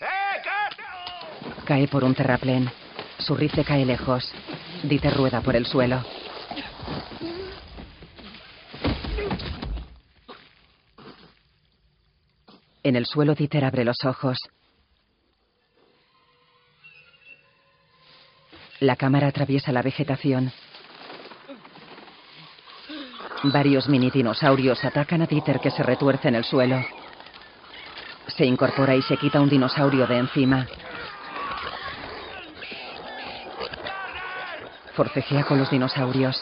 [0.01, 0.85] ¡Eh, Carter!
[1.65, 2.69] Cae por un terraplén.
[3.19, 4.33] Su rifle cae lejos.
[4.83, 6.03] Dieter rueda por el suelo.
[12.87, 14.37] En el suelo Dieter abre los ojos.
[18.79, 20.53] La cámara atraviesa la vegetación.
[23.43, 26.81] Varios mini dinosaurios atacan a Dieter que se retuerce en el suelo.
[28.27, 30.65] Se incorpora y se quita un dinosaurio de encima.
[34.93, 36.41] Forcejea con los dinosaurios.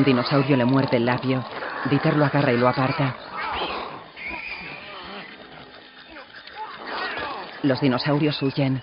[0.00, 1.44] Un dinosaurio le muerde el labio.
[1.90, 3.14] Dieter lo agarra y lo aparta.
[7.64, 8.82] Los dinosaurios huyen.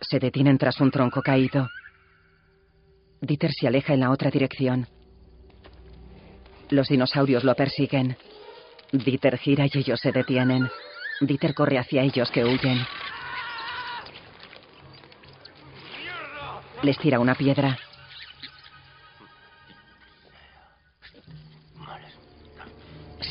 [0.00, 1.68] Se detienen tras un tronco caído.
[3.20, 4.86] Dieter se aleja en la otra dirección.
[6.70, 8.16] Los dinosaurios lo persiguen.
[8.92, 10.70] Dieter gira y ellos se detienen.
[11.20, 12.78] Dieter corre hacia ellos que huyen.
[16.82, 17.76] Les tira una piedra.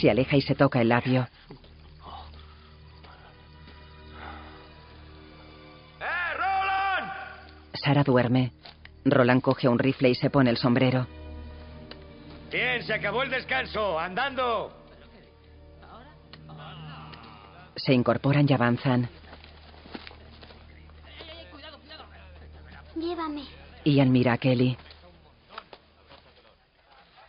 [0.03, 1.29] Se aleja y se toca el labio.
[6.01, 7.11] ¡Eh, Roland!
[7.73, 8.51] Sara duerme.
[9.05, 11.07] Roland coge un rifle y se pone el sombrero.
[12.51, 13.97] Bien, se acabó el descanso.
[13.97, 14.73] ¡Andando!
[17.77, 19.09] Se incorporan y avanzan.
[22.97, 23.45] Llévame.
[23.85, 24.77] Ian mira a Kelly.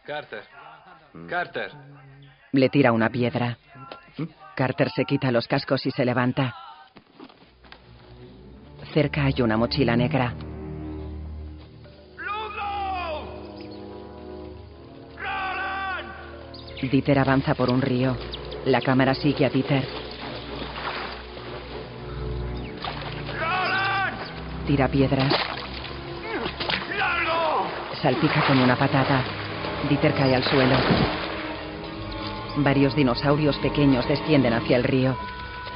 [0.04, 0.42] Carter.
[1.28, 1.70] Carter.
[2.54, 3.58] Le tira una piedra.
[4.54, 6.54] Carter se quita los cascos y se levanta.
[8.92, 10.32] Cerca hay una mochila negra.
[16.80, 18.16] Dieter avanza por un río.
[18.66, 19.84] La cámara sigue a Dieter.
[24.64, 25.34] Tira piedras.
[28.00, 29.24] Salpica con una patada.
[29.88, 31.23] Dieter cae al suelo.
[32.56, 35.16] Varios dinosaurios pequeños descienden hacia el río.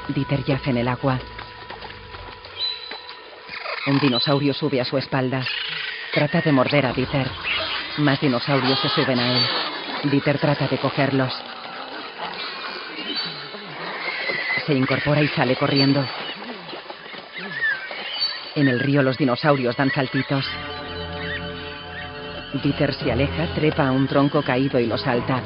[0.09, 1.18] Dieter yace en el agua.
[3.86, 5.44] Un dinosaurio sube a su espalda.
[6.12, 7.28] Trata de morder a Dieter.
[7.98, 9.46] Más dinosaurios se suben a él.
[10.05, 11.34] Dieter trata de cogerlos.
[14.66, 16.05] Se incorpora y sale corriendo.
[18.55, 20.46] En el río los dinosaurios dan saltitos.
[22.62, 25.42] Dieter se aleja, trepa a un tronco caído y lo salta.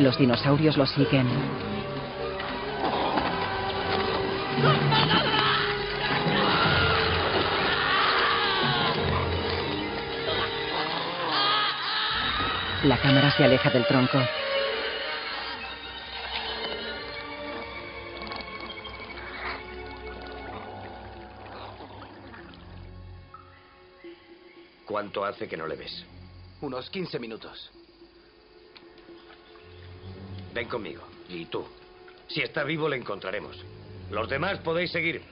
[0.00, 1.28] Los dinosaurios lo siguen.
[12.84, 14.18] La cámara se aleja del tronco.
[24.86, 26.06] ¿Cuánto hace que no le ves?
[26.62, 27.70] Unos 15 minutos.
[30.54, 31.02] Ven conmigo.
[31.28, 31.66] Y tú.
[32.28, 33.56] Si está vivo, le encontraremos.
[34.10, 35.22] Los demás podéis seguir.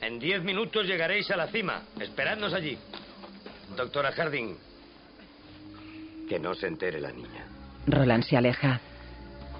[0.00, 1.82] En diez minutos llegaréis a la cima.
[2.00, 2.78] Esperadnos allí.
[3.76, 4.56] Doctora Harding.
[6.28, 7.46] Que no se entere la niña.
[7.86, 8.80] Roland se aleja.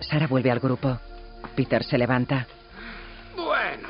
[0.01, 0.99] Sara vuelve al grupo.
[1.57, 2.47] Peter se levanta.
[3.37, 3.89] Bueno.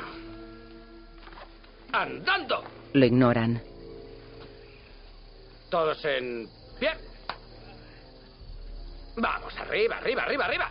[1.91, 2.63] Andando.
[2.93, 3.61] Lo ignoran.
[5.69, 6.47] Todos en
[6.79, 6.89] pie.
[9.17, 10.69] Vamos, arriba, arriba, arriba, arriba.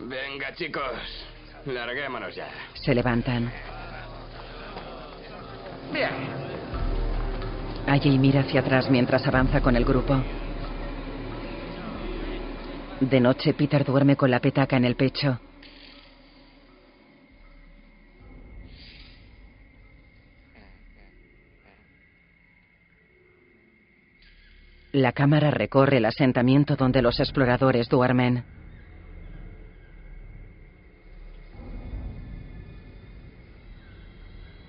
[0.00, 1.26] Venga, chicos.
[1.66, 2.48] Larguémonos ya.
[2.74, 3.50] Se levantan.
[5.92, 6.10] Bien.
[7.86, 10.22] Allí mira hacia atrás mientras avanza con el grupo.
[13.00, 15.40] De noche, Peter duerme con la petaca en el pecho.
[24.92, 28.44] La cámara recorre el asentamiento donde los exploradores duermen.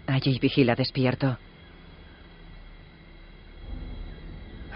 [0.10, 1.38] Allí vigila despierto.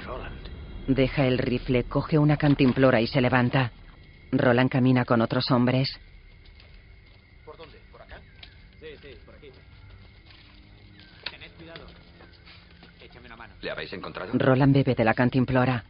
[0.05, 0.47] Roland.
[0.85, 3.71] Deja el rifle, coge una cantimplora y se levanta.
[4.31, 5.99] Roland camina con otros hombres.
[7.43, 7.79] ¿Por dónde?
[7.91, 8.19] ¿Por acá?
[8.79, 9.47] Sí, sí, por aquí.
[11.31, 11.85] Tened cuidado.
[13.01, 13.55] Échame una mano.
[13.59, 14.33] ¿Le habéis encontrado?
[14.35, 15.83] Roland bebe de la cantimplora.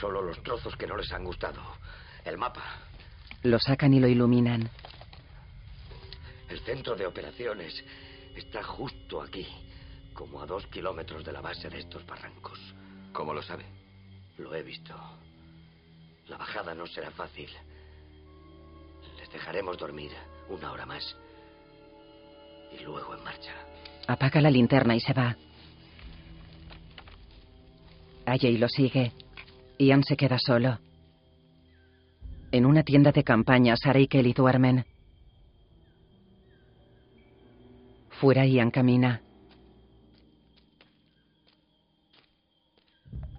[0.00, 1.60] Solo los trozos que no les han gustado.
[2.24, 2.62] El mapa.
[3.42, 4.70] Lo sacan y lo iluminan.
[6.48, 7.84] El centro de operaciones
[8.34, 9.46] está justo aquí,
[10.14, 12.60] como a dos kilómetros de la base de estos barrancos.
[13.12, 13.64] ¿Cómo lo sabe?
[14.38, 14.94] Lo he visto.
[16.28, 17.48] La bajada no será fácil.
[19.18, 20.10] Les dejaremos dormir
[20.48, 21.16] una hora más.
[22.72, 23.54] Y luego en marcha.
[24.06, 25.36] Apaga la linterna y se va.
[28.26, 29.12] Allí lo sigue.
[29.78, 30.78] Ian se queda solo.
[32.52, 34.84] En una tienda de campaña, Sara y Kelly duermen.
[38.20, 39.20] Fuera, Ian camina.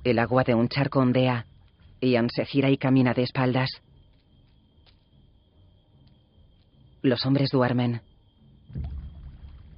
[0.03, 1.47] El agua de un charco ondea.
[1.99, 3.69] Ian se gira y camina de espaldas.
[7.01, 8.01] Los hombres duermen.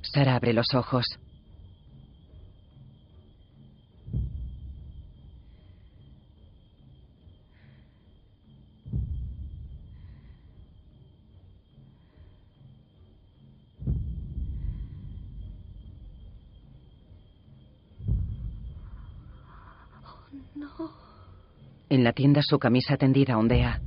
[0.02, 1.06] Sara abre los ojos.
[20.56, 20.92] No.
[21.90, 23.82] En la tienda su camisa tendida ondea.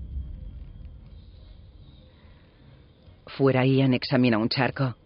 [3.27, 4.97] Fuera Ian examina un charco.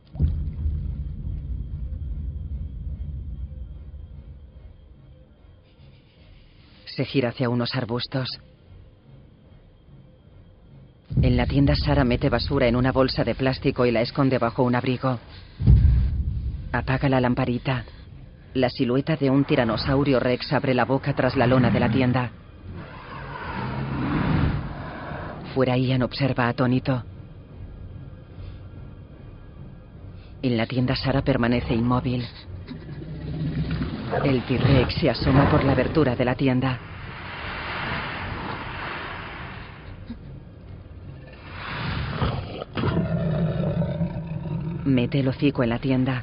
[6.86, 8.40] Se gira hacia unos arbustos.
[11.20, 14.62] En la tienda Sara mete basura en una bolsa de plástico y la esconde bajo
[14.62, 15.18] un abrigo.
[16.72, 17.84] Apaga la lamparita.
[18.54, 22.32] La silueta de un tiranosaurio rex abre la boca tras la lona de la tienda.
[25.56, 27.02] Fuera Ian observa atónito.
[30.42, 32.26] En la tienda Sara permanece inmóvil.
[34.22, 36.78] El T-Rex se asoma por la abertura de la tienda.
[44.84, 46.22] Mete el hocico en la tienda.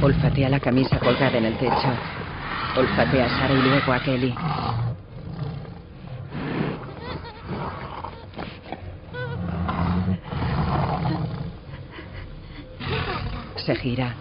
[0.00, 2.27] Olfatea la camisa colgada en el techo.
[2.78, 4.32] Olfatea a Sara y luego a Kelly.
[13.56, 14.14] Se gira.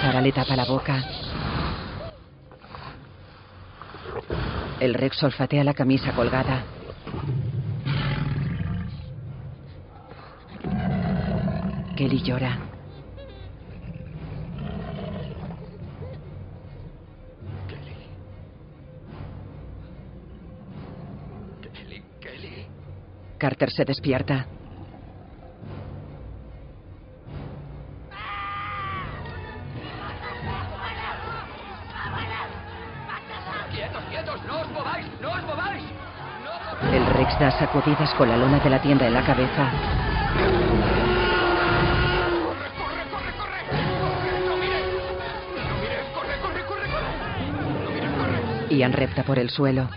[0.00, 1.04] Sara le tapa la boca.
[4.80, 6.62] El Rex olfatea la camisa colgada.
[11.94, 12.67] Kelly llora.
[23.38, 24.46] Carter se despierta.
[33.70, 34.40] ¡Quietos, quietos!
[34.44, 35.06] ¡No os mováis!
[35.22, 35.84] ¡No os mováis!
[36.92, 39.70] El Rex da sacudidas con la lona de la tienda en la cabeza.
[48.70, 49.88] Ian repta por el suelo.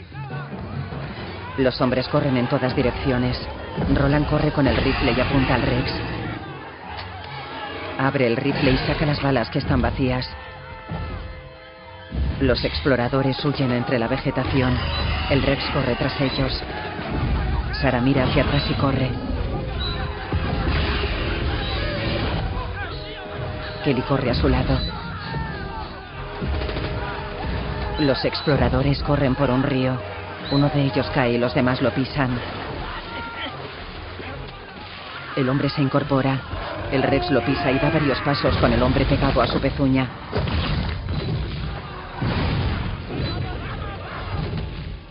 [1.61, 3.37] Los hombres corren en todas direcciones.
[3.93, 5.93] Roland corre con el rifle y apunta al Rex.
[7.99, 10.27] Abre el rifle y saca las balas que están vacías.
[12.39, 14.75] Los exploradores huyen entre la vegetación.
[15.29, 16.63] El Rex corre tras ellos.
[17.79, 19.11] Sara mira hacia atrás y corre.
[23.83, 24.79] Kelly corre a su lado.
[27.99, 30.10] Los exploradores corren por un río.
[30.51, 32.37] Uno de ellos cae y los demás lo pisan.
[35.37, 36.41] El hombre se incorpora.
[36.91, 40.09] El Rex lo pisa y da varios pasos con el hombre pegado a su pezuña.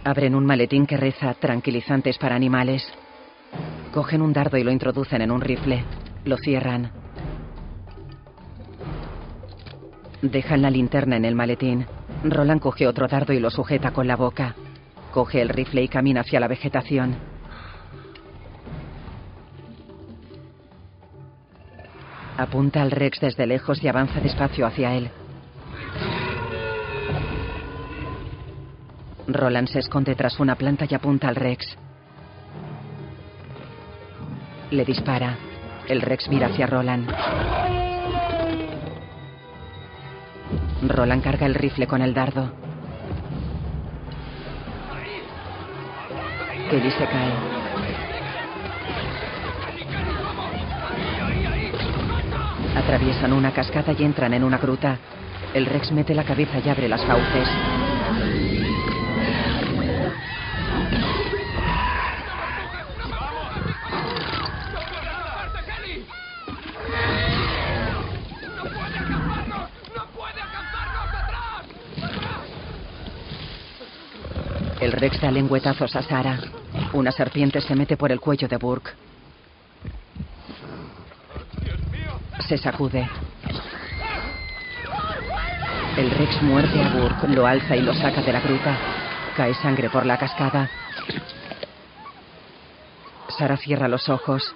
[0.04, 2.86] Abren un maletín que reza tranquilizantes para animales.
[3.94, 5.84] Cogen un dardo y lo introducen en un rifle.
[6.26, 6.90] Lo cierran.
[10.20, 11.86] Dejan la linterna en el maletín.
[12.24, 14.54] Roland coge otro dardo y lo sujeta con la boca.
[15.12, 17.16] Coge el rifle y camina hacia la vegetación.
[22.36, 25.10] Apunta al Rex desde lejos y avanza despacio hacia él.
[29.26, 31.76] Roland se esconde tras una planta y apunta al Rex.
[34.70, 35.36] Le dispara.
[35.88, 37.10] El Rex mira hacia Roland.
[40.88, 42.69] Roland carga el rifle con el dardo.
[46.70, 47.32] Kelly se cae.
[52.76, 54.96] Atraviesan una cascada y entran en una gruta.
[55.52, 57.48] El Rex mete la cabeza y abre las fauces.
[74.80, 76.59] El Rex da lengüetazos a Sara.
[76.92, 78.90] Una serpiente se mete por el cuello de Burke.
[82.48, 83.08] Se sacude.
[85.96, 88.76] El Rex muerde a Burke, lo alza y lo saca de la gruta.
[89.36, 90.68] Cae sangre por la cascada.
[93.28, 94.54] Sara cierra los ojos.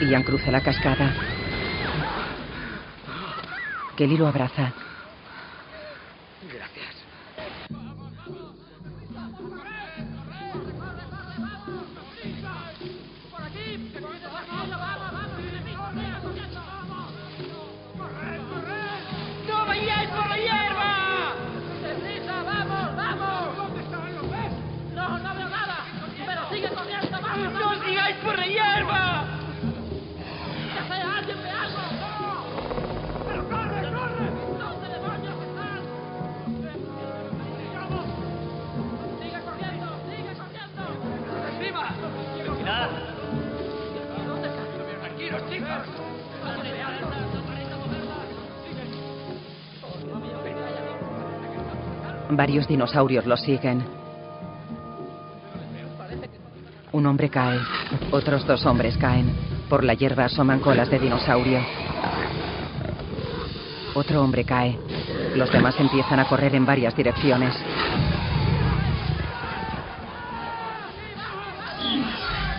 [0.00, 1.37] Ian cruza la cascada.
[3.98, 4.72] Kelly lo abraza.
[52.30, 53.82] Varios dinosaurios lo siguen.
[56.92, 57.58] Un hombre cae.
[58.10, 59.32] Otros dos hombres caen.
[59.68, 61.60] Por la hierba asoman colas de dinosaurio.
[63.94, 64.78] Otro hombre cae.
[65.34, 67.54] Los demás empiezan a correr en varias direcciones.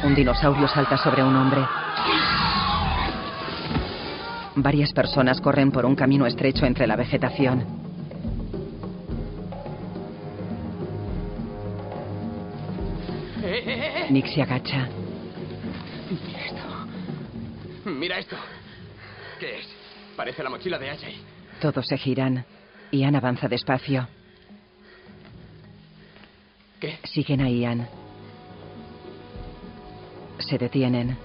[0.03, 1.61] Un dinosaurio salta sobre un hombre.
[4.55, 7.88] Varias personas corren por un camino estrecho entre la vegetación.
[14.09, 14.89] Nick se agacha.
[16.09, 17.89] Mira esto.
[17.89, 18.35] Mira esto.
[19.39, 19.67] ¿Qué es?
[20.15, 21.15] Parece la mochila de Ashley.
[21.61, 22.43] Todos se giran.
[22.91, 24.07] Ian avanza despacio.
[26.79, 26.97] ¿Qué?
[27.03, 27.87] Siguen a Ian.
[30.39, 31.15] Se detienen.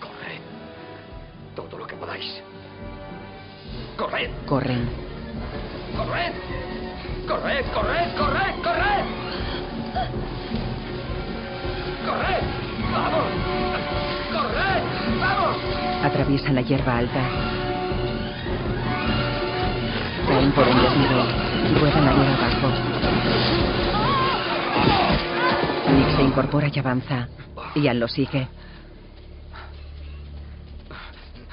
[0.00, 0.40] Corred.
[1.54, 2.42] Todo lo que podáis.
[3.96, 4.30] Corred.
[4.46, 5.05] Corren.
[7.36, 7.66] ¡Corred!
[7.70, 9.04] ¡Corred, corred, corred,
[12.06, 12.42] corred!
[12.92, 13.28] ¡Vamos!
[14.32, 14.82] ¡Corred!
[15.20, 15.56] ¡Vamos!
[16.02, 17.20] Atraviesan la hierba alta.
[20.26, 21.78] Caen por un desnivel.
[21.78, 22.68] Ruedan a ir abajo.
[25.92, 27.28] Nick se incorpora y avanza.
[27.74, 28.48] Ian lo sigue.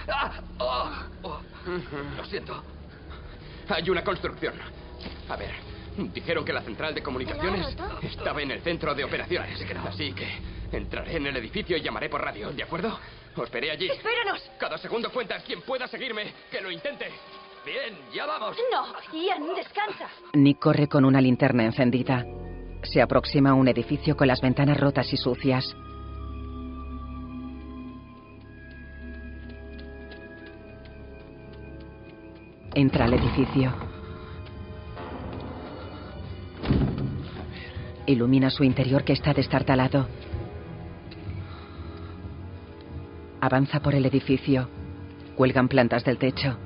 [0.08, 0.32] ¡Ah!
[0.60, 0.90] ¡Oh!
[1.24, 1.40] ¡Oh!
[2.16, 2.64] Lo siento.
[3.68, 4.54] Hay una construcción.
[5.30, 5.52] A ver,
[6.14, 9.60] dijeron que la central de comunicaciones estaba en el centro de operaciones.
[9.86, 10.28] Así que
[10.72, 13.00] entraré en el edificio y llamaré por radio, ¿de acuerdo?
[13.36, 13.90] Os veré allí.
[13.90, 14.50] ¡Espéranos!
[14.60, 15.38] Cada segundo cuenta.
[15.40, 17.08] Quien pueda seguirme, que lo intente.
[17.66, 18.58] Bien, ya vamos.
[18.72, 20.08] No, Ian, descansa.
[20.34, 22.26] Nick corre con una linterna encendida.
[22.84, 25.74] Se aproxima a un edificio con las ventanas rotas y sucias.
[32.76, 33.93] Entra al edificio.
[38.06, 40.08] Ilumina su interior que está destartalado.
[43.40, 44.68] Avanza por el edificio.
[45.36, 46.58] Cuelgan plantas del techo.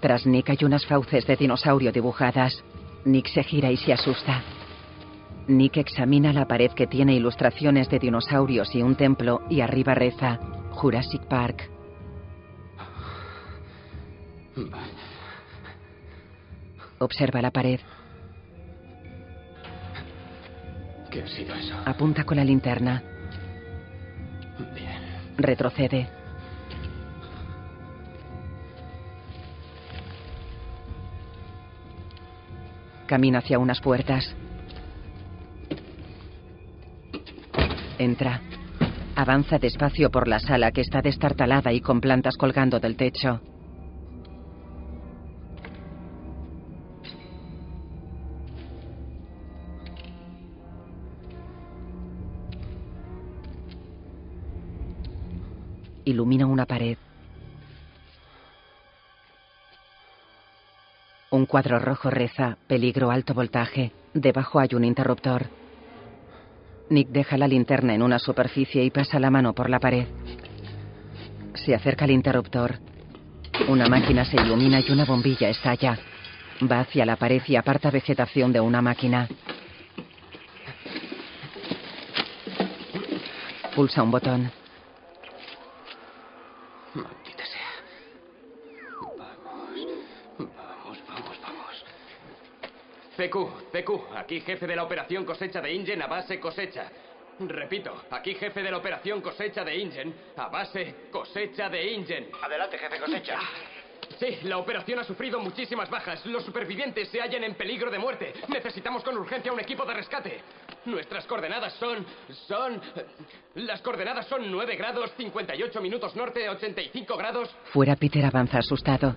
[0.00, 2.62] Tras Nick hay unas fauces de dinosaurio dibujadas.
[3.04, 4.42] Nick se gira y se asusta.
[5.46, 10.38] Nick examina la pared que tiene ilustraciones de dinosaurios y un templo y arriba reza
[10.72, 11.70] Jurassic Park.
[16.98, 17.80] Observa la pared.
[21.10, 21.74] ¿Qué ha sido eso?
[21.84, 23.02] Apunta con la linterna.
[24.74, 25.02] Bien.
[25.36, 26.08] Retrocede.
[33.06, 34.34] Camina hacia unas puertas.
[37.98, 38.40] Entra.
[39.14, 43.40] Avanza despacio por la sala que está destartalada y con plantas colgando del techo.
[56.04, 56.98] Ilumina una pared.
[61.30, 63.92] Un cuadro rojo reza, peligro alto voltaje.
[64.12, 65.46] Debajo hay un interruptor.
[66.90, 70.06] Nick deja la linterna en una superficie y pasa la mano por la pared.
[71.54, 72.78] Se acerca al interruptor.
[73.68, 75.98] Una máquina se ilumina y una bombilla estalla.
[76.70, 79.28] Va hacia la pared y aparta vegetación de una máquina.
[83.74, 84.52] Pulsa un botón.
[86.94, 87.72] Maldita sea.
[89.18, 89.80] Vamos.
[90.38, 91.84] Vamos, vamos, vamos.
[93.16, 96.90] CQ, CQ, aquí jefe de la operación cosecha de Ingen a base cosecha.
[97.38, 102.28] Repito, aquí jefe de la operación cosecha de Ingen a base cosecha de Ingen.
[102.42, 103.38] Adelante, jefe cosecha.
[104.18, 106.24] Sí, la operación ha sufrido muchísimas bajas.
[106.26, 108.32] Los supervivientes se hallan en peligro de muerte.
[108.48, 110.40] Necesitamos con urgencia un equipo de rescate.
[110.84, 112.04] Nuestras coordenadas son...
[112.46, 112.80] son...
[113.54, 117.54] Las coordenadas son 9 grados, 58 minutos norte, 85 grados...
[117.72, 119.14] Fuera Peter avanza asustado.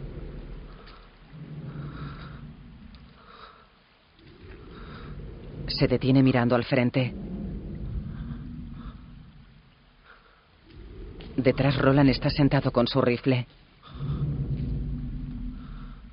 [5.68, 7.14] Se detiene mirando al frente.
[11.36, 13.48] Detrás Roland está sentado con su rifle.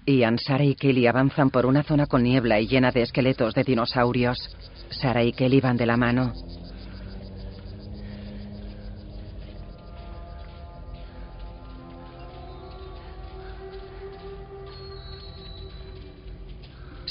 [0.07, 3.65] Ian, Sara y Kelly avanzan por una zona con niebla y llena de esqueletos de
[3.65, 4.55] dinosaurios.
[4.91, 6.33] Sara y Kelly van de la mano.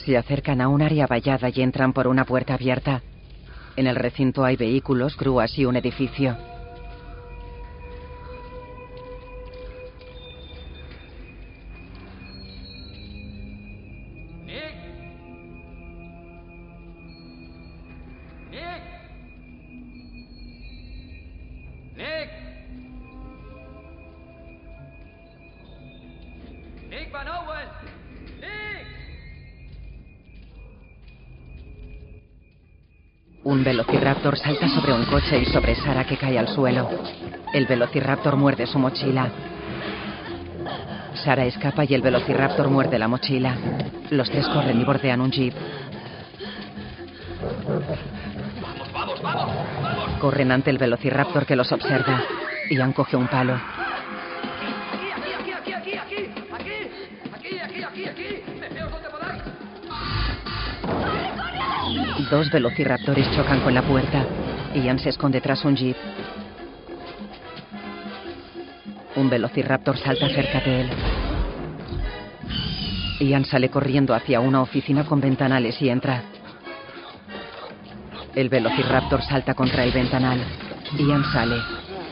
[0.05, 3.01] Se acercan a un área vallada y entran por una puerta abierta.
[3.77, 6.37] En el recinto hay vehículos, grúas y un edificio.
[33.53, 36.89] Un velociraptor salta sobre un coche y sobre Sara que cae al suelo.
[37.53, 39.29] El velociraptor muerde su mochila.
[41.23, 43.55] Sara escapa y el velociraptor muerde la mochila.
[44.09, 45.53] Los tres corren y bordean un jeep.
[48.91, 50.19] Vamos, vamos, vamos.
[50.19, 52.23] Corren ante el velociraptor que los observa.
[52.71, 53.53] Ian coge un palo.
[62.33, 64.25] Dos velociraptores chocan con la puerta.
[64.73, 65.95] Ian se esconde tras un jeep.
[69.15, 70.89] Un velociraptor salta cerca de él.
[73.19, 76.23] Ian sale corriendo hacia una oficina con ventanales y entra.
[78.33, 80.43] El velociraptor salta contra el ventanal.
[80.97, 81.61] Ian sale.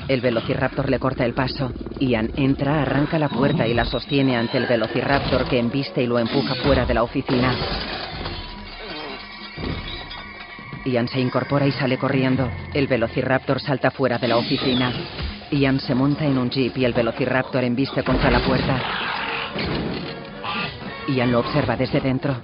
[0.08, 1.74] El velociraptor le corta el paso.
[2.00, 6.20] Ian entra, arranca la puerta y la sostiene ante el velociraptor que embiste y lo
[6.20, 7.56] empuja fuera de la oficina.
[10.86, 12.50] Ian se incorpora y sale corriendo.
[12.74, 14.92] El velociraptor salta fuera de la oficina.
[15.52, 18.82] Ian se monta en un jeep y el velociraptor embiste contra la puerta.
[21.08, 22.36] Ian lo observa desde dentro.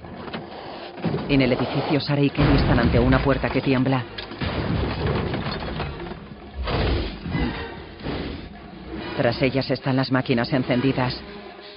[1.28, 4.04] En el edificio, Sara y Kelly están ante una puerta que tiembla.
[9.16, 11.20] Tras ellas están las máquinas encendidas.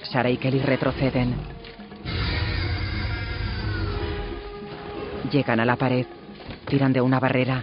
[0.02, 1.34] Sara y Kelly retroceden.
[5.30, 6.06] Llegan a la pared.
[6.72, 7.62] Tiran de una barrera.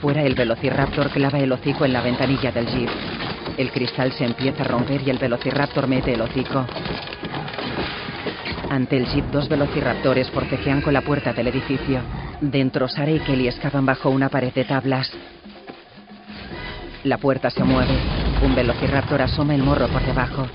[0.00, 2.90] Fuera el velociraptor clava el hocico en la ventanilla del jeep.
[3.56, 6.66] El cristal se empieza a romper y el velociraptor mete el hocico.
[8.68, 12.00] Ante el jeep, dos velociraptores forcejean con la puerta del edificio.
[12.40, 15.08] Dentro, Sara y Kelly excavan bajo una pared de tablas.
[17.04, 17.96] La puerta se mueve.
[18.42, 20.48] Un velociraptor asoma el morro por debajo.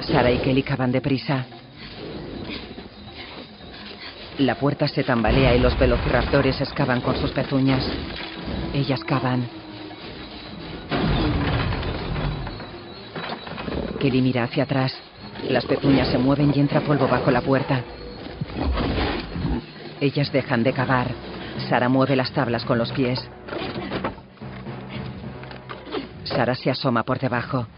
[0.00, 1.46] Sara y Kelly cavan deprisa.
[4.38, 7.88] La puerta se tambalea y los velociraptores excavan con sus pezuñas.
[8.72, 9.48] Ellas cavan.
[14.00, 14.92] Kelly mira hacia atrás.
[15.48, 17.82] Las pezuñas se mueven y entra polvo bajo la puerta.
[20.00, 21.12] Ellas dejan de cavar.
[21.68, 23.30] Sara mueve las tablas con los pies.
[26.24, 27.68] Sara se asoma por debajo.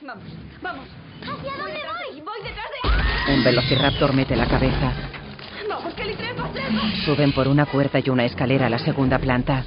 [0.00, 0.24] Vamos,
[0.62, 0.86] vamos.
[1.22, 2.20] ¿Hacia dónde voy?
[2.20, 3.08] Voy detrás de...
[3.28, 4.92] Un velociraptor mete la cabeza.
[5.68, 6.80] Vamos, Kelly, trepa, trepa.
[7.04, 9.64] Suben por una puerta y una escalera a la segunda planta.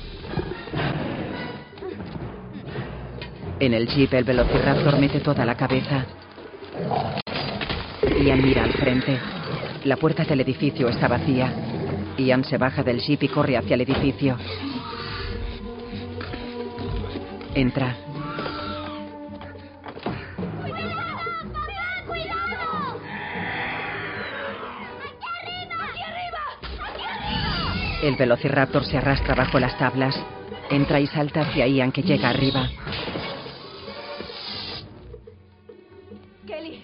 [3.59, 6.05] En el jeep, el velociraptor mete toda la cabeza.
[8.23, 9.19] Ian mira al frente.
[9.85, 11.53] La puerta del edificio está vacía.
[12.17, 14.37] Ian se baja del jeep y corre hacia el edificio.
[17.53, 17.95] Entra.
[28.01, 30.15] El velociraptor se arrastra bajo las tablas.
[30.71, 32.67] Entra y salta hacia Ian que llega arriba.
[36.47, 36.83] Kelly.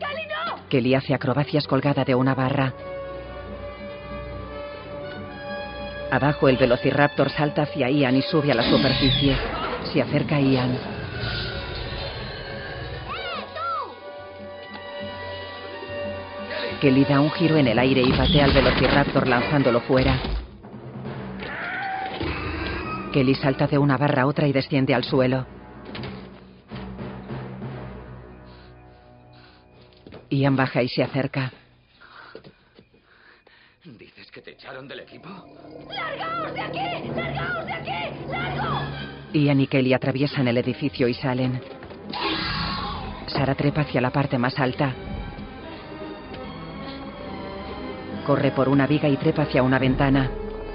[0.00, 0.68] Kelly, no.
[0.68, 2.74] Kelly hace acrobacias colgada de una barra.
[6.10, 9.36] Abajo el velociraptor salta hacia Ian y sube a la superficie.
[9.92, 10.93] Se acerca a Ian.
[16.84, 20.20] Kelly da un giro en el aire y patea al velociraptor lanzándolo fuera.
[23.10, 25.46] Kelly salta de una barra a otra y desciende al suelo.
[30.28, 31.52] Ian baja y se acerca.
[33.82, 35.30] ¿Dices que te echaron del equipo?
[35.88, 37.08] ¡Largaos de aquí!
[37.16, 38.28] ¡Largaos de aquí!
[38.28, 38.80] ¡Largo!
[39.32, 41.62] Ian y Kelly atraviesan el edificio y salen.
[43.28, 45.13] Sara trepa hacia la parte más alta.
[48.24, 50.30] Corre por una viga y trepa hacia una ventana.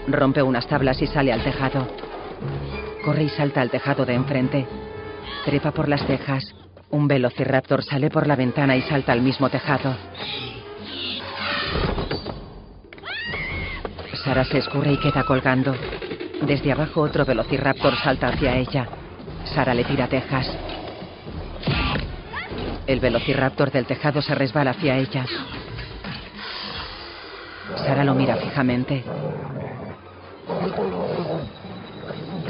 [0.08, 1.88] Rompe unas tablas y sale al tejado.
[3.04, 4.68] Corre y salta al tejado de enfrente.
[5.46, 6.54] Trepa por las tejas.
[6.92, 9.96] Un velociraptor sale por la ventana y salta al mismo tejado.
[14.24, 15.76] Sara se escurre y queda colgando.
[16.42, 18.88] Desde abajo otro velociraptor salta hacia ella.
[19.46, 20.48] Sara le tira tejas.
[22.86, 25.26] El velociraptor del tejado se resbala hacia ella.
[27.78, 29.04] Sara lo mira fijamente.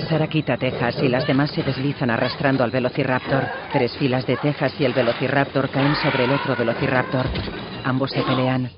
[0.08, 3.44] Sara quita tejas y las demás se deslizan arrastrando al velociraptor.
[3.72, 7.26] Tres filas de tejas y el velociraptor caen sobre el otro velociraptor.
[7.84, 8.72] Ambos se pelean.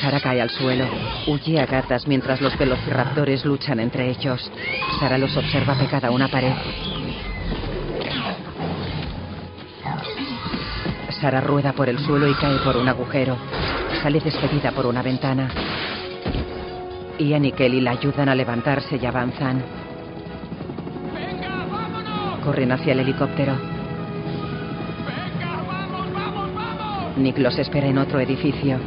[0.00, 0.86] Sara cae al suelo.
[1.26, 4.50] Huye a gatas mientras los velociraptores luchan entre ellos.
[4.98, 6.54] Sara los observa pegada a una pared.
[11.22, 13.36] Sara rueda por el suelo y cae por un agujero.
[14.02, 15.48] Sale despedida por una ventana.
[17.16, 19.62] Ian y Kelly la ayudan a levantarse y avanzan.
[22.42, 23.56] Corren hacia el helicóptero.
[27.18, 28.78] Nick los espera en otro edificio.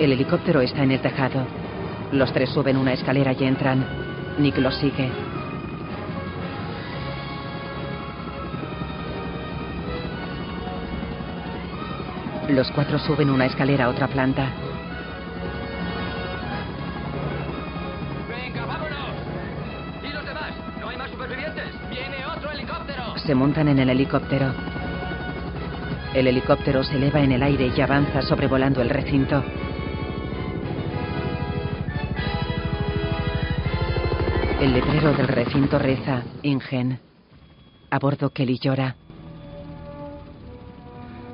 [0.00, 1.46] El helicóptero está en el tejado.
[2.10, 3.86] Los tres suben una escalera y entran.
[4.40, 5.08] Nick los sigue.
[12.50, 14.50] Los cuatro suben una escalera a otra planta.
[18.28, 19.14] Venga, vámonos.
[20.02, 20.52] ¿Y los demás?
[20.80, 21.66] ¿No hay más supervivientes?
[21.88, 23.18] Viene otro helicóptero.
[23.18, 24.52] Se montan en el helicóptero.
[26.12, 29.44] El helicóptero se eleva en el aire y avanza sobrevolando el recinto.
[34.60, 36.98] El letrero del recinto reza, Ingen.
[37.90, 38.96] A bordo Kelly llora.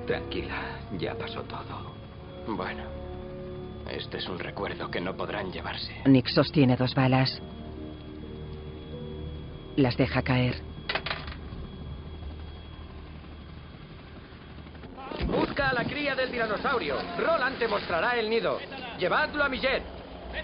[0.07, 1.95] Tranquila, ya pasó todo.
[2.47, 2.83] Bueno,
[3.91, 5.93] este es un recuerdo que no podrán llevarse.
[6.07, 7.41] Nick sostiene dos balas.
[9.77, 10.63] Las deja caer.
[15.27, 16.97] Busca a la cría del tiranosaurio.
[17.19, 18.59] Roland te mostrará el nido.
[18.99, 19.83] Llevadlo a mi jet.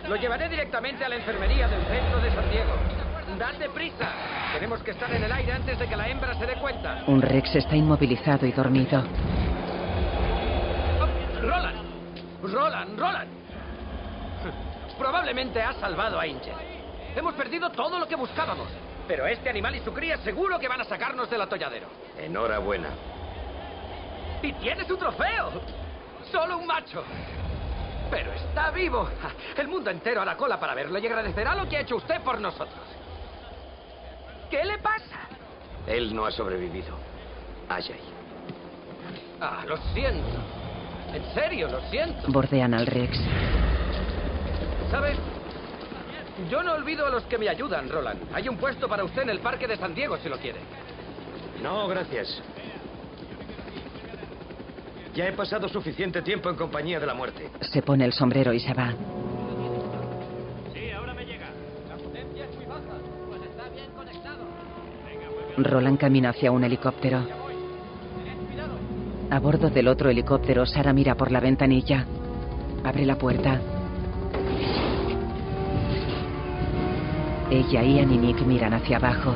[0.08, 2.72] Lo llevaré directamente a la enfermería del centro de San Diego.
[3.38, 4.10] ¡Date prisa!
[4.54, 7.04] Tenemos que estar en el aire antes de que la hembra se dé cuenta.
[7.06, 9.02] Un Rex está inmovilizado y dormido.
[11.42, 11.76] ¡Roland!
[12.42, 12.98] ¡Roland!
[12.98, 13.30] ¡Roland!
[14.98, 16.54] Probablemente has salvado a Ingen.
[17.16, 18.68] Hemos perdido todo lo que buscábamos.
[19.08, 21.88] Pero este animal y su cría seguro que van a sacarnos del atolladero.
[22.16, 22.90] Enhorabuena.
[24.42, 25.50] ¡Y tiene su trofeo!
[26.30, 27.02] ¡Solo un macho!
[28.10, 29.08] Pero está vivo.
[29.56, 32.20] El mundo entero a la cola para verlo y agradecerá lo que ha hecho usted
[32.20, 32.84] por nosotros.
[34.48, 35.20] ¿Qué le pasa?
[35.86, 36.94] Él no ha sobrevivido.
[37.68, 38.00] Ajay.
[39.40, 40.61] Ah, lo siento.
[41.12, 42.30] En serio, lo siento.
[42.30, 43.18] Bordean al Rex.
[44.90, 45.16] ¿Sabes?
[46.50, 48.20] Yo no olvido a los que me ayudan, Roland.
[48.32, 50.60] Hay un puesto para usted en el parque de San Diego, si lo quiere.
[51.62, 52.42] No, gracias.
[55.14, 57.50] Ya he pasado suficiente tiempo en compañía de la muerte.
[57.60, 58.92] Se pone el sombrero y se va.
[60.72, 61.50] Sí, ahora me llega.
[61.88, 62.80] La potencia es muy baja.
[63.28, 64.44] Pues está bien conectado.
[65.58, 67.41] Roland camina hacia un helicóptero.
[69.32, 72.04] A bordo del otro helicóptero, Sara mira por la ventanilla.
[72.84, 73.58] Abre la puerta.
[77.50, 79.34] Ella, Ian y Nick miran hacia abajo.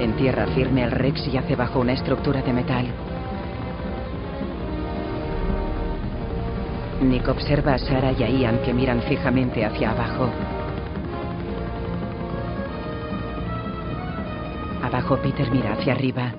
[0.00, 2.86] En tierra firme, el Rex yace bajo una estructura de metal.
[7.02, 10.30] Nick observa a Sara y a Ian que miran fijamente hacia abajo.
[14.82, 16.37] Abajo, Peter mira hacia arriba.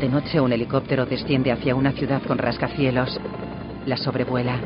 [0.00, 3.20] De noche, un helicóptero desciende hacia una ciudad con rascacielos.
[3.84, 4.58] La sobrevuela.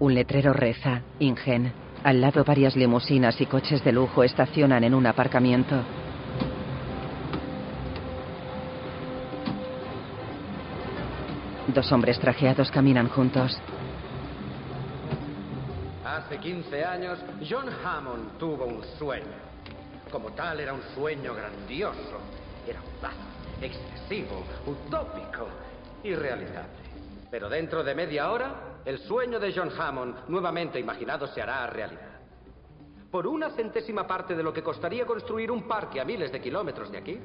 [0.00, 1.72] Un letrero reza, Ingen.
[2.02, 5.76] Al lado varias limusinas y coches de lujo estacionan en un aparcamiento.
[11.68, 13.58] Dos hombres trajeados caminan juntos.
[16.24, 19.26] Hace 15 años, John Hammond tuvo un sueño.
[20.10, 22.18] Como tal, era un sueño grandioso.
[22.66, 23.14] Era audaz,
[23.60, 25.48] excesivo, utópico,
[26.02, 26.70] irrealizable.
[27.30, 28.54] Pero dentro de media hora,
[28.86, 32.13] el sueño de John Hammond, nuevamente imaginado, se hará realidad.
[33.14, 36.90] Por una centésima parte de lo que costaría construir un parque a miles de kilómetros
[36.90, 37.20] de aquí.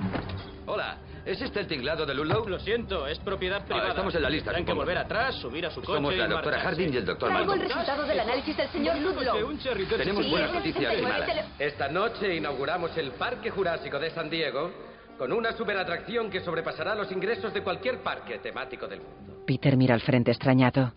[0.67, 2.47] Hola, ¿es este el tinglado de Ludlow?
[2.47, 3.89] Lo siento, es propiedad privada.
[3.89, 6.29] estamos en la lista, Tendrán que volver atrás, subir a su coche Somos la y
[6.29, 6.59] doctora.
[6.59, 7.79] Harding y el doctor Traigo el Malcolm.
[7.79, 9.57] resultado del análisis del señor Ludlow.
[9.97, 11.47] Tenemos Sí, buenas noticias y 69 malas.
[11.57, 14.69] Esta noche inauguramos el Parque Jurásico de San Diego
[15.17, 19.43] con una superatracción que sobrepasará los ingresos de cualquier parque temático del mundo.
[19.47, 20.93] Peter mira al frente extrañado.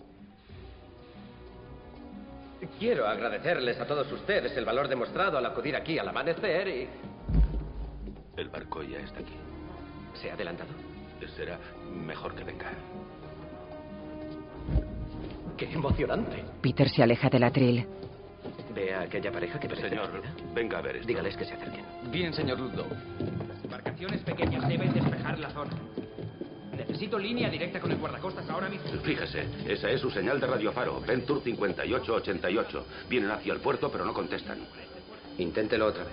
[2.78, 6.88] Quiero agradecerles a todos ustedes el valor demostrado al acudir aquí al amanecer y...
[8.36, 9.34] El barco ya está aquí.
[10.14, 10.70] ¿Se ha adelantado?
[11.36, 11.58] Será
[11.90, 12.72] mejor que venga.
[15.56, 16.44] ¡Qué emocionante!
[16.60, 17.86] Peter se aleja del atril.
[18.74, 20.10] Ve a aquella pareja que parece Señor,
[20.54, 21.08] venga a ver esto.
[21.08, 21.84] Dígales que se acerquen.
[22.10, 22.86] Bien, señor Ludlow.
[23.62, 25.72] Embarcaciones pequeñas deben despejar la zona.
[26.92, 28.84] Necesito línea directa con el guardacostas ahora mismo.
[29.02, 32.86] Fíjese, esa es su señal de radiofaro, Venture 5888.
[33.08, 34.58] Vienen hacia el puerto, pero no contestan.
[35.38, 36.12] Inténtelo otra vez.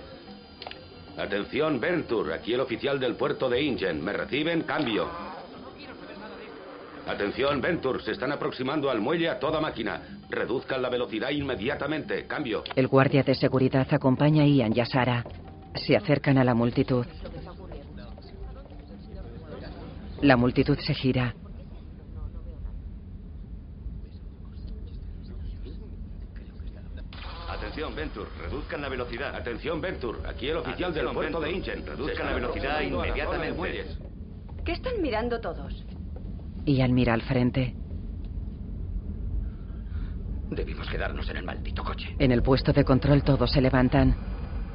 [1.18, 4.02] Atención, Venture, aquí el oficial del puerto de Ingen.
[4.02, 4.62] ¿Me reciben?
[4.62, 5.06] Cambio.
[7.06, 10.00] Atención, Venture, se están aproximando al muelle a toda máquina.
[10.30, 12.26] Reduzcan la velocidad inmediatamente.
[12.26, 12.64] Cambio.
[12.74, 15.26] El guardia de seguridad acompaña a Ian y a Sara.
[15.74, 17.04] Se acercan a la multitud.
[20.22, 21.34] La multitud se gira.
[27.48, 29.34] Atención, Venture, reduzcan la velocidad.
[29.34, 31.86] Atención, Venture, aquí el oficial del puerto de Ingen.
[31.86, 33.86] Reduzcan la velocidad inmediatamente.
[34.64, 35.84] ¿Qué están mirando todos?
[36.66, 37.74] Ian mira al frente.
[40.50, 42.14] Debimos quedarnos en el maldito coche.
[42.18, 44.16] En el puesto de control todos se levantan.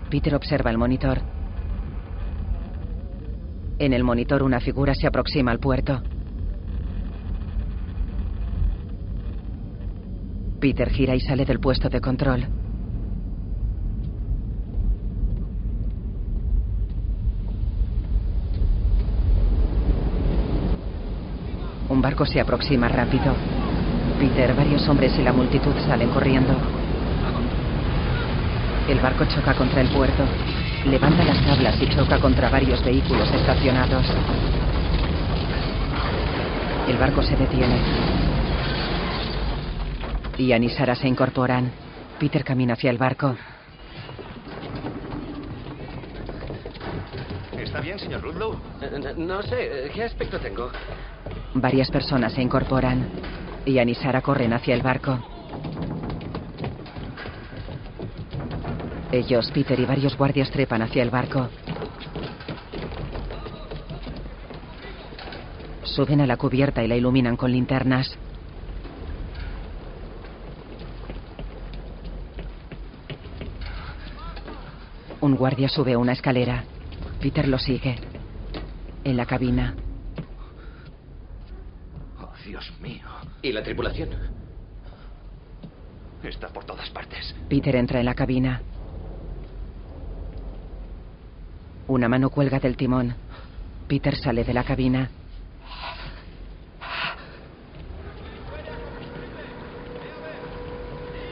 [0.09, 1.22] Peter observa el monitor.
[3.77, 6.02] En el monitor una figura se aproxima al puerto.
[10.61, 12.47] Peter gira y sale del puesto de control.
[21.89, 23.35] Un barco se aproxima rápido.
[24.19, 26.53] Peter, varios hombres y la multitud salen corriendo.
[28.88, 30.23] El barco choca contra el puerto.
[30.85, 34.05] Levanta las tablas y choca contra varios vehículos estacionados.
[36.87, 37.79] El barco se detiene.
[40.37, 41.71] Ian y Sara se incorporan.
[42.19, 43.35] Peter camina hacia el barco.
[47.57, 48.55] ¿Está bien, señor Ludlow?
[48.81, 50.69] Eh, No sé, ¿qué aspecto tengo?
[51.55, 53.07] Varias personas se incorporan.
[53.65, 55.19] Ian y Sara corren hacia el barco.
[59.15, 61.47] Ellos, Peter y varios guardias trepan hacia el barco.
[65.83, 68.17] Suben a la cubierta y la iluminan con linternas.
[75.21, 76.65] Un guardia sube una escalera.
[77.21, 77.95] Peter lo sigue.
[79.05, 79.75] En la cabina.
[82.19, 83.07] Oh, Dios mío.
[83.41, 84.09] ¿Y la tripulación?
[86.21, 87.33] Está por todas partes.
[87.47, 88.61] Peter entra en la cabina.
[91.87, 93.13] Una mano cuelga del timón.
[93.87, 95.07] Peter sale de la cabina.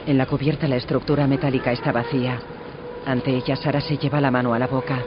[0.06, 2.38] En la cubierta la estructura metálica está vacía.
[3.04, 5.02] Ante ella Sara se lleva la mano a la boca.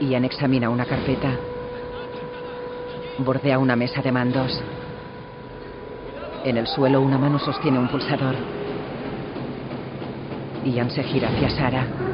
[0.00, 1.38] Ian examina una carpeta.
[3.18, 4.60] Bordea una mesa de mandos.
[6.44, 8.34] En el suelo una mano sostiene un pulsador.
[10.64, 12.09] Ian se gira hacia Sara.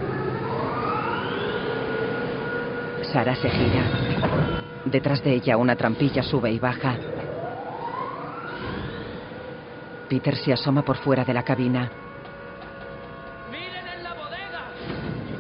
[3.17, 3.83] Sara se gira.
[4.85, 6.97] Detrás de ella una trampilla sube y baja.
[10.07, 11.91] Peter se asoma por fuera de la cabina.
[13.51, 14.65] ¡Miren en la bodega!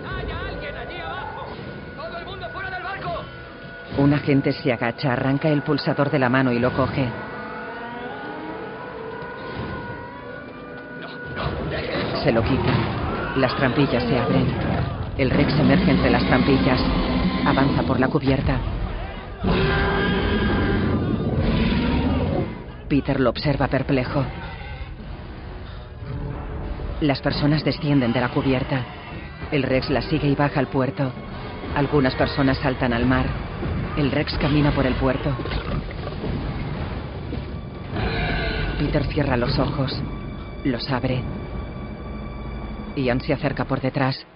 [0.09, 1.49] ¡Hay alguien allí abajo!
[1.97, 3.25] ¡Todo el mundo fuera del barco!
[3.99, 7.07] Un agente se agacha, arranca el pulsador de la mano y lo coge.
[12.25, 12.73] Se lo quita.
[13.37, 14.47] Las trampillas se abren.
[15.19, 16.81] El Rex emerge entre las trampillas.
[17.47, 18.59] Avanza por la cubierta.
[22.89, 24.25] Peter lo observa perplejo.
[27.01, 28.85] Las personas descienden de la cubierta.
[29.53, 31.13] El Rex la sigue y baja al puerto.
[31.77, 33.27] Algunas personas saltan al mar.
[33.97, 35.31] El Rex camina por el puerto.
[38.81, 40.03] Peter cierra los ojos.
[40.65, 41.23] Los abre.
[42.97, 44.27] Ian se acerca por detrás.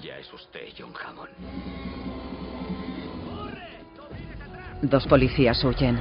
[0.00, 2.19] Ya es usted, John Hammond.
[4.82, 5.98] Dos policías huyen.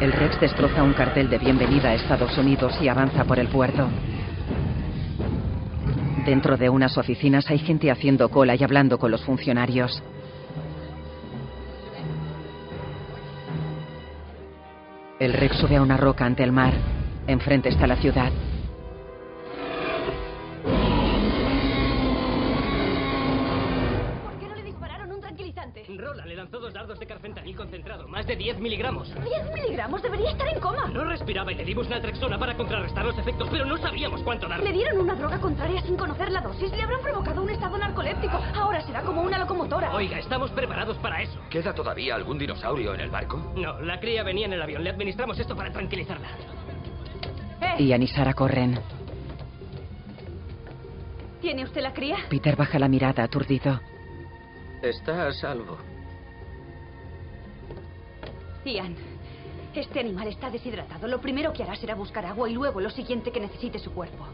[0.00, 3.86] El Rex destroza un cartel de bienvenida a Estados Unidos y avanza por el puerto.
[6.24, 10.02] Dentro de unas oficinas hay gente haciendo cola y hablando con los funcionarios.
[15.20, 16.72] El Rex sube a una roca ante el mar.
[17.26, 18.32] Enfrente está la ciudad.
[26.44, 29.10] Lanzó dos dardos de carfentanil concentrado, más de 10 miligramos.
[29.14, 30.02] ¿10 miligramos?
[30.02, 30.88] Debería estar en coma.
[30.88, 34.66] No respiraba y le dimos naltrexona para contrarrestar los efectos, pero no sabíamos cuánto darle.
[34.66, 36.70] Le dieron una droga contraria sin conocer la dosis.
[36.70, 38.36] Le habrán provocado un estado narcoléptico.
[38.54, 39.94] Ahora será como una locomotora.
[39.94, 41.40] Oiga, estamos preparados para eso.
[41.48, 43.54] ¿Queda todavía algún dinosaurio en el barco?
[43.56, 44.84] No, la cría venía en el avión.
[44.84, 46.28] Le administramos esto para tranquilizarla.
[47.78, 48.78] Ian y Sara corren.
[51.40, 52.18] ¿Tiene usted la cría?
[52.28, 53.80] Peter baja la mirada aturdido.
[54.82, 55.78] Está a salvo.
[58.64, 58.94] Ian,
[59.74, 61.06] este animal está deshidratado.
[61.08, 64.26] Lo primero que hará será buscar agua y luego lo siguiente que necesite su cuerpo.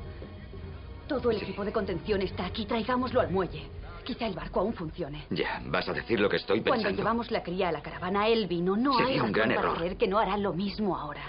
[1.09, 2.66] Todo el equipo de contención está aquí.
[2.66, 3.62] Traigámoslo al muelle.
[4.05, 5.24] Quizá el barco aún funcione.
[5.31, 7.02] Ya, vas a decir lo que estoy Cuando pensando.
[7.02, 8.77] llevamos la cría a la caravana, él vino.
[8.77, 9.77] No hay Sería un gran para error.
[9.78, 11.23] creer que no hará lo mismo ahora.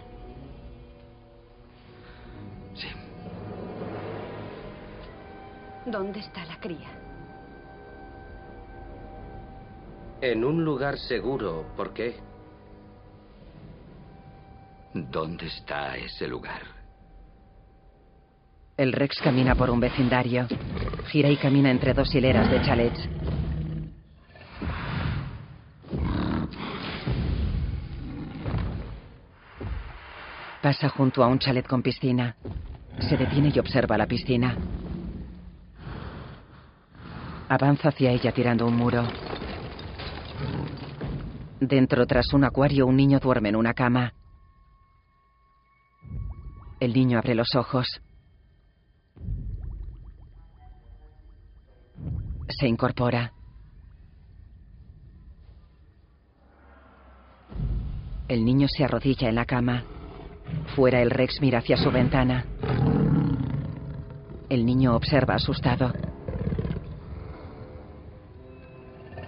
[2.76, 2.88] Sí.
[5.86, 6.90] ¿Dónde está la cría?
[10.22, 11.66] En un lugar seguro.
[11.76, 12.16] ¿Por qué?
[14.94, 16.62] ¿Dónde está ese lugar?
[18.76, 20.48] El Rex camina por un vecindario.
[21.08, 23.10] Gira y camina entre dos hileras de chalets.
[30.62, 32.36] Pasa junto a un chalet con piscina.
[33.00, 34.58] Se detiene y observa la piscina.
[37.48, 39.04] Avanza hacia ella tirando un muro.
[41.60, 44.14] Dentro, tras un acuario, un niño duerme en una cama.
[46.82, 48.02] El niño abre los ojos.
[52.50, 53.34] Se incorpora.
[58.28, 59.84] El niño se arrodilla en la cama.
[60.76, 62.46] Fuera el Rex mira hacia su ventana.
[64.50, 65.94] El niño observa asustado.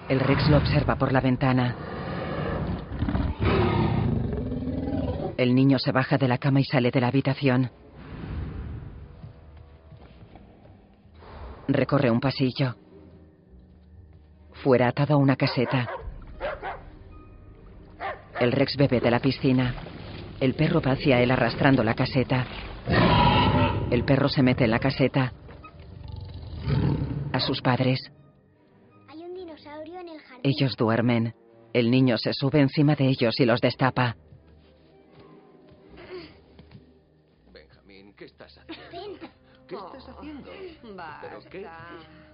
[0.09, 1.75] El Rex lo observa por la ventana.
[5.37, 7.71] El niño se baja de la cama y sale de la habitación.
[11.67, 12.75] Recorre un pasillo.
[14.63, 15.89] Fuera atado a una caseta.
[18.39, 19.73] El Rex bebe de la piscina.
[20.39, 22.45] El perro va hacia él arrastrando la caseta.
[23.89, 25.33] El perro se mete en la caseta.
[27.31, 28.11] A sus padres.
[29.07, 30.41] Hay un dinosaurio en el jardín.
[30.43, 31.33] Ellos duermen.
[31.73, 34.15] El niño se sube encima de ellos y los destapa.
[39.79, 40.51] ¿Qué estás haciendo?
[41.21, 41.67] ¿Pero qué?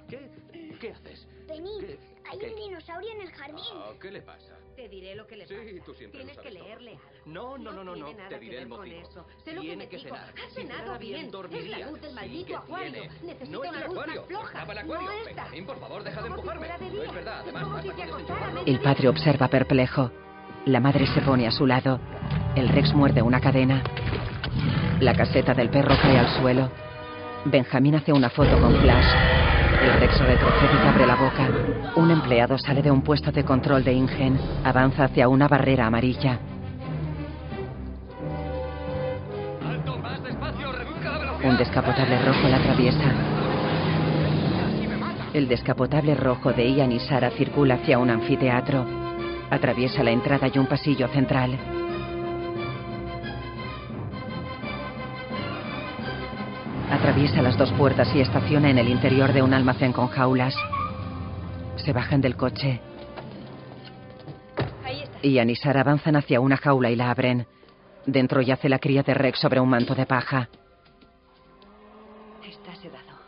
[0.10, 0.32] ¿Qué?
[0.80, 1.28] ¿Qué haces?
[1.48, 2.00] ¿Qué?
[2.32, 2.50] Hay ¿Qué?
[2.50, 3.58] un dinosaurio en el jardín.
[3.76, 4.56] Oh, ¿Qué le pasa?
[4.76, 5.86] Te diré lo que le Sí, pasa.
[5.86, 6.68] tú siempre Tienes lo que sabes todo.
[6.68, 7.02] leerle algo.
[7.26, 8.06] No, no, no, no, no.
[8.06, 9.02] tiene nada Te que diré ver el con motivo.
[9.10, 9.28] eso.
[9.44, 10.16] Sé lo Tiene que me que dijo.
[10.16, 10.30] cenar.
[10.30, 11.14] Has Si cenado bien.
[11.20, 11.76] bien, dormiría.
[11.78, 12.92] Es la luz del Sí maldito que acuario.
[12.92, 13.08] tiene.
[13.10, 14.16] Necesita No es una el luz acuario.
[14.22, 14.64] más floja.
[14.64, 15.06] El acuario.
[15.06, 15.26] No esta.
[15.30, 16.68] Benjamín, por favor, deja Es de si empujarme.
[16.68, 17.36] de No es verdad.
[17.36, 18.62] Es Además, como basta si con acostara.
[18.66, 20.12] El padre observa perplejo.
[20.66, 22.00] La madre se pone a su lado.
[22.56, 23.84] El Rex muerde una cadena.
[25.02, 26.70] La caseta del perro cae al suelo.
[27.50, 29.08] Benjamín hace una foto con flash.
[29.82, 31.50] El Rex retrocede y abre la boca.
[31.96, 34.40] Un empleado sale de un puesto de control de Ingen.
[34.64, 36.38] Avanza hacia una barrera amarilla.
[41.44, 43.14] Un descapotable rojo la atraviesa.
[45.34, 48.86] El descapotable rojo de Ian y Sara circula hacia un anfiteatro.
[49.50, 51.79] Atraviesa la entrada y un pasillo central.
[56.92, 60.56] Atraviesa las dos puertas y estaciona en el interior de un almacén con jaulas.
[61.76, 62.82] Se bajan del coche.
[65.22, 67.46] Ian y Sara avanzan hacia una jaula y la abren.
[68.06, 70.50] Dentro yace la cría de Rex sobre un manto de paja.
[72.44, 73.20] Está sedado.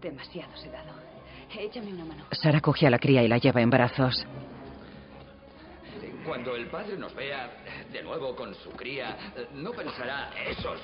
[0.00, 0.92] Demasiado sedado.
[1.58, 2.24] Échame una mano.
[2.32, 4.26] Sara coge a la cría y la lleva en brazos.
[6.26, 7.50] Cuando el padre nos vea
[7.90, 9.16] de nuevo con su cría,
[9.54, 10.80] no pensará, esos.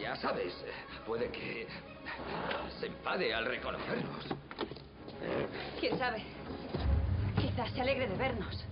[0.00, 0.52] Ya sabes,
[1.06, 1.68] puede que
[2.80, 4.26] se enfade al reconocernos.
[5.80, 6.22] ¿Quién sabe?
[7.40, 8.64] Quizás se alegre de vernos.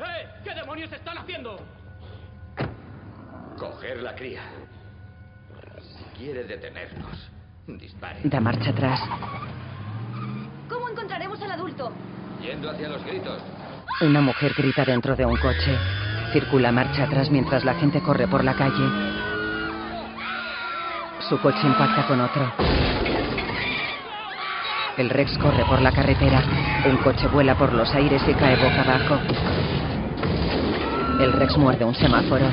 [0.00, 0.28] ¡Eh!
[0.42, 1.58] ¿Qué demonios están haciendo?
[3.58, 4.42] Coger la cría.
[5.80, 7.30] Si quiere detenernos,
[7.66, 8.20] dispare.
[8.24, 9.00] Da marcha atrás.
[10.68, 11.92] ¿Cómo encontraremos al adulto?
[12.40, 13.40] Yendo hacia los gritos.
[14.00, 15.78] Una mujer grita dentro de un coche.
[16.32, 18.84] Circula marcha atrás mientras la gente corre por la calle.
[21.28, 22.52] Su coche impacta con otro.
[24.96, 26.42] El Rex corre por la carretera.
[26.86, 29.18] Un coche vuela por los aires y cae boca abajo.
[31.20, 32.46] El Rex muerde un semáforo.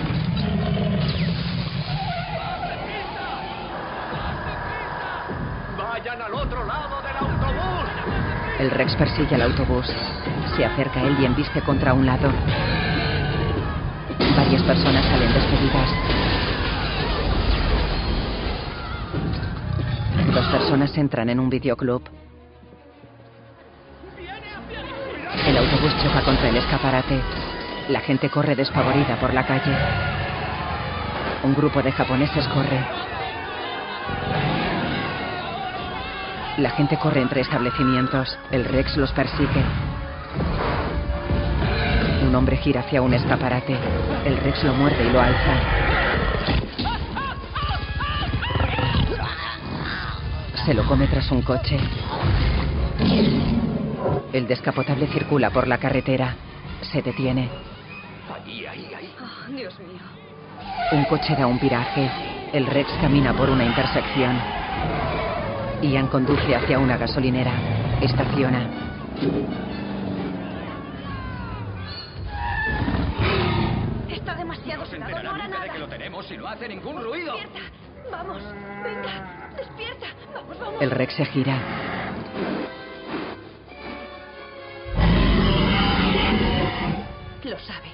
[5.77, 7.89] ¡Vayan al otro lado del autobús!
[8.59, 9.87] El Rex persigue al autobús.
[10.55, 12.29] Se acerca a él y embiste contra un lado.
[14.35, 15.89] Varias personas salen despedidas.
[20.33, 22.01] Dos personas entran en un videoclub.
[25.47, 27.19] El autobús choca contra el escaparate.
[27.89, 29.75] La gente corre despavorida por la calle.
[31.43, 32.85] Un grupo de japoneses corre.
[36.57, 38.37] La gente corre entre establecimientos.
[38.51, 39.80] El Rex los persigue.
[42.31, 43.75] Un hombre gira hacia un escaparate.
[44.23, 45.53] El Rex lo muerde y lo alza.
[50.65, 51.77] Se lo come tras un coche.
[54.31, 56.35] El descapotable circula por la carretera.
[56.93, 57.49] Se detiene.
[58.33, 59.13] Ahí, ahí, ahí.
[59.19, 59.99] Oh, Dios mío.
[60.93, 62.09] Un coche da un viraje.
[62.53, 64.39] El Rex camina por una intersección.
[65.81, 67.51] Ian conduce hacia una gasolinera.
[67.99, 68.69] Estaciona.
[74.21, 75.11] Está demasiado No se sedado.
[75.11, 75.70] No enterará hará nunca de nada.
[75.70, 77.33] que lo tenemos si no hace ningún ruido.
[77.33, 77.59] Despierta.
[78.11, 78.43] Vamos.
[78.83, 79.49] Venga.
[79.57, 80.05] Despierta.
[80.31, 80.79] Vamos, vamos.
[80.79, 81.57] El Rex se gira.
[87.43, 87.89] Lo sabe.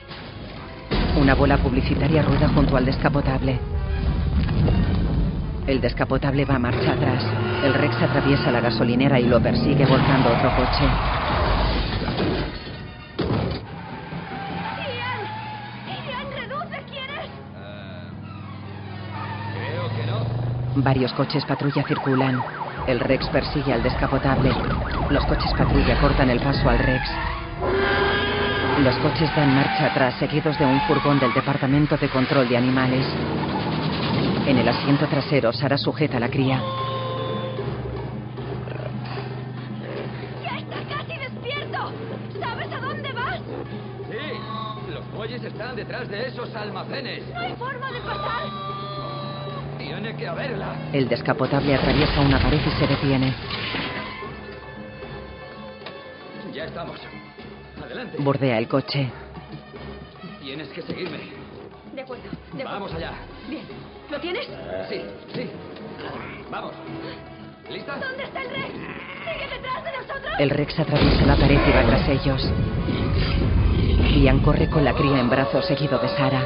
[1.15, 3.57] Un Una bola publicitaria rueda junto al descapotable.
[5.65, 7.23] El descapotable va a marcha atrás.
[7.63, 12.56] El Rex atraviesa la gasolinera y lo persigue volcando otro coche.
[20.79, 22.39] Varios coches patrulla circulan.
[22.85, 24.51] El Rex persigue al descapotable.
[25.09, 27.01] Los coches patrulla cortan el paso al Rex.
[28.83, 33.07] Los coches dan marcha atrás, seguidos de un furgón del Departamento de Control de Animales.
[34.45, 36.61] En el asiento trasero, Sara sujeta a la cría.
[40.43, 41.91] ¡Ya está casi despierto!
[42.39, 43.39] ¿Sabes a dónde vas?
[44.11, 47.27] Sí, los muelles están detrás de esos almacenes.
[47.33, 48.86] ¡No hay forma de pasar!
[49.87, 50.75] Tiene que haberla.
[50.91, 53.33] El descapotable atraviesa una pared y se detiene.
[56.53, 56.99] Ya estamos.
[57.81, 58.17] Adelante.
[58.19, 59.09] Bordea el coche.
[60.41, 61.19] Tienes que seguirme.
[61.93, 62.69] De acuerdo, de acuerdo.
[62.69, 63.13] Vamos allá.
[63.47, 63.63] Bien.
[64.11, 64.45] ¿Lo tienes?
[64.89, 65.01] Sí,
[65.33, 65.49] sí.
[66.51, 66.73] Vamos.
[67.69, 67.95] ¿Lista?
[67.97, 68.73] ¿Dónde está el Rex?
[68.73, 70.33] ¿Sigue detrás de nosotros?
[70.37, 72.51] El Rex atraviesa la pared y va tras ellos.
[74.21, 76.43] Ian corre con la cría en brazos, seguido de Sara.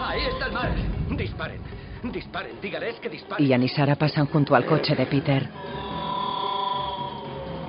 [0.00, 0.70] Ahí está el mar.
[1.16, 1.60] Disparen.
[2.04, 2.60] Disparen.
[2.60, 3.46] Dígales que disparen.
[3.46, 5.48] Ian y Sara pasan junto al coche de Peter.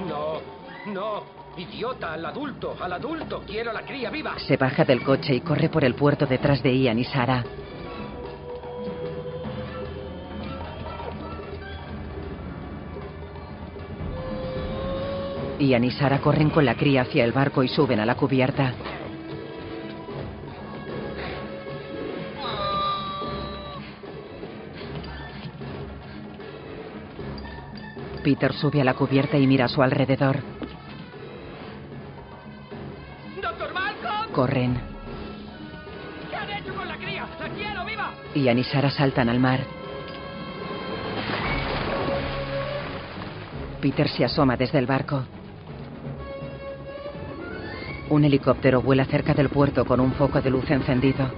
[0.07, 0.41] No,
[0.88, 1.41] no.
[1.57, 3.43] Idiota, al adulto, al adulto.
[3.45, 4.39] Quiero la cría viva.
[4.39, 7.43] Se baja del coche y corre por el puerto detrás de Ian y Sara.
[15.59, 18.73] Ian y Sara corren con la cría hacia el barco y suben a la cubierta.
[28.23, 30.38] Peter sube a la cubierta y mira a su alrededor.
[33.41, 34.31] ¡Doctor Malcolm!
[34.31, 34.81] Corren.
[36.30, 37.27] ¿Qué han hecho con la cría?
[37.39, 38.11] ¡La quiero viva!
[38.35, 39.61] Ian y Sara saltan al mar.
[43.81, 45.23] Peter se asoma desde el barco.
[48.10, 51.31] Un helicóptero vuela cerca del puerto con un foco de luz encendido.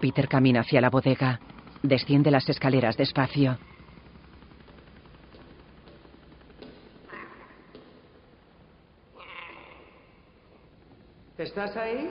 [0.00, 1.40] Peter camina hacia la bodega.
[1.82, 3.58] Desciende las escaleras despacio.
[11.36, 12.08] ¿Estás ahí?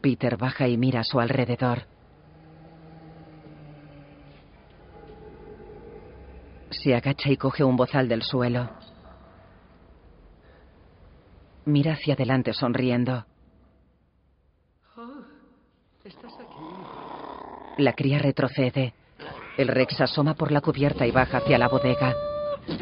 [0.00, 1.99] Peter baja y mira a su alrededor.
[6.82, 8.70] Se agacha y coge un bozal del suelo.
[11.66, 13.26] Mira hacia adelante sonriendo.
[17.76, 18.94] La cría retrocede.
[19.58, 22.14] El Rex asoma por la cubierta y baja hacia la bodega.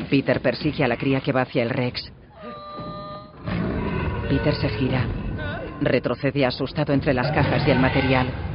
[0.08, 2.12] Peter persigue a la cría que va hacia el Rex.
[4.28, 5.08] Peter se gira.
[5.80, 8.47] Retrocede asustado entre las cajas y el material.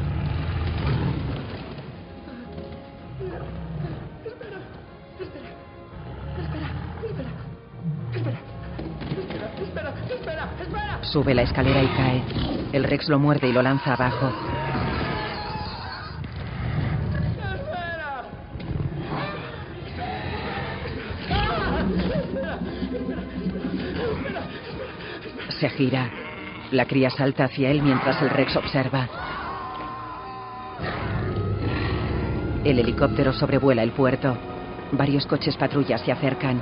[11.14, 12.24] Sube la escalera y cae.
[12.72, 14.32] El Rex lo muerde y lo lanza abajo.
[25.50, 26.10] Se gira.
[26.72, 29.08] La cría salta hacia él mientras el Rex observa.
[32.64, 34.36] El helicóptero sobrevuela el puerto.
[34.94, 36.60] Varios coches patrullas se acercan.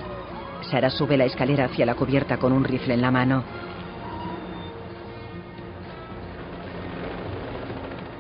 [0.69, 3.60] Sara sube la escalera hacia la cubierta con un rifle en la mano.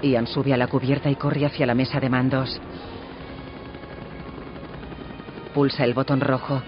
[0.01, 2.59] Ian sube a la cubierta y corre hacia la mesa de mandos.
[5.53, 6.61] Pulsa el botón rojo.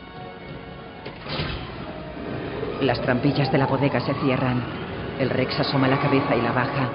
[2.82, 4.62] Las trampillas de la bodega se cierran.
[5.20, 6.90] El Rex asoma la cabeza y la baja.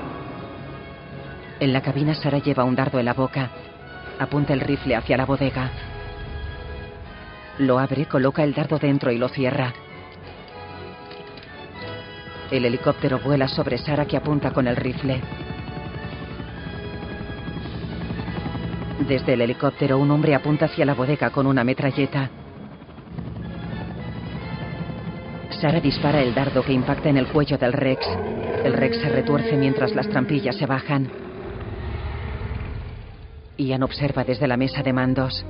[1.60, 3.51] En la cabina Sara lleva un dardo en la boca.
[4.19, 5.70] Apunta el rifle hacia la bodega.
[7.59, 9.73] Lo abre, coloca el dardo dentro y lo cierra.
[12.51, 15.20] El helicóptero vuela sobre Sara que apunta con el rifle.
[19.06, 22.30] Desde el helicóptero un hombre apunta hacia la bodega con una metralleta.
[25.50, 28.06] Sara dispara el dardo que impacta en el cuello del Rex.
[28.64, 31.08] El Rex se retuerce mientras las trampillas se bajan.
[33.56, 35.44] Ian observa desde la mesa de mandos.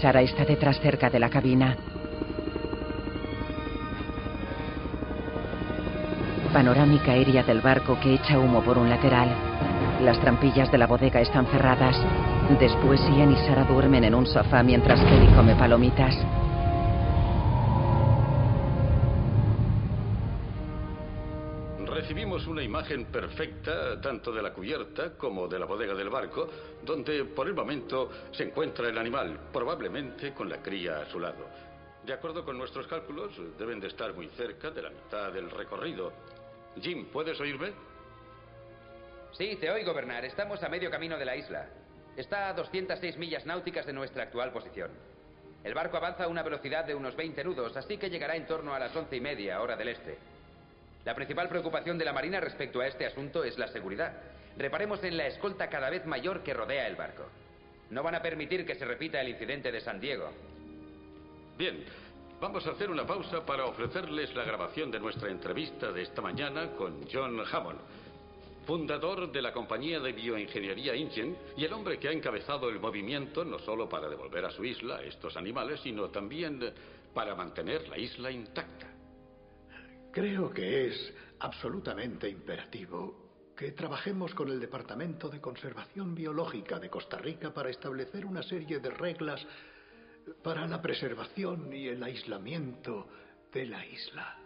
[0.00, 1.76] Sara está detrás cerca de la cabina.
[6.52, 9.28] Panorámica aérea del barco que echa humo por un lateral.
[10.02, 11.96] Las trampillas de la bodega están cerradas.
[12.60, 16.16] Después Ian y Sara duermen en un sofá mientras Kelly come palomitas.
[22.48, 26.48] Una imagen perfecta tanto de la cubierta como de la bodega del barco,
[26.82, 31.46] donde por el momento se encuentra el animal, probablemente con la cría a su lado.
[32.04, 36.12] De acuerdo con nuestros cálculos, deben de estar muy cerca de la mitad del recorrido.
[36.80, 37.72] Jim, ¿puedes oírme?
[39.32, 40.24] Sí, te oigo, Bernard.
[40.24, 41.68] Estamos a medio camino de la isla.
[42.16, 44.90] Está a 206 millas náuticas de nuestra actual posición.
[45.62, 48.74] El barco avanza a una velocidad de unos 20 nudos, así que llegará en torno
[48.74, 50.37] a las once y media, hora del este.
[51.04, 54.12] La principal preocupación de la Marina respecto a este asunto es la seguridad.
[54.56, 57.24] Reparemos en la escolta cada vez mayor que rodea el barco.
[57.90, 60.30] No van a permitir que se repita el incidente de San Diego.
[61.56, 61.84] Bien,
[62.40, 66.72] vamos a hacer una pausa para ofrecerles la grabación de nuestra entrevista de esta mañana
[66.72, 67.80] con John Hammond,
[68.66, 73.44] fundador de la compañía de bioingeniería InGen y el hombre que ha encabezado el movimiento
[73.44, 76.74] no solo para devolver a su isla estos animales, sino también
[77.14, 78.87] para mantener la isla intacta.
[80.18, 87.18] Creo que es absolutamente imperativo que trabajemos con el Departamento de Conservación Biológica de Costa
[87.18, 89.46] Rica para establecer una serie de reglas
[90.42, 93.06] para la preservación y el aislamiento
[93.52, 94.36] de la isla.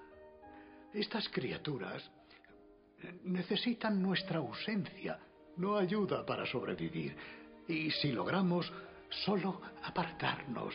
[0.93, 2.03] Estas criaturas
[3.25, 5.19] necesitan nuestra ausencia,
[5.57, 7.17] no ayuda para sobrevivir.
[7.67, 8.71] Y si logramos
[9.25, 10.75] solo apartarnos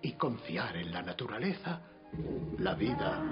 [0.00, 1.95] y confiar en la naturaleza,
[2.58, 3.22] la vida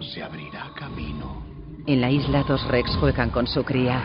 [0.00, 1.42] se abrirá camino.
[1.86, 4.00] En la isla dos Rex juegan con su cría.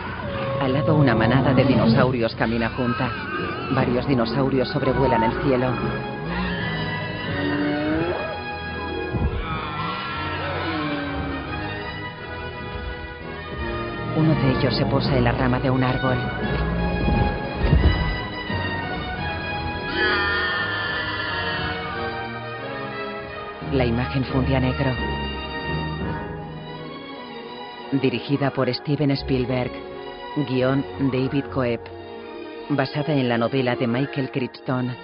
[0.60, 3.10] Al lado una manada de dinosaurios camina junta.
[3.74, 5.72] Varios dinosaurios sobrevuelan el cielo.
[14.16, 16.16] Uno de ellos se posa en la rama de un árbol.
[23.72, 24.92] La imagen funde a negro.
[28.00, 29.72] Dirigida por Steven Spielberg.
[30.48, 31.80] Guión David Coeb.
[32.68, 34.94] Basada en la novela de Michael Crichton.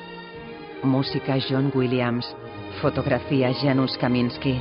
[0.85, 2.37] Música John Williams.
[2.81, 4.61] Fotografía Janusz Kaminski.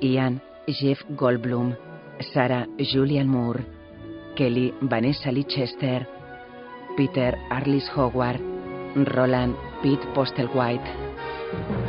[0.00, 1.74] Ian Jeff Goldblum.
[2.34, 3.64] Sara Julian Moore.
[4.36, 6.06] Kelly Vanessa Leicester.
[6.94, 8.40] Peter Arlis Howard.
[8.96, 11.83] Roland Pete Postlewhite.